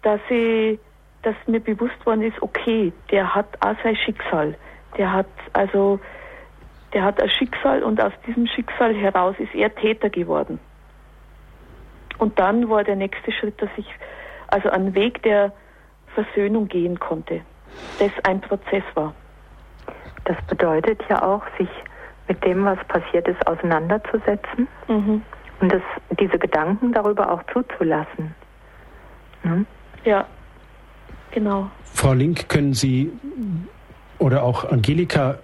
[0.02, 0.80] dass ich,
[1.24, 4.56] dass mir bewusst worden ist, okay, der hat auch sein Schicksal.
[4.98, 6.00] Der hat also,
[6.94, 10.60] der hat ein Schicksal und aus diesem Schicksal heraus ist er Täter geworden.
[12.18, 13.88] Und dann war der nächste Schritt, dass ich
[14.48, 15.52] also einen Weg der
[16.14, 17.42] Versöhnung gehen konnte,
[18.00, 19.14] das ein Prozess war.
[20.24, 21.70] Das bedeutet ja auch, sich
[22.28, 25.22] mit dem, was passiert ist, auseinanderzusetzen mhm.
[25.60, 25.82] Und das,
[26.20, 28.34] diese Gedanken darüber auch zuzulassen.
[29.44, 29.66] Ne?
[30.04, 30.26] Ja,
[31.32, 31.70] genau.
[31.84, 33.12] Frau Link, können Sie
[34.18, 35.40] oder auch Angelika,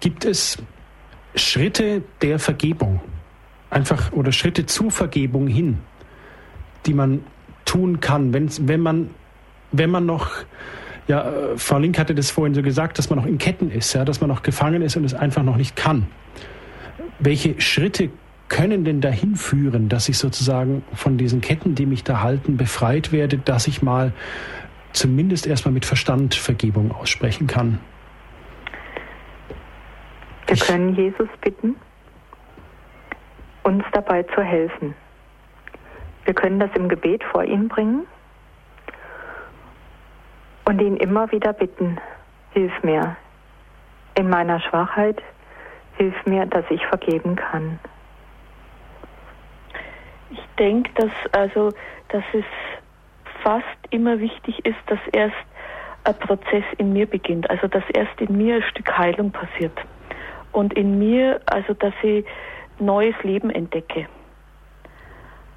[0.00, 0.58] gibt es
[1.34, 3.00] Schritte der Vergebung,
[3.70, 5.78] einfach oder Schritte zu Vergebung hin,
[6.86, 7.24] die man
[7.64, 9.10] tun kann, wenn, wenn man
[9.72, 10.30] wenn man noch
[11.08, 14.04] ja, Frau Link hatte das vorhin so gesagt, dass man noch in Ketten ist, ja,
[14.04, 16.08] dass man noch gefangen ist und es einfach noch nicht kann.
[17.20, 18.10] Welche Schritte
[18.48, 23.12] können denn dahin führen, dass ich sozusagen von diesen Ketten, die mich da halten, befreit
[23.12, 24.12] werde, dass ich mal
[24.92, 27.80] zumindest erstmal mit Verstand Vergebung aussprechen kann?
[30.46, 31.76] Wir können Jesus bitten,
[33.64, 34.94] uns dabei zu helfen.
[36.24, 38.06] Wir können das im Gebet vor ihn bringen
[40.66, 41.98] und ihn immer wieder bitten,
[42.52, 43.16] hilf mir
[44.16, 45.22] in meiner Schwachheit,
[45.96, 47.78] hilf mir, dass ich vergeben kann.
[50.30, 51.72] Ich denke, dass also,
[52.08, 52.44] dass es
[53.42, 55.36] fast immer wichtig ist, dass erst
[56.04, 59.76] ein Prozess in mir beginnt, also dass erst in mir ein Stück Heilung passiert
[60.52, 62.24] und in mir, also dass ich
[62.78, 64.06] neues Leben entdecke.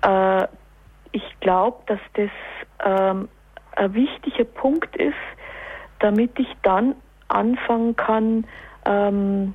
[0.02, 0.48] Äh,
[1.12, 2.30] ich glaube, dass das
[2.84, 3.30] ähm,
[3.76, 5.14] ein wichtiger Punkt ist,
[6.00, 6.96] damit ich dann
[7.28, 8.46] anfangen kann,
[8.86, 9.54] ähm,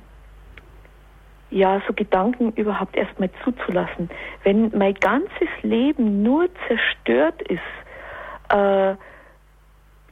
[1.49, 4.09] ja, so Gedanken überhaupt erstmal zuzulassen.
[4.43, 7.61] Wenn mein ganzes Leben nur zerstört ist,
[8.49, 8.95] äh,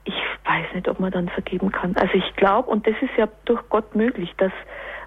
[0.06, 1.96] ich weiß nicht, ob man dann vergeben kann.
[1.96, 4.52] Also ich glaube, und das ist ja durch Gott möglich, dass,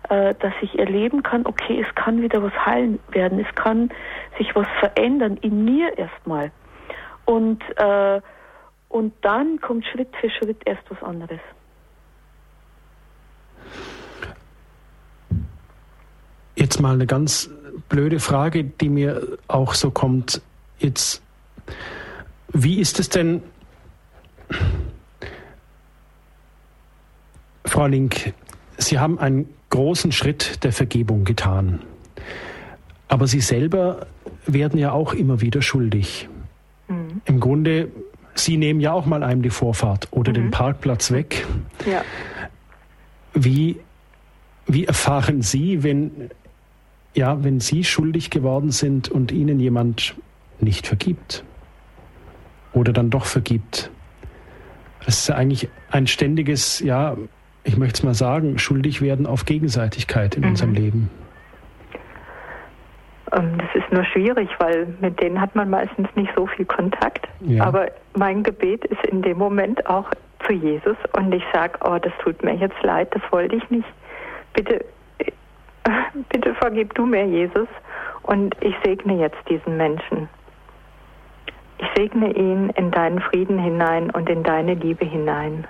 [0.08, 3.90] äh, dass ich erleben kann, okay, es kann wieder was heilen werden, es kann
[4.38, 6.50] sich was verändern in mir erstmal.
[7.26, 8.20] Und, äh,
[8.88, 11.40] und dann kommt Schritt für Schritt erst was anderes.
[16.56, 17.50] Jetzt mal eine ganz
[17.88, 20.40] blöde Frage, die mir auch so kommt.
[20.78, 21.22] Jetzt,
[22.52, 23.42] wie ist es denn,
[27.64, 28.32] Frau Link,
[28.78, 31.80] Sie haben einen großen Schritt der Vergebung getan.
[33.08, 34.06] Aber Sie selber
[34.46, 36.28] werden ja auch immer wieder schuldig.
[36.88, 37.20] Mhm.
[37.24, 37.88] Im Grunde,
[38.34, 40.34] Sie nehmen ja auch mal einem die Vorfahrt oder mhm.
[40.34, 41.46] den Parkplatz weg.
[41.84, 42.02] Ja.
[43.34, 43.78] Wie,
[44.66, 46.30] wie erfahren Sie, wenn
[47.16, 50.14] ja, wenn Sie schuldig geworden sind und Ihnen jemand
[50.60, 51.44] nicht vergibt
[52.72, 53.90] oder dann doch vergibt.
[55.04, 57.16] Das ist ja eigentlich ein ständiges, ja,
[57.64, 60.48] ich möchte es mal sagen, schuldig werden auf Gegenseitigkeit in mhm.
[60.50, 61.10] unserem Leben.
[63.32, 67.26] Ähm, das ist nur schwierig, weil mit denen hat man meistens nicht so viel Kontakt.
[67.40, 67.64] Ja.
[67.64, 70.10] Aber mein Gebet ist in dem Moment auch
[70.46, 73.88] zu Jesus und ich sage, oh, das tut mir jetzt leid, das wollte ich nicht.
[74.52, 74.84] Bitte
[76.30, 77.68] bitte vergib du mir, Jesus,
[78.22, 80.28] und ich segne jetzt diesen Menschen.
[81.78, 85.66] Ich segne ihn in deinen Frieden hinein und in deine Liebe hinein.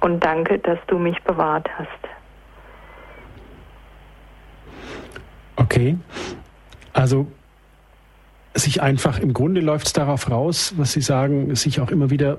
[0.00, 1.88] Und danke, dass du mich bewahrt hast.
[5.56, 5.96] Okay.
[6.92, 7.26] Also
[8.54, 12.38] sich einfach, im Grunde läuft es darauf raus, was Sie sagen, sich auch immer wieder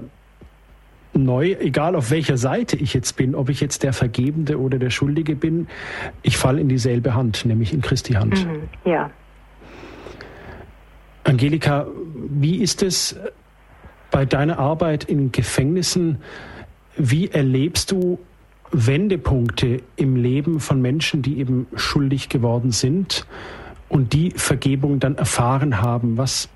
[1.17, 4.89] neu, egal auf welcher Seite ich jetzt bin, ob ich jetzt der Vergebende oder der
[4.89, 5.67] Schuldige bin,
[6.21, 8.45] ich falle in dieselbe Hand, nämlich in Christi Hand.
[8.45, 9.09] Mhm, ja.
[11.23, 11.87] Angelika,
[12.29, 13.19] wie ist es
[14.11, 16.19] bei deiner Arbeit in Gefängnissen?
[16.95, 18.19] Wie erlebst du
[18.71, 23.27] Wendepunkte im Leben von Menschen, die eben schuldig geworden sind
[23.89, 26.17] und die Vergebung dann erfahren haben?
[26.17, 26.49] Was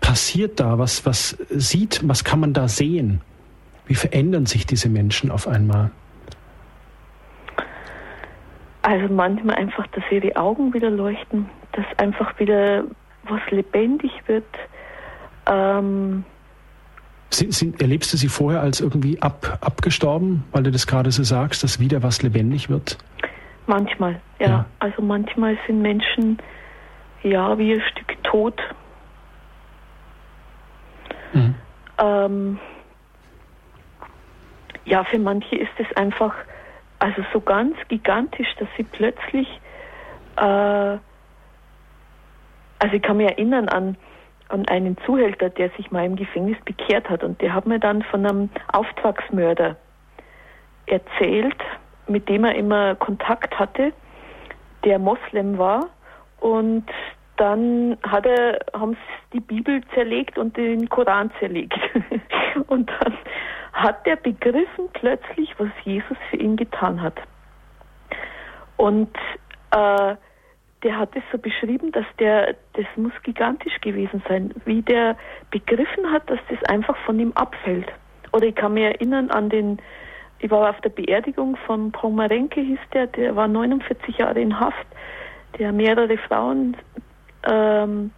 [0.00, 0.78] passiert da?
[0.78, 3.20] Was, was sieht, was kann man da sehen?
[3.86, 5.90] Wie verändern sich diese Menschen auf einmal?
[8.82, 12.84] Also manchmal einfach, dass ihre Augen wieder leuchten, dass einfach wieder
[13.24, 14.46] was lebendig wird.
[15.46, 16.24] Ähm
[17.32, 21.22] sind, sind, erlebst du sie vorher als irgendwie ab, abgestorben, weil du das gerade so
[21.22, 22.98] sagst, dass wieder was lebendig wird?
[23.66, 24.48] Manchmal, ja.
[24.48, 24.66] ja.
[24.80, 26.38] Also manchmal sind Menschen
[27.22, 28.60] ja wie ein Stück tot.
[31.32, 31.54] Mhm.
[31.98, 32.58] Ähm,
[34.90, 36.34] ja, für manche ist es einfach
[36.98, 39.48] also so ganz gigantisch, dass sie plötzlich,
[40.36, 40.98] äh,
[42.80, 43.96] also ich kann mich erinnern an,
[44.48, 48.02] an einen Zuhälter, der sich mal im Gefängnis bekehrt hat und der hat mir dann
[48.02, 49.76] von einem Auftragsmörder
[50.86, 51.62] erzählt,
[52.08, 53.92] mit dem er immer Kontakt hatte,
[54.84, 55.86] der Moslem war
[56.40, 56.84] und
[57.36, 61.78] dann hat er, haben sie die Bibel zerlegt und den Koran zerlegt.
[62.66, 63.16] und dann
[63.72, 67.16] hat er begriffen plötzlich, was Jesus für ihn getan hat.
[68.76, 69.14] Und
[69.70, 70.16] äh,
[70.82, 75.16] der hat es so beschrieben, dass der, das muss gigantisch gewesen sein, wie der
[75.50, 77.92] begriffen hat, dass das einfach von ihm abfällt.
[78.32, 79.78] Oder ich kann mich erinnern an den,
[80.38, 84.86] ich war auf der Beerdigung von Pomarenke, hieß der, der war 49 Jahre in Haft,
[85.58, 86.76] der mehrere Frauen
[87.46, 88.12] ähm,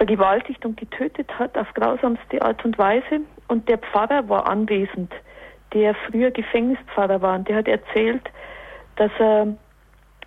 [0.00, 3.20] vergewaltigt und getötet hat auf grausamste Art und Weise.
[3.48, 5.12] Und der Pfarrer war anwesend,
[5.74, 7.34] der früher Gefängnispfarrer war.
[7.34, 8.22] Und der hat erzählt,
[8.96, 9.48] dass er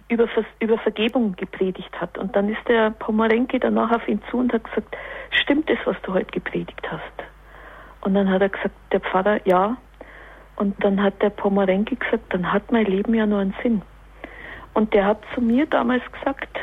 [0.10, 0.28] über,
[0.60, 2.20] über Vergebung gepredigt hat.
[2.20, 4.96] Und dann ist der Pomerenke danach auf ihn zu und hat gesagt,
[5.32, 7.28] stimmt es, was du heute gepredigt hast?
[8.02, 9.76] Und dann hat er gesagt, der Pfarrer, ja.
[10.56, 13.82] Und dann hat der Pomerenke gesagt, dann hat mein Leben ja nur einen Sinn.
[14.76, 16.60] Und der hat zu mir damals gesagt,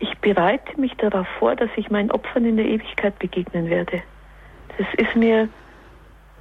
[0.00, 4.02] ich bereite mich darauf vor, dass ich meinen Opfern in der Ewigkeit begegnen werde.
[4.78, 5.48] Das ist mir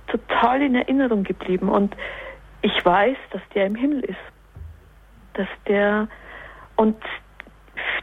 [0.08, 1.96] total in Erinnerung geblieben und
[2.62, 4.18] ich weiß, dass der im Himmel ist.
[5.34, 6.08] Dass der
[6.78, 6.98] und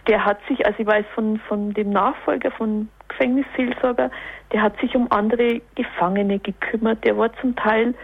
[0.06, 4.10] der hat sich, also ich weiß von, von dem Nachfolger von Gefängnisseelsorger,
[4.52, 7.04] der hat sich um andere Gefangene gekümmert.
[7.04, 7.94] Der war zum Teil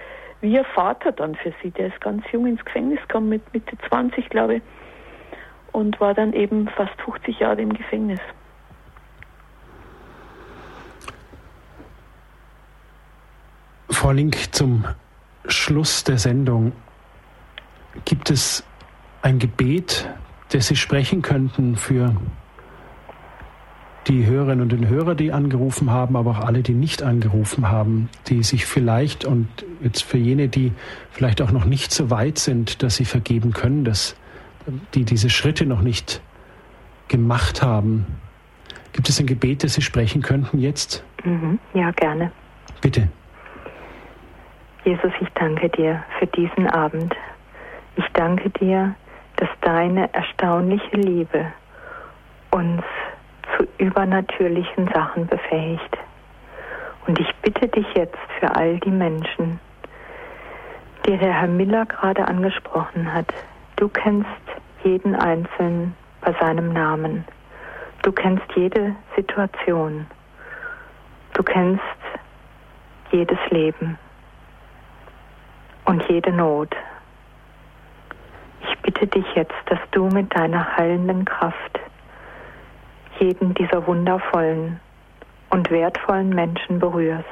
[0.41, 1.71] wie ein Vater dann für sie.
[1.71, 4.63] Der ist ganz jung ins Gefängnis gekommen, mit Mitte 20, glaube ich
[5.73, 8.21] und war dann eben fast 50 Jahre im Gefängnis.
[13.89, 14.85] Frau Link, zum
[15.47, 16.73] Schluss der Sendung
[18.05, 18.65] gibt es
[19.23, 20.09] ein Gebet,
[20.51, 22.15] das Sie sprechen könnten für
[24.09, 28.09] die Hörerinnen und den Hörer, die angerufen haben, aber auch alle, die nicht angerufen haben,
[28.27, 29.47] die sich vielleicht und
[29.83, 30.73] jetzt für jene, die
[31.11, 34.17] vielleicht auch noch nicht so weit sind, dass sie vergeben können, dass
[34.95, 36.23] die diese Schritte noch nicht
[37.09, 38.07] gemacht haben.
[38.93, 41.05] Gibt es ein Gebet, das Sie sprechen könnten jetzt?
[41.25, 41.59] Mhm.
[41.75, 42.31] Ja, gerne.
[42.81, 43.09] Bitte.
[44.85, 47.15] Jesus, ich danke dir für diesen Abend.
[47.97, 48.95] Ich danke dir,
[49.37, 51.47] dass deine erstaunliche Liebe
[52.51, 52.83] uns
[53.57, 55.99] zu übernatürlichen Sachen befähigt.
[57.07, 59.59] Und ich bitte dich jetzt für all die Menschen,
[61.07, 63.33] die der Herr Miller gerade angesprochen hat,
[63.83, 64.29] Du kennst
[64.85, 67.25] jeden Einzelnen bei seinem Namen.
[68.03, 70.07] Du kennst jede Situation.
[71.33, 71.83] Du kennst
[73.11, 73.99] jedes Leben
[75.87, 76.77] und jede Not.
[78.61, 81.81] Ich bitte dich jetzt, dass du mit deiner heilenden Kraft
[83.19, 84.79] jeden dieser wundervollen
[85.51, 87.27] und wertvollen Menschen berührst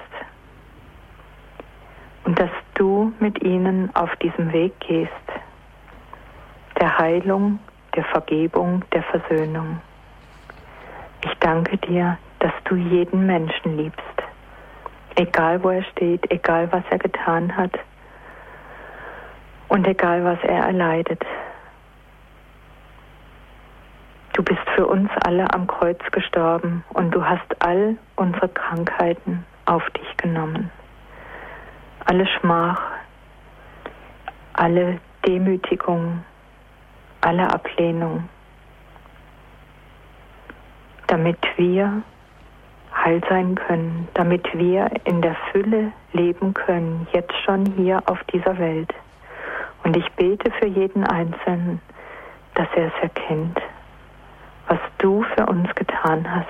[2.24, 5.12] und dass du mit ihnen auf diesem Weg gehst
[6.80, 7.58] der Heilung,
[7.94, 9.80] der Vergebung, der Versöhnung.
[11.24, 14.00] Ich danke dir, dass du jeden Menschen liebst,
[15.16, 17.78] egal wo er steht, egal was er getan hat
[19.68, 21.22] und egal was er erleidet.
[24.32, 29.84] Du bist für uns alle am Kreuz gestorben und du hast all unsere Krankheiten auf
[29.90, 30.70] dich genommen.
[32.06, 32.80] Alle Schmach,
[34.54, 36.24] alle Demütigung,
[37.20, 38.28] alle Ablehnung,
[41.06, 42.02] damit wir
[42.94, 48.58] heil sein können, damit wir in der Fülle leben können, jetzt schon hier auf dieser
[48.58, 48.92] Welt.
[49.84, 51.80] Und ich bete für jeden Einzelnen,
[52.54, 53.60] dass er es erkennt,
[54.68, 56.48] was du für uns getan hast.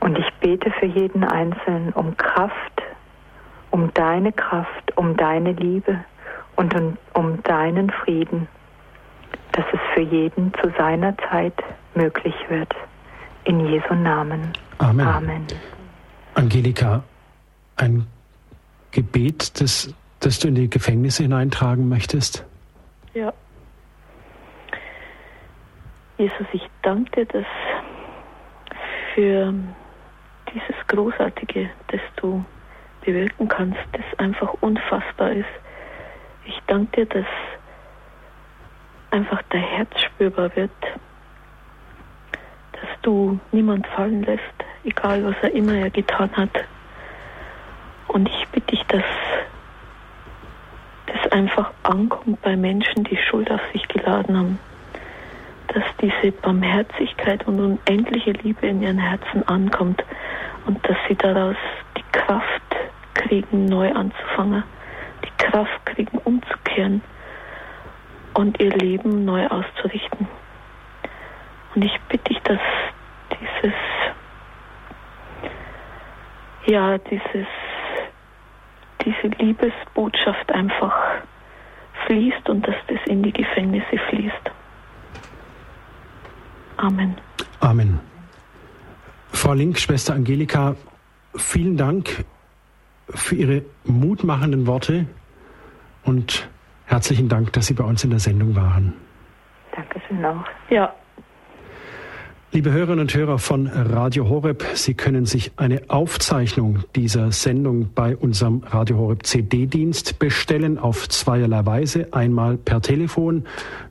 [0.00, 2.82] Und ich bete für jeden Einzelnen um Kraft,
[3.70, 6.04] um deine Kraft, um deine Liebe
[6.56, 8.48] und um, um deinen Frieden
[9.58, 11.54] dass es für jeden zu seiner Zeit
[11.96, 12.72] möglich wird.
[13.42, 14.52] In Jesu Namen.
[14.78, 15.06] Amen.
[15.06, 15.46] Amen.
[16.34, 17.02] Angelika,
[17.76, 18.06] ein
[18.92, 22.46] Gebet, das, das du in die Gefängnisse hineintragen möchtest?
[23.14, 23.32] Ja.
[26.18, 27.46] Jesus, ich danke dir dass
[29.14, 29.52] für
[30.54, 32.44] dieses Großartige, das du
[33.04, 35.46] bewirken kannst, das einfach unfassbar ist.
[36.46, 37.26] Ich danke dir, dass
[39.10, 40.70] einfach der Herz spürbar wird,
[42.72, 44.42] dass du niemand fallen lässt,
[44.84, 46.64] egal was er immer er getan hat.
[48.08, 49.04] Und ich bitte dich, dass
[51.06, 54.58] das einfach ankommt bei Menschen, die Schuld auf sich geladen haben.
[55.68, 60.02] Dass diese Barmherzigkeit und unendliche Liebe in ihren Herzen ankommt
[60.66, 61.56] und dass sie daraus
[61.96, 62.62] die Kraft
[63.14, 64.62] kriegen, neu anzufangen,
[65.24, 67.02] die Kraft kriegen, umzukehren
[68.38, 70.28] und ihr Leben neu auszurichten.
[71.74, 72.60] Und ich bitte dich, dass
[73.32, 73.74] dieses,
[76.66, 77.48] ja, dieses,
[79.04, 80.94] diese Liebesbotschaft einfach
[82.06, 84.50] fließt und dass das in die Gefängnisse fließt.
[86.76, 87.16] Amen.
[87.58, 87.98] Amen.
[89.32, 90.76] Frau Link, Schwester Angelika,
[91.34, 92.24] vielen Dank
[93.08, 95.06] für Ihre mutmachenden Worte
[96.04, 96.48] und
[96.88, 98.94] herzlichen Dank, dass Sie bei uns in der Sendung waren.
[99.74, 100.44] Dankeschön auch.
[100.70, 100.92] Ja,
[102.50, 108.16] Liebe Hörerinnen und Hörer von Radio Horeb, Sie können sich eine Aufzeichnung dieser Sendung bei
[108.16, 112.08] unserem Radio Horeb CD-Dienst bestellen auf zweierlei Weise.
[112.12, 113.44] Einmal per Telefon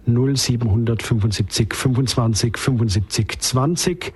[0.08, 4.14] 0775 25 75 20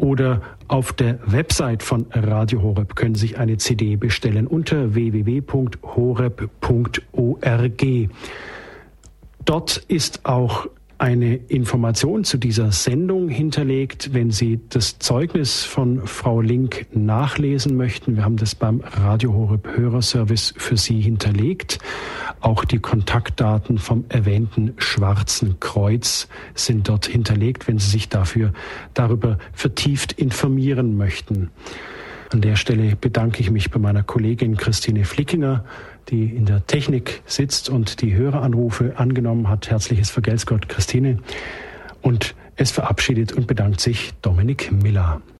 [0.00, 5.80] oder auf der Website von Radio Horeb können Sie sich eine CD bestellen unter www.horeb.org.
[9.44, 10.68] Dort ist auch
[11.00, 18.16] eine Information zu dieser Sendung hinterlegt, wenn Sie das Zeugnis von Frau Link nachlesen möchten.
[18.16, 21.78] Wir haben das beim Radio Horeb Hörerservice für Sie hinterlegt.
[22.40, 28.52] Auch die Kontaktdaten vom erwähnten Schwarzen Kreuz sind dort hinterlegt, wenn Sie sich dafür
[28.92, 31.50] darüber vertieft informieren möchten.
[32.32, 35.64] An der Stelle bedanke ich mich bei meiner Kollegin Christine Flickinger
[36.10, 39.70] die in der Technik sitzt und die Höreranrufe angenommen hat.
[39.70, 41.18] Herzliches Vergelt's Gott, Christine.
[42.02, 45.22] Und es verabschiedet und bedankt sich Dominik Miller.